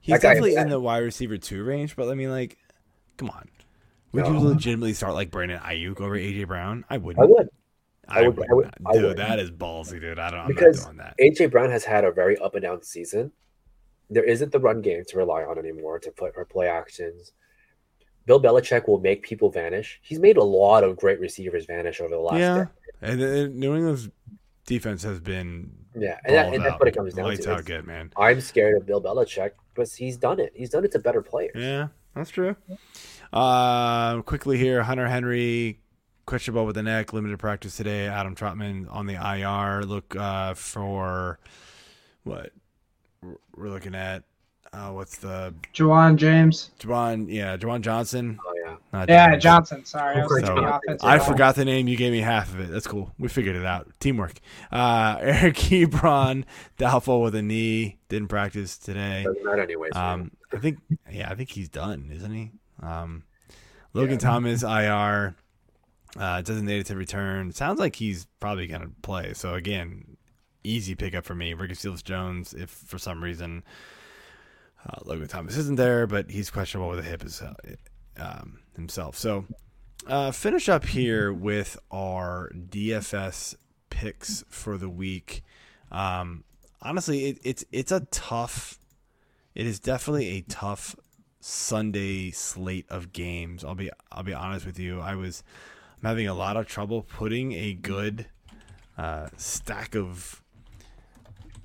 [0.00, 1.96] he's that guy- definitely in the wide receiver two range.
[1.96, 2.56] But I mean, like,
[3.16, 3.48] come on,
[4.12, 6.84] would you legitimately start like Brandon Aiyuk over AJ Brown?
[6.88, 7.22] I wouldn't.
[7.22, 7.48] I would.
[8.08, 8.74] I, I would- would, I would- not.
[8.86, 9.02] I dude.
[9.04, 9.16] would.
[9.18, 10.18] That is ballsy, dude.
[10.18, 10.40] I don't.
[10.40, 11.14] I'm Because not doing that.
[11.20, 13.32] AJ Brown has had a very up and down season.
[14.10, 17.32] There isn't the run game to rely on anymore to put or play actions.
[18.26, 19.98] Bill Belichick will make people vanish.
[20.02, 22.66] He's made a lot of great receivers vanish over the last Yeah,
[23.02, 23.20] decade.
[23.20, 24.08] and, and New England's
[24.64, 27.30] defense has been Yeah, and, that, and that's what it comes down to.
[27.30, 28.12] out It's- good, man.
[28.16, 30.52] I'm scared of Bill Belichick, but he's done it.
[30.56, 31.52] He's done it to better players.
[31.56, 32.56] Yeah, That's true.
[33.32, 35.80] Uh, quickly here, Hunter Henry
[36.26, 38.06] questionable with the neck, limited practice today.
[38.06, 39.84] Adam Trautman on the IR.
[39.84, 41.38] Look uh, for
[42.24, 42.52] what
[43.56, 44.24] we're looking at.
[44.72, 46.70] Uh, what's the Juwan James.
[46.80, 47.26] Juwan?
[47.28, 48.38] Yeah, Juwan Johnson.
[48.46, 48.76] Oh yeah.
[48.92, 49.42] Not Yeah, James.
[49.42, 49.84] Johnson.
[49.86, 51.06] Sorry, I So, I offensive.
[51.08, 51.20] I line.
[51.26, 51.88] forgot the name.
[51.88, 52.70] You gave me half of it.
[52.70, 53.12] That's cool.
[53.18, 53.88] We figured it out.
[54.00, 54.34] Teamwork.
[54.70, 56.44] Uh, Eric Ebron,
[56.76, 57.96] doubtful with a knee.
[58.08, 59.22] Didn't practice today.
[59.24, 59.92] Doesn't matter anyways.
[59.94, 60.78] Um, I think,
[61.10, 62.50] yeah, I think he's done, isn't he?
[62.82, 63.22] Um,
[63.94, 64.18] Logan Yeah.
[64.18, 65.36] Thomas, IR,
[66.18, 67.52] uh, designated to return.
[67.52, 69.32] Sounds like he's probably going to play.
[69.34, 70.16] So again,
[70.64, 71.54] easy pickup for me.
[71.54, 73.64] Ricky Seals Jones, if for some reason
[74.86, 77.42] uh, Logan Thomas isn't there, but he's questionable with a hip as,
[78.18, 79.16] um, himself.
[79.16, 79.46] So
[80.06, 83.56] uh, finish up here with our DFS
[83.90, 85.42] picks for the week.
[85.90, 86.44] Um,
[86.82, 88.78] honestly, it, it's it's a tough.
[89.54, 90.94] It is definitely a tough
[91.40, 93.64] Sunday slate of games.
[93.64, 95.00] I'll be I'll be honest with you.
[95.00, 95.42] I was
[96.02, 98.26] I'm having a lot of trouble putting a good
[98.98, 100.42] uh, stack of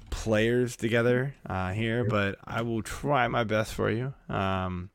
[0.10, 4.14] players together uh, here, but I will try my best for you.
[4.30, 4.90] Um,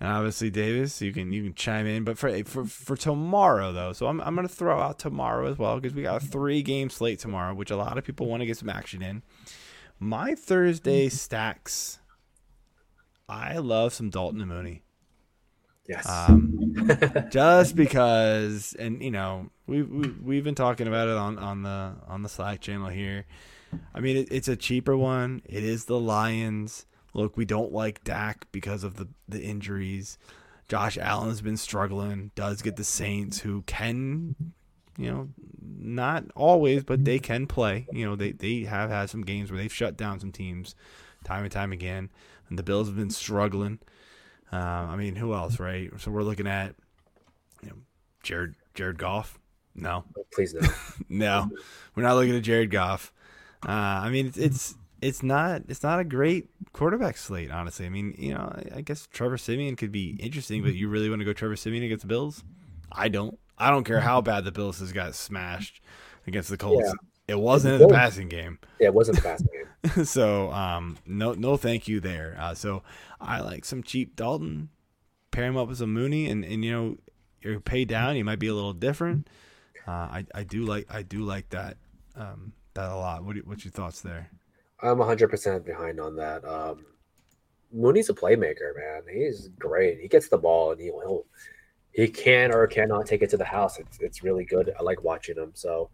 [0.00, 2.02] and obviously, Davis, you can you can chime in.
[2.02, 5.78] But for for for tomorrow though, so I'm I'm gonna throw out tomorrow as well
[5.78, 8.46] because we got a three game slate tomorrow, which a lot of people want to
[8.46, 9.22] get some action in.
[10.00, 12.00] My Thursday stacks.
[13.28, 14.81] I love some Dalton and Mooney.
[15.88, 16.08] Yes.
[16.08, 16.74] Um,
[17.30, 21.94] just because, and you know, we've we, we've been talking about it on on the
[22.06, 23.26] on the Slack channel here.
[23.94, 25.42] I mean, it, it's a cheaper one.
[25.44, 26.86] It is the Lions.
[27.14, 30.18] Look, we don't like Dak because of the the injuries.
[30.68, 32.30] Josh Allen's been struggling.
[32.34, 34.36] Does get the Saints, who can,
[34.96, 35.28] you know,
[35.60, 37.86] not always, but they can play.
[37.92, 40.74] You know, they they have had some games where they've shut down some teams,
[41.24, 42.10] time and time again.
[42.48, 43.80] And the Bills have been struggling.
[44.52, 45.90] Um, I mean, who else, right?
[45.98, 46.74] So we're looking at,
[47.62, 47.76] you know,
[48.22, 49.38] Jared Jared Goff.
[49.74, 50.68] No, Please no.
[51.08, 51.50] no,
[51.94, 53.12] we're not looking at Jared Goff.
[53.66, 57.86] Uh, I mean, it's, it's it's not it's not a great quarterback slate, honestly.
[57.86, 61.08] I mean, you know, I, I guess Trevor Siemian could be interesting, but you really
[61.08, 62.44] want to go Trevor Siemian against the Bills?
[62.90, 63.38] I don't.
[63.58, 65.80] I don't care how bad the Bills has got smashed
[66.26, 66.84] against the Colts.
[66.86, 66.92] Yeah.
[67.28, 68.58] It wasn't the passing game.
[68.80, 69.48] yeah, it wasn't the passing
[69.94, 70.04] game.
[70.04, 72.36] so um, no no thank you there.
[72.38, 72.82] Uh, so
[73.22, 74.68] I like some cheap Dalton,
[75.30, 76.96] pair him up with some Mooney, and, and you know
[77.40, 79.28] your pay down, you might be a little different.
[79.86, 81.76] Uh, I I do like I do like that
[82.16, 83.24] um, that a lot.
[83.24, 84.30] What do, what's your thoughts there?
[84.82, 86.44] I'm 100% behind on that.
[86.44, 86.84] Um,
[87.72, 89.02] Mooney's a playmaker, man.
[89.10, 90.00] He's great.
[90.00, 91.26] He gets the ball and he will
[91.92, 93.78] he can or cannot take it to the house.
[93.78, 94.72] It's it's really good.
[94.78, 95.52] I like watching him.
[95.54, 95.90] So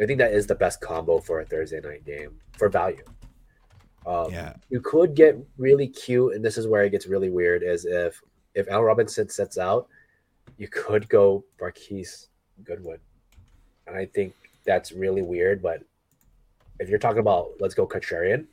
[0.00, 3.04] I think that is the best combo for a Thursday night game for value.
[4.06, 7.62] Um, Yeah, You could get really cute, and this is where it gets really weird.
[7.62, 8.20] Is if
[8.54, 9.88] if Al Robinson sets out,
[10.56, 12.28] you could go Marquise
[12.64, 12.98] Goodwin,
[13.86, 15.62] and I think that's really weird.
[15.62, 15.82] But
[16.78, 18.46] if you're talking about let's go contrarian,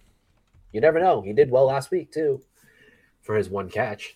[0.74, 1.22] you never know.
[1.22, 2.41] He did well last week too,
[3.22, 4.15] for his one catch.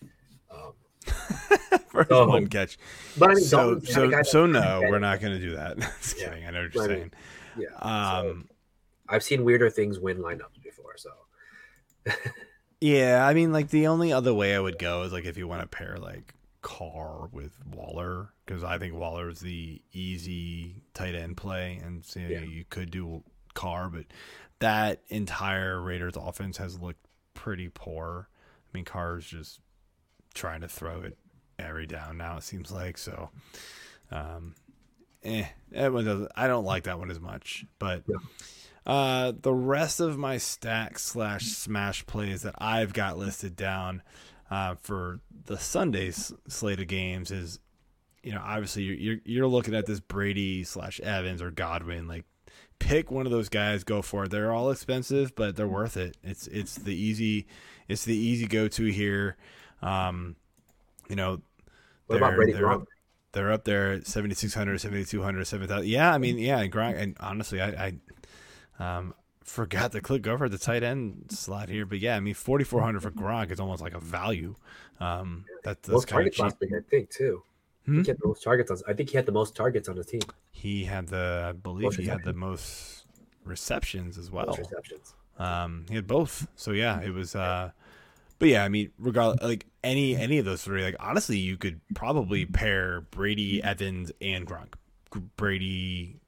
[0.50, 0.72] Um,
[1.88, 2.78] first So- one catch.
[3.18, 5.78] but I mean, So so so no, we're not going to do that.
[6.02, 6.28] Just Yeah.
[6.28, 6.46] kidding.
[6.46, 7.12] I know what you're I mean, saying.
[7.58, 7.68] Yeah,
[8.22, 8.48] so Um,
[9.12, 10.96] I've seen weirder things win lineups before.
[10.96, 11.10] So
[12.80, 15.46] Yeah, I mean, like the only other way I would go is like if you
[15.46, 21.14] want to pair like Carr with Waller, because I think Waller is the easy tight
[21.14, 22.40] end play, and so Yeah.
[22.40, 23.22] you could do
[23.54, 24.06] Carr, but
[24.58, 28.28] that entire Raiders offense has looked pretty poor.
[28.32, 29.60] I mean, Carr's just
[30.34, 31.16] trying to throw it
[31.58, 32.38] every down now.
[32.38, 33.30] It seems like so.
[34.10, 34.54] Um,
[35.22, 36.32] eh, that one doesn't.
[36.34, 38.02] I don't like that one as much, but.
[38.08, 38.16] Yeah.
[38.86, 44.02] Uh, the rest of my stack slash smash plays that I've got listed down
[44.50, 47.60] uh, for the Sunday s- slate of games is,
[48.22, 52.08] you know, obviously you're you're, you're looking at this Brady slash Evans or Godwin.
[52.08, 52.24] Like,
[52.80, 54.30] pick one of those guys, go for it.
[54.30, 56.16] They're all expensive, but they're worth it.
[56.24, 57.46] It's it's the easy
[57.88, 59.36] it's the easy go to here.
[59.80, 60.34] Um,
[61.08, 61.40] you know,
[62.06, 62.74] what about they're- Brady Gronk?
[62.82, 62.88] up-
[63.32, 65.86] they're up there at 7,600, 7,200, 7,000.
[65.88, 67.94] Yeah, I mean, yeah, Gronk, and honestly, I, I
[68.78, 71.86] um, forgot to click over the tight end slot here.
[71.86, 74.54] But yeah, I mean, 4,400 for Gronk is almost like a value.
[75.00, 77.42] Um, that, that's most kind of targets last week, I think too.
[77.86, 78.02] Hmm?
[78.02, 78.78] he had the most targets on.
[78.86, 80.20] I think he had the most targets on his team.
[80.52, 83.06] He had the, I believe Most he had the most
[83.44, 84.46] receptions as well.
[84.46, 85.14] Most receptions.
[85.38, 86.46] Um, he had both.
[86.54, 87.34] So yeah, it was.
[87.34, 87.72] Uh,
[88.38, 91.80] but yeah, I mean, regardless, like any any of those three, like honestly, you could
[91.94, 94.74] probably pair Brady, Evans, and Gronk,
[95.36, 96.20] Brady,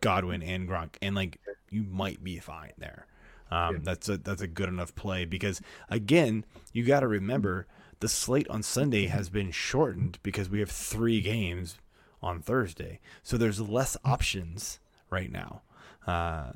[0.00, 1.38] Godwin, and Gronk, and like
[1.72, 3.06] you might be fine there.
[3.50, 3.80] Um, Yeah.
[3.82, 7.66] That's a that's a good enough play because again, you got to remember
[8.00, 11.76] the slate on Sunday has been shortened because we have three games
[12.22, 14.78] on Thursday, so there's less options
[15.10, 15.62] right now,
[16.06, 16.52] uh,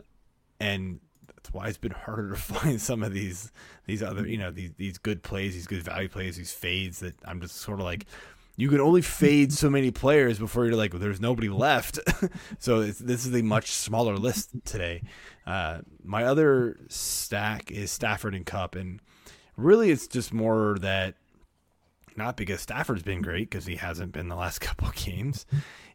[0.60, 3.52] and that's why it's been harder to find some of these
[3.86, 7.14] these other you know these these good plays, these good value plays, these fades that
[7.24, 8.06] I'm just sort of like
[8.56, 11.98] you can only fade so many players before you're like, well, there's nobody left.
[12.58, 15.02] so this is a much smaller list today.
[15.46, 19.00] Uh, my other stack is Stafford and Kupp, and
[19.56, 21.14] really it's just more that
[22.16, 25.44] not because Stafford's been great because he hasn't been the last couple games.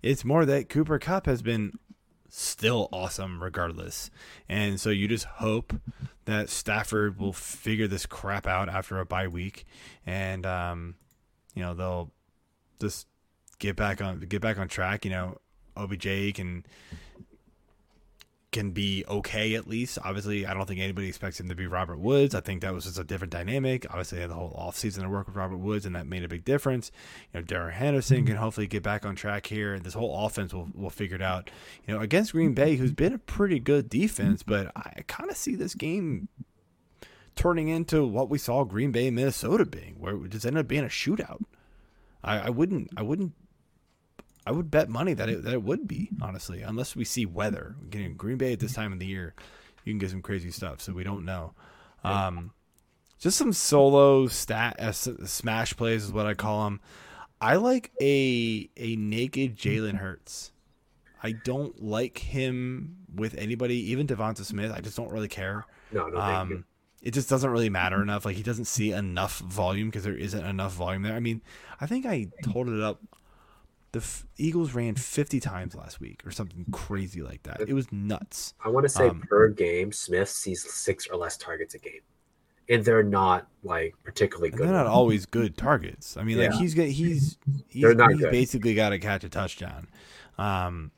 [0.02, 1.74] It's more that Cooper Kupp has been
[2.30, 4.10] still awesome regardless.
[4.48, 5.74] And so you just hope
[6.26, 9.66] that Stafford will figure this crap out after a bye week
[10.06, 10.96] and um,
[11.56, 12.12] you know, they'll
[12.82, 13.08] just
[13.60, 15.06] get back on get back on track.
[15.06, 15.38] You know,
[15.78, 16.66] OBJ can
[18.52, 19.98] can be okay at least.
[20.04, 22.36] Obviously, I don't think anybody expects him to be Robert Woods.
[22.36, 23.86] I think that was just a different dynamic.
[23.90, 26.28] Obviously, they had the whole offseason to work with Robert Woods, and that made a
[26.28, 26.92] big difference.
[27.34, 28.44] You know, Darrell Henderson can mm-hmm.
[28.44, 31.50] hopefully get back on track here, and this whole offense will, will figure it out.
[31.88, 35.38] You know, against Green Bay, who's been a pretty good defense, but I kind of
[35.38, 36.28] see this game
[37.36, 40.84] turning into what we saw Green Bay, Minnesota being, where it just ended up being
[40.84, 41.44] a shootout.
[42.24, 43.34] I, I wouldn't I wouldn't
[44.46, 47.76] I would bet money that it that it would be honestly, unless we see weather.
[47.90, 49.34] Getting Green Bay at this time of the year,
[49.86, 50.82] you can get some crazy stuff.
[50.82, 51.54] So we don't know.
[52.04, 52.52] Um,
[53.20, 56.80] just some solo stat uh, smash plays is what I call them.
[57.40, 60.52] I like a a naked Jalen Hurts.
[61.24, 64.72] I don't like him with anybody, even Devonta Smith.
[64.72, 65.66] I just don't really care.
[65.92, 66.66] No, no, um,
[67.02, 68.26] it just doesn't really matter enough.
[68.26, 71.14] Like he doesn't see enough volume because there isn't enough volume there.
[71.16, 71.42] I mean,
[71.80, 73.00] I think I told it up.
[73.94, 77.60] The F- Eagles ran 50 times last week or something crazy like that.
[77.68, 78.54] It was nuts.
[78.64, 82.00] I want to say Um, per game, Smith sees six or less targets a game,
[82.70, 84.60] and they're not like particularly good.
[84.60, 84.96] they're not ones.
[84.96, 86.16] always good targets.
[86.16, 87.38] I mean, like he's got he's
[87.68, 87.96] he's, he's
[88.30, 89.90] basically got to catch a touchdown,
[90.38, 90.92] um,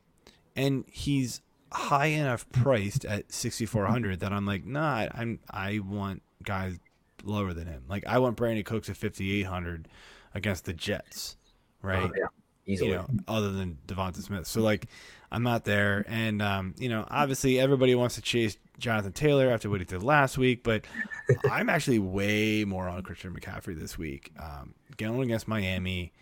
[0.56, 1.42] and he's
[1.74, 6.78] high enough priced at 6400 that I'm like, nah, I- I'm I want guys
[7.24, 7.84] lower than him.
[7.90, 9.88] Like I want Brandin Cooks at 5800
[10.36, 11.38] against the Jets,
[11.82, 12.04] right?
[12.04, 12.26] Uh, yeah,
[12.66, 12.90] easily.
[12.92, 14.46] you know, other than Devonta Smith.
[14.48, 14.88] So like,
[15.32, 19.70] I'm not there, and um, you know, obviously everybody wants to chase Jonathan Taylor after
[19.70, 20.86] what he did last week, but
[21.52, 24.32] I'm actually way more on Christian McCaffrey this week.
[24.40, 26.14] Um, going against Miami,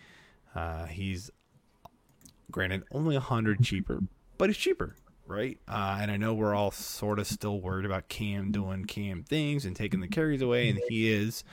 [0.55, 1.29] uh, he's
[2.51, 3.99] granted only a hundred cheaper,
[4.37, 4.95] but he's cheaper.
[5.31, 9.23] Right, uh, and I know we're all sort of still worried about Cam doing Cam
[9.23, 11.45] things and taking the carries away, and he is.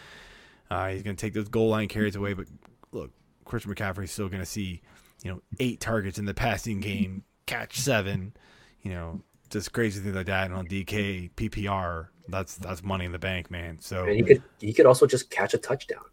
[0.70, 2.46] Uh, he's going to take those goal line carries away, but
[2.90, 3.12] look,
[3.44, 4.82] Christian McCaffrey's still going to see,
[5.22, 8.34] you know, eight targets in the passing game, catch seven,
[8.82, 10.46] you know, just crazy things like that.
[10.46, 13.78] And on DK PPR, that's that's money in the bank, man.
[13.80, 16.04] So and he could he could also just catch a touchdown.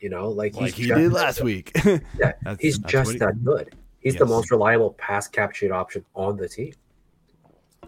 [0.00, 1.72] You know, like like he did last week.
[1.84, 3.76] Yeah, That's- he's that's just he- that good.
[4.00, 6.72] He's the most reliable pass captured option on the team.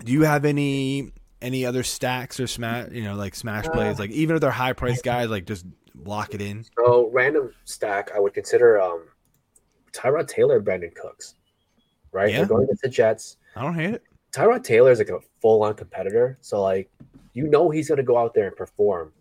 [0.05, 4.11] Do you have any any other stacks or smash, you know, like smash plays, like
[4.11, 5.67] even if they're high priced guys, like just
[6.05, 6.65] lock it in?
[6.79, 9.05] So random stack, I would consider um
[9.93, 11.35] Tyrod Taylor, Brandin Cooks.
[12.13, 12.39] Right, Yeah.
[12.39, 13.37] they're going against the Jets.
[13.57, 14.03] I don't hate it.
[14.33, 16.91] Tyrod Taylor is like a full on competitor, so like
[17.35, 19.13] you know he's going to go out there and perform.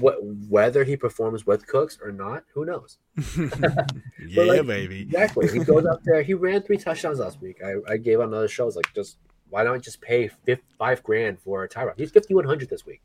[0.00, 0.16] What
[0.48, 2.98] whether he performs with Cooks or not, who knows?
[3.36, 5.02] yeah, like- baby.
[5.02, 5.48] Exactly.
[5.50, 6.22] He goes out there.
[6.22, 7.60] He ran three touchdowns last week.
[7.64, 9.18] I, I gave on other shows like just
[9.54, 11.94] why don't I just pay fif- five grand for Tyrod?
[11.96, 13.00] He's fifty one hundred this week.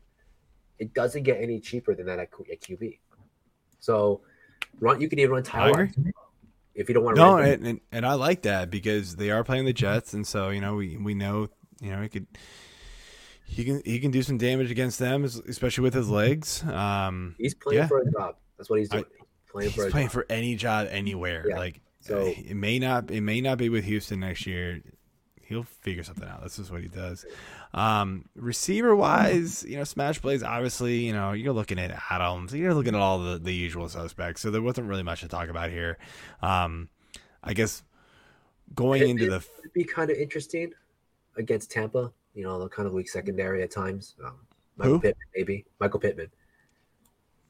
[0.80, 2.98] It doesn't get any cheaper than that at, at QB.
[3.78, 4.22] So
[4.80, 5.00] run.
[5.00, 5.94] You can even run Tyrod
[6.74, 7.22] if you don't want to.
[7.22, 10.26] No, run and, and and I like that because they are playing the Jets, and
[10.26, 11.48] so you know we we know
[11.80, 12.26] you know he could
[13.44, 16.64] he can he can do some damage against them, especially with his legs.
[16.64, 17.86] Um, He's playing Yeah.
[17.86, 18.34] for a job.
[18.58, 19.04] That's what he's doing.
[19.04, 21.46] he's playing for he's playing for any job anywhere.
[21.48, 21.56] Yeah.
[21.58, 24.80] Like So- it may not it may not be with Houston next year.
[25.50, 26.42] He'll figure something out.
[26.44, 27.26] This is what he does.
[27.74, 30.44] Um, receiver wise, you know, smash plays.
[30.44, 32.54] Obviously, you know, you're looking at Adams.
[32.54, 34.42] You're looking at all the, the usual suspects.
[34.42, 35.98] So there wasn't really much to talk about here.
[36.40, 36.88] Um,
[37.42, 37.82] I guess
[38.76, 40.72] going It- into it the would be kind of interesting
[41.36, 42.12] against Tampa.
[42.34, 44.14] You know, the kind of weak secondary at times.
[44.24, 44.36] Um,
[44.76, 45.00] Michael Who?
[45.00, 46.28] Pittman, maybe Michael Pittman.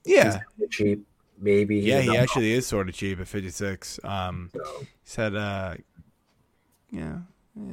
[0.06, 1.06] yeah, He's cheap.
[1.38, 1.76] Maybe.
[1.80, 4.00] yeah, he actually is sort of cheap at 56.
[4.04, 5.74] Um, So, he said, uh,
[6.90, 7.18] yeah,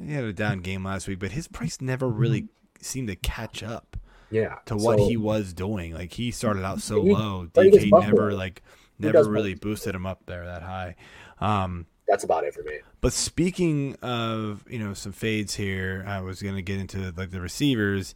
[0.05, 2.47] he had a down game last week, but his price never really
[2.81, 3.97] seemed to catch up.
[4.29, 4.55] yeah.
[4.65, 5.93] to what so- he was doing.
[5.93, 7.47] Like he started out so He- low.
[7.53, 8.61] but he gets DK never like
[8.99, 10.95] never really boosted him up there that high.
[11.39, 12.79] Um, That's about it for me.
[13.01, 17.39] but speaking of you know some fades here, I was gonna get into like the
[17.41, 18.15] receivers.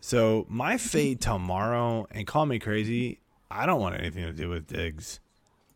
[0.00, 4.66] So my fade tomorrow, and call me crazy, I don't want anything to do with
[4.66, 5.20] Diggs.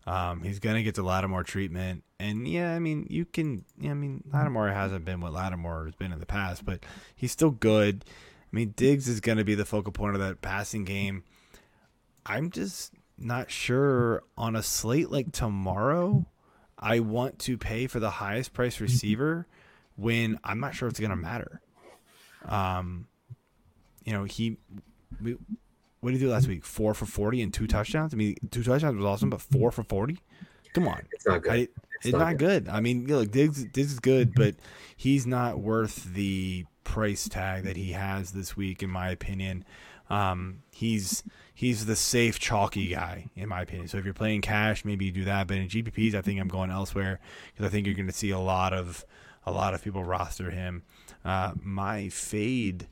[0.07, 3.65] Um, he's gonna get to Lattimore treatment, and yeah, I mean, you can.
[3.79, 6.81] Yeah, I mean, Lattimore hasn't been what Lattimore has been in the past, but
[7.15, 8.05] he's still good.
[8.07, 11.25] I mean, Diggs is gonna be the focal point of that passing game.
[12.25, 16.27] I'm just not sure on a slate like tomorrow.
[16.79, 19.47] I want to pay for the highest price receiver
[19.97, 21.61] when I'm not sure it's gonna matter.
[22.47, 23.09] Um,
[24.05, 24.57] you know, he.
[25.21, 25.37] We,
[26.01, 26.65] what did he do last week?
[26.65, 28.15] Four for forty and two touchdowns.
[28.15, 30.19] I mean, two touchdowns was awesome, but four for forty.
[30.77, 31.53] Come on, It's not good.
[31.53, 31.69] I,
[32.03, 32.69] it's, not, good.
[32.69, 34.57] I mean, look, Diggs, Diggs is good, but
[34.95, 39.65] he's not worth the price tag that he has this week, in my opinion.
[40.11, 41.23] Um, he's
[41.55, 43.89] he's the safe chalky guy, in my opinion.
[43.89, 45.47] So if you're playing cash, maybe you do that.
[45.47, 47.21] But in GPPs, I think I'm going elsewhere
[47.55, 49.07] because I think you're going to see a lot of
[49.47, 50.83] a lot of people roster him.
[51.25, 52.87] Uh, my fade,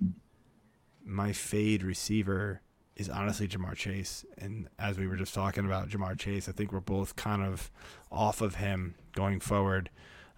[1.05, 2.63] my fade receiver
[2.97, 4.25] is honestly Ja'Marr Chase.
[4.39, 7.71] And as we were just talking about Ja'Marr Chase, I think we're both kind of
[8.11, 9.91] off of him going forward.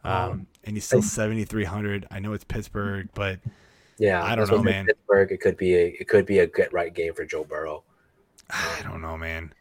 [0.04, 2.06] Um, and he's still 7,300.
[2.10, 3.40] I know it's Pittsburgh, but
[3.98, 4.86] Yeah, I don't know, man.
[4.86, 7.82] Pittsburgh, it could be a it could be a get right game for Joe Burrow.
[8.50, 9.52] I don't know, man.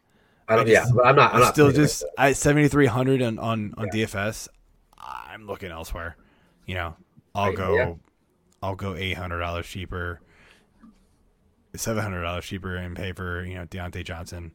[0.48, 0.66] I don't.
[0.68, 1.30] I just- yeah, I'm not.
[1.30, 4.46] I'm, I'm not still just at 7,300 on, on, on DFS.
[4.98, 6.16] I'm looking elsewhere.
[6.66, 6.96] You know,
[7.34, 7.94] I'll I- go, yeah.
[8.62, 10.20] I'll go $800 cheaper,
[11.78, 14.52] $700 cheaper and pay for, you know, Diontae Johnson.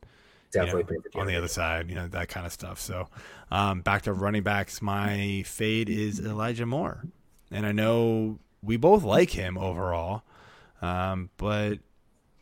[0.54, 2.80] you know, definitely playing for on the other side, you know, that kind of stuff.
[2.80, 3.08] So,
[3.52, 7.04] um, back to running backs, my fade is Elijah Moore.
[7.52, 10.24] And I know we both like him overall,
[10.82, 11.80] um, but,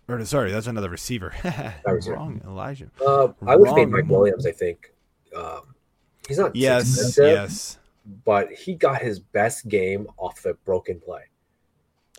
[0.07, 1.33] or sorry, that's another receiver.
[2.07, 2.89] Wrong, Elijah.
[3.05, 4.45] Uh, I would fade Mike Williams.
[4.45, 4.93] I think
[5.35, 5.75] um,
[6.27, 7.77] he's not Yes, yes.
[8.25, 11.23] but he got his best game off the broken play.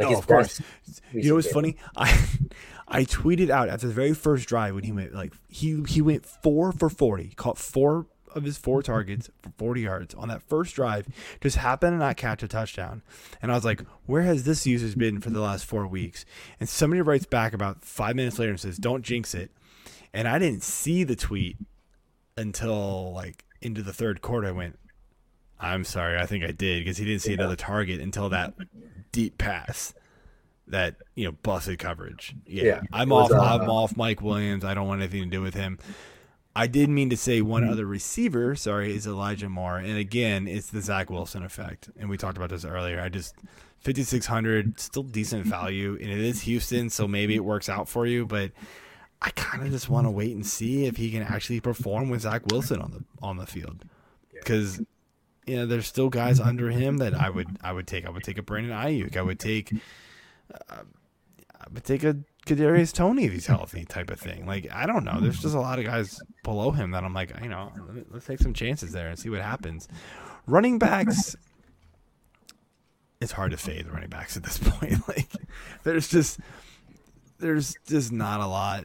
[0.01, 0.61] Like Oh, of course.
[1.13, 1.77] You know what's recent funny?
[1.97, 2.25] I
[2.89, 6.27] I tweeted out after the very first drive when he went like he he went
[6.27, 10.75] four for forty, caught four of his four targets for forty yards on that first
[10.75, 11.07] drive.
[11.41, 13.03] Just happened to not catch a touchdown,
[13.43, 16.25] and I was like, "Where has this usage been for the last four weeks?"
[16.61, 19.51] And somebody writes back about five minutes later and says, "Don't jinx it,"
[20.13, 21.57] and I didn't see the tweet
[22.37, 24.49] until like into the third quarter.
[24.49, 24.79] I went,
[25.59, 28.55] "I'm sorry, I think I did," because he didn't see another target until that
[29.13, 29.95] deep pass
[30.67, 32.35] that you know busted coverage.
[32.47, 33.31] Yeah, Yeah, I'm off.
[33.33, 33.97] uh, I'm off.
[33.97, 34.65] Mike Williams.
[34.65, 35.79] I don't want anything to do with him.
[36.55, 37.73] I did mean to say one Mm-hmm.
[37.73, 38.55] other receiver.
[38.57, 41.91] Sorry, is Elijah Moore, and again, it's the Zach Wilson effect.
[41.99, 43.01] And we talked about this earlier.
[43.01, 43.35] I just
[43.81, 48.27] 5600, still decent value, and it is Houston, so maybe it works out for you.
[48.27, 48.53] But
[49.23, 52.23] I kind of just want to wait and see if he can actually perform with
[52.23, 53.85] Zach Wilson on the on the field,
[54.35, 54.81] because
[55.51, 58.07] you know there's still guys under him that I would I would take.
[58.07, 59.17] I would take a Brandon Aiyuk.
[59.17, 59.73] I would take
[60.55, 60.83] uh,
[61.61, 62.17] I would take a
[62.47, 64.47] Kadarius Toney if he's healthy, type of thing.
[64.47, 65.19] Like I don't know.
[65.21, 67.73] There's just a lot of guys below him that I'm like, you know,
[68.11, 69.89] let's take some chances there and see what happens.
[70.47, 71.35] Running backs,
[73.21, 75.07] it's hard to fade the running backs at this point.
[75.09, 75.31] Like
[75.83, 76.39] there's just
[77.41, 78.85] there's just not a lot.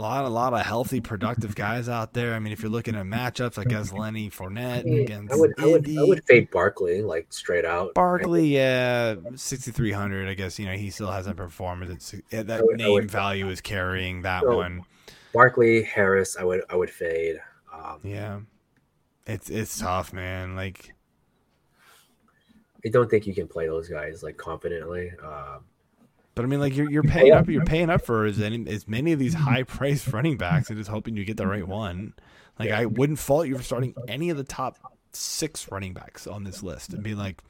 [0.00, 2.32] A lot, a lot of healthy, productive guys out there.
[2.32, 5.00] I mean, if you're looking at matchups, I guess Lenny Fournette game.
[5.02, 7.92] against I would, I would, I would fade Barkley like straight out.
[7.92, 10.26] Barkley, yeah, sixty three hundred.
[10.26, 11.90] I guess you know he still hasn't performed.
[11.90, 14.84] It's, that would- name value is carrying that So- one.
[15.34, 17.36] Barkley, Harris, I would, I would fade.
[17.70, 18.40] Um, Yeah,
[19.26, 20.56] it's it's tough, man.
[20.56, 20.94] Like
[22.86, 25.12] I don't think you can play those guys like confidently.
[25.22, 25.64] Um,
[26.34, 28.86] But I mean, like you're you're paying up, you're paying up for as any, as
[28.86, 32.14] many of these high priced running backs, and just hoping you get the right one.
[32.58, 34.78] Like I wouldn't fault you for starting any of the top
[35.12, 37.42] six running backs on this list and be like,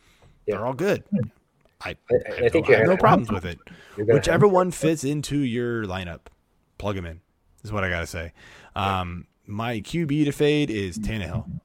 [0.47, 1.05] they're all good.
[1.83, 3.59] I, I, I, I think no, have no problems with it.
[3.97, 6.21] Whichever one fits into your lineup,
[6.79, 7.21] plug them in.
[7.63, 8.33] Is what I gotta say.
[8.75, 11.61] Um, my QB to fade is Tannehill,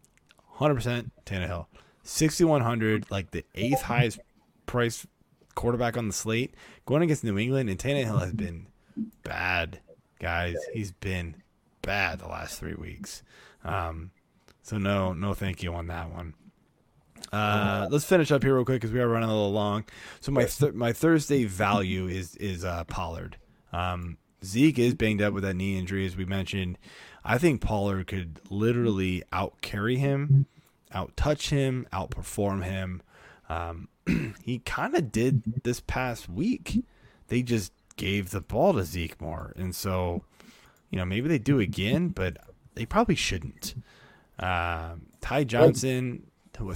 [0.51, 1.67] hundred percent Tannehill,
[2.03, 4.19] sixty one hundred, like the eighth highest
[4.65, 5.07] price
[5.55, 6.53] quarterback on the slate,
[6.85, 8.67] going against New England, and Tannehill has been
[9.23, 9.79] bad,
[10.19, 10.55] guys.
[10.73, 11.35] He's been
[11.81, 13.23] bad the last three weeks.
[13.63, 14.11] Um,
[14.61, 16.33] so no, no, thank you on that one.
[17.31, 19.83] Uh, let's finish up here real quick because we are running a little long.
[20.19, 23.37] So my th- my Thursday value is is uh, Pollard.
[23.73, 26.77] Um, Zeke is banged up with that knee injury, as we mentioned.
[27.23, 30.45] I think Pollard could literally out carry him,
[30.93, 33.01] out touch him, outperform him.
[33.49, 33.87] Um,
[34.43, 36.83] he kind of did this past week.
[37.27, 40.23] They just gave the ball to Zeke more, and so
[40.91, 42.37] you know maybe they do again, but
[42.75, 43.75] they probably shouldn't.
[44.39, 46.27] Um, Ty Johnson.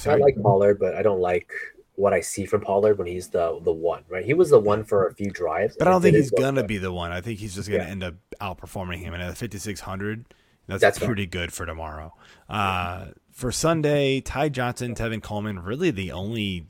[0.06, 1.52] I like Pollard, but I don't like
[1.96, 4.04] what I see from Pollard when he's the the one.
[4.10, 5.76] Right, he was the one for a few drives.
[5.78, 7.12] But I don't think he's gonna be the one.
[7.12, 7.90] I think he's just gonna Yeah.
[7.90, 9.14] end up outperforming him.
[9.14, 10.26] And at fifty six hundred,
[10.68, 12.14] That's, That's pretty good for tomorrow.
[12.48, 16.68] Uh, for Sunday, Ty Johnson, Tevin Coleman, really the only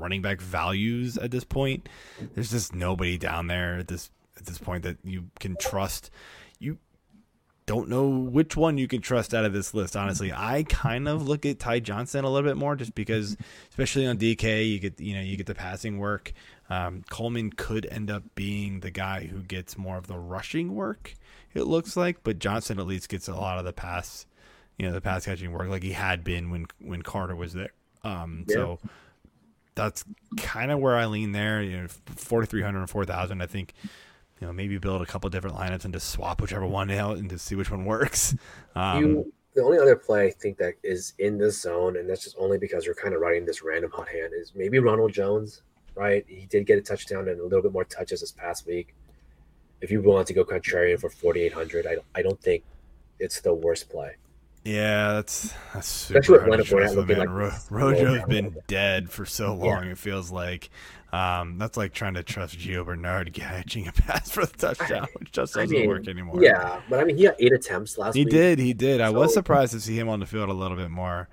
[0.00, 1.88] running back values at this point.
[2.34, 6.10] There's just nobody down there at this at this point that you can trust.
[6.58, 6.78] You
[7.66, 9.94] don't know which one you can trust out of this list.
[9.96, 13.36] Honestly, I kind of look at Ty Johnson a little bit more, just because,
[13.68, 16.32] especially on DK, you get you know you get the passing work.
[16.68, 21.14] Um, Coleman could end up being the guy who gets more of the rushing work.
[21.54, 24.26] It looks like, but Johnson at least gets a lot of the pass,
[24.78, 27.72] you know, the pass catching work, like he had been when when Carter was there.
[28.02, 28.54] Um, Yeah.
[28.54, 28.78] So
[29.80, 30.04] that's
[30.36, 31.62] kind of where I lean there.
[31.62, 33.40] You know, 4,300 and 4,000.
[33.40, 33.72] I think,
[34.40, 37.30] you know, maybe build a couple different lineups and just swap whichever one out and
[37.30, 38.34] just see which one works.
[38.74, 42.24] Um, you, the only other play I think that is in this zone, and that's
[42.24, 45.62] just only because we're kind of riding this random hot hand, is maybe Ronald Jones.
[45.96, 48.94] Right, he did get a touchdown and a little bit more touches this past week.
[49.80, 52.62] If you want to go contrarian for 4,800, I, I don't think
[53.18, 54.14] it's the worst play.
[54.64, 57.26] Yeah, that's that's super with hard to Leonard Fournette trust, looking man.
[57.26, 59.84] like Ro- Rojo's been dead for so long.
[59.86, 60.68] It feels like
[61.12, 65.32] um, that's like trying to trust Gio Bernard catching a pass for the touchdown, which
[65.32, 66.42] just doesn't mean, work anymore.
[66.42, 68.20] Yeah, but I mean, he had eight attempts last week.
[68.20, 68.32] he week.
[68.32, 68.58] did.
[68.58, 69.00] He did.
[69.00, 71.28] I was surprised to see him on the field a little bit more.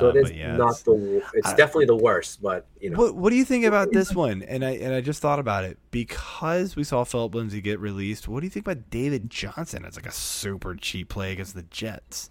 [0.00, 1.22] So Uh, it is yeah, not it's- the.
[1.34, 4.12] It's I- definitely the worst, but you know, What What do you think about this
[4.12, 4.42] one?
[4.42, 8.26] And I and I just thought about it because we saw Phillip Lindsay get released.
[8.26, 11.62] What do you think about David Johnson It's like a super cheap play against the
[11.62, 12.30] Jets?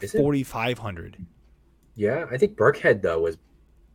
[0.00, 1.16] He's at forty five hundred.
[1.94, 3.36] yeah, I think Burkhead though was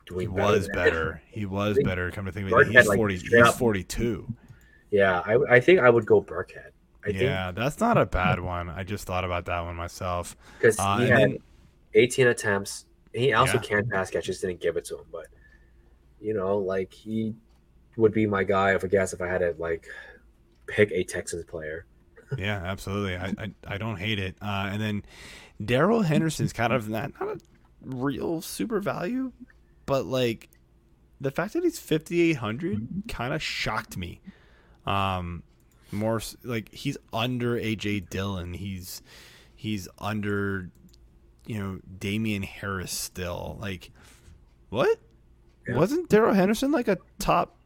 [0.08, 1.22] He better was better.
[1.28, 2.12] He was better.
[2.12, 3.18] Come to think of it, he's like, forty.
[3.18, 4.34] He's forty two.
[4.92, 6.70] Yeah, I, I think I would go Burkhead.
[7.06, 8.70] I Yeah, that's not a bad one.
[8.70, 10.36] I just thought about that one myself.
[10.58, 11.38] because Uh, he had then
[11.94, 12.86] 18 attempts.
[13.14, 13.60] He also Yeah.
[13.62, 15.06] can pass catch, just didn't give it to him.
[15.12, 15.28] But
[16.20, 17.36] you know, like he
[17.98, 19.88] would be my guy if I guess if I had to like
[20.68, 21.86] pick a Texans player.
[22.38, 23.16] yeah, absolutely.
[23.18, 24.36] I, I I don't hate it.
[24.42, 25.04] Uh, and then
[25.64, 27.40] Darrell Henderson's kind of not not a
[27.84, 29.32] real super value,
[29.86, 30.50] but like
[31.22, 34.22] the fact that he's fifty eight hundred kind of shocked me.
[34.86, 35.44] Um,
[35.92, 38.54] more like he's under AJ Dillon.
[38.54, 39.02] He's
[39.56, 40.70] he's under
[41.46, 43.58] you know Damien Harris still.
[43.60, 43.92] Like
[44.70, 45.00] what?
[45.68, 45.78] Yeah.
[45.78, 47.58] Wasn't Darrell Henderson like a top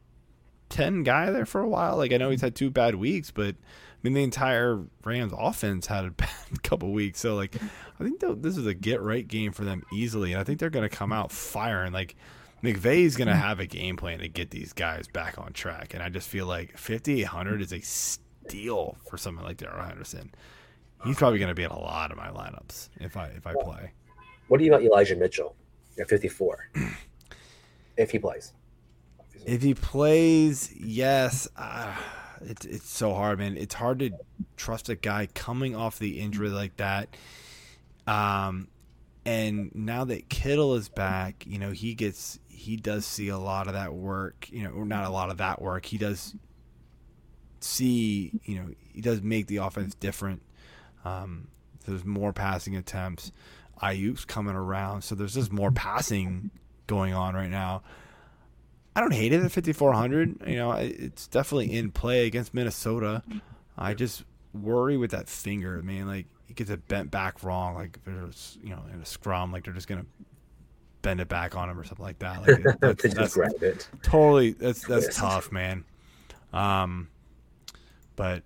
[0.70, 1.98] ten guy there for a while?
[1.98, 3.56] Like I know he's had two bad weeks, but
[4.04, 7.20] mean the entire Rams offense had a bad couple weeks.
[7.20, 7.56] So like
[8.00, 10.70] I think this is a get right game for them easily, and I think they're
[10.70, 11.92] going to come out firing.
[11.92, 12.16] Like
[12.64, 16.04] McVay's going to have a game plan to get these guys back on track, and
[16.04, 20.32] I just feel like 5800 is a steal for someone like Darrell Henderson.
[21.06, 23.54] He's probably going to be in a lot of my lineups if I if I
[23.54, 23.92] play.
[24.48, 25.56] What do you about Elijah Mitchell
[26.00, 26.72] at 54?
[27.98, 28.54] if he plays.
[29.46, 31.48] If he plays, yes.
[31.56, 31.96] Uh,
[32.41, 33.57] it's it's so hard, man.
[33.57, 34.11] It's hard to
[34.57, 37.16] trust a guy coming off the injury like that.
[38.07, 38.68] Um,
[39.26, 43.68] and now that Kittle is back, you know he gets he does see a lot
[43.68, 44.48] of that work.
[44.52, 45.86] You know, or not a lot of that work.
[45.86, 46.36] He does
[47.61, 50.41] see, you know, he does make the offense different.
[51.06, 51.48] Um,
[51.86, 53.32] there's more passing attempts.
[53.82, 56.52] Aiyuk's coming around, so there's just more passing
[56.88, 57.84] going on right now.
[59.00, 60.42] I don't hate it at 5400.
[60.46, 63.24] You know, it's definitely in play against Minnesota.
[63.78, 66.06] I just worry with that finger, man.
[66.06, 67.76] Like he gets it bent back wrong.
[67.76, 70.06] Like there's, you know, in a scrum, like they're just gonna
[71.02, 72.42] bend it back on him or something like that.
[72.42, 73.88] Like it- that's, to just grab it.
[74.04, 75.16] totally that's that's Yes.
[75.16, 75.86] tough, man.
[76.52, 77.08] Um,
[78.18, 78.44] but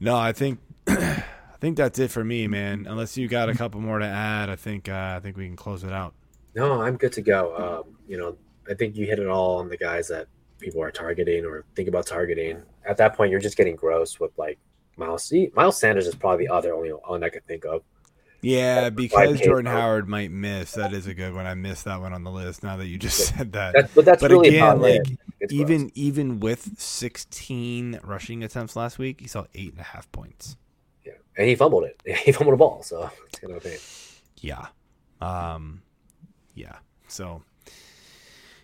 [0.00, 0.58] no, I think
[0.88, 1.22] I
[1.60, 2.88] think that's it for me, man.
[2.90, 5.54] Unless you got a couple more to add, I think uh, I think we can
[5.54, 6.14] close it out.
[6.56, 7.84] No, I'm good to go.
[7.86, 8.36] Um, you know,
[8.70, 10.26] I think you hit it all on the guys that
[10.58, 12.62] people are targeting or think about targeting.
[12.84, 14.58] At that point, you're just getting gross with like
[14.96, 15.32] Miles.
[15.54, 17.82] Miles Sanders is probably the other only one I could think of.
[18.42, 19.78] Yeah, because Jordan vote.
[19.78, 20.72] Howard might miss.
[20.72, 21.46] That is a good one.
[21.46, 22.64] I missed that one on the list.
[22.64, 25.02] Now that you just said that, That's, but that's but really again, like
[25.38, 25.52] it.
[25.52, 25.92] Even gross.
[25.94, 30.56] even with 16 rushing attempts last week, he saw eight and a half points.
[31.06, 32.00] yeah, and he fumbled it.
[32.18, 33.78] He fumbled a ball, so it's kind of a pain.
[34.40, 34.66] Yeah,
[35.20, 35.82] um,
[36.54, 36.78] yeah.
[37.06, 37.42] So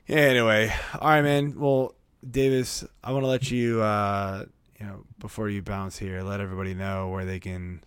[0.09, 1.59] anyway, all right, man.
[1.59, 1.94] Well,
[2.28, 4.44] Davis, I want to let you, uh,
[4.78, 7.82] you know, before you bounce here, let everybody know where they can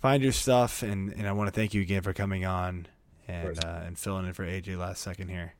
[0.00, 2.86] find your stuff, and and I want to thank you again for coming on
[3.28, 5.54] and uh, and filling in for AJ last second here.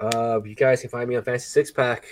[0.00, 2.06] Uh, you guys can find me on Fantasy Six Pack,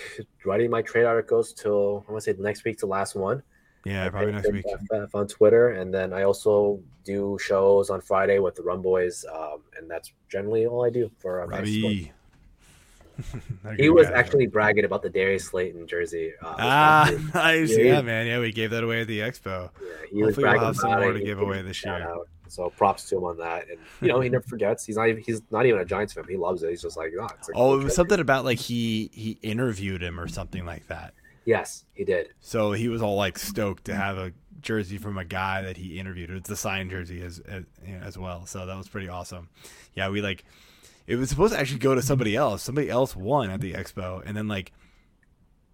[0.45, 3.41] writing my trade articles till I want to say next week's the last one.
[3.85, 4.65] Yeah, probably next week.
[4.91, 9.23] FF on Twitter, and then I also do shows on Friday with the Run Boys,
[9.33, 11.47] um, and that's generally all I do for uh.
[11.47, 12.11] Robbie.
[13.77, 16.33] He was actually bragging about the Darius Slayton jersey.
[16.41, 17.69] Uh, Ah, nice.
[17.75, 18.27] Yeah, Yeah, man.
[18.27, 19.69] Yeah, we gave that away at the expo.
[19.81, 21.13] Yeah, he was Hopefully we'll bragging have some more it.
[21.19, 21.93] to give away this year.
[21.95, 22.27] out.
[22.49, 24.85] So props to him on that, and you know he never forgets.
[24.85, 26.23] He's not even, he's not even a Giants fan.
[26.29, 26.69] He loves it.
[26.69, 30.01] He's just like, oh, it's a Oh, it was something about like he he interviewed
[30.01, 31.13] him or something like that.
[31.43, 32.29] Yes, he did.
[32.39, 34.31] So he was all like stoked to have a
[34.61, 36.29] jersey from a guy that he interviewed.
[36.29, 37.63] It's the signed jersey as as,
[38.01, 38.45] as well.
[38.45, 39.49] So that was pretty awesome.
[39.93, 40.45] Yeah, we like
[41.07, 42.61] it was supposed to actually go to somebody else.
[42.61, 44.71] Somebody else won at the expo, and then like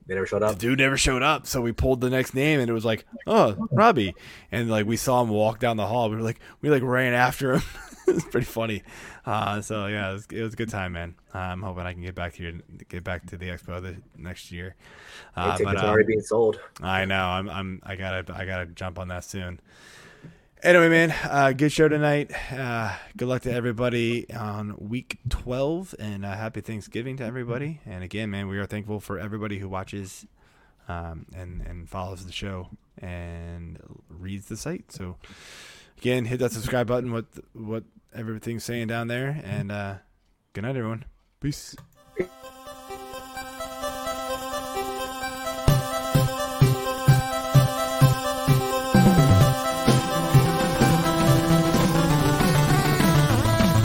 [0.05, 0.59] They never showed the up.
[0.59, 1.47] dude never showed up.
[1.47, 4.15] So we pulled the next name, and it was like, oh, Robbie.
[4.51, 6.09] And like we saw him walk down the hall.
[6.09, 7.63] We were like, we like ran after him.
[8.07, 8.83] it was pretty funny.
[9.25, 11.15] Uh, so yeah, it was, it was a good time, man.
[11.33, 13.95] Uh, I'm hoping I can get back to here, get back to the expo the
[14.17, 14.75] next year.
[15.35, 16.59] Uh, tickets but, uh, already being sold.
[16.81, 17.25] I know.
[17.25, 17.49] I'm.
[17.49, 17.81] I'm.
[17.83, 18.35] I gotta.
[18.35, 19.59] I gotta jump on that soon.
[20.63, 21.11] Anyway, man.
[21.11, 22.31] Uh, good show tonight.
[22.49, 27.81] Uh, good luck to everybody on week 12, and uh, happy Thanksgiving to everybody.
[27.85, 30.25] And again, man, we are thankful for everybody who watches,
[30.87, 33.77] um, and and follows the show and
[34.07, 34.89] reads the site.
[34.89, 35.17] So
[35.97, 37.11] again, hit that subscribe button.
[37.11, 37.83] What what
[38.15, 39.95] everything's saying down there, and uh,
[40.53, 41.03] good night, everyone.
[41.41, 41.75] Peace.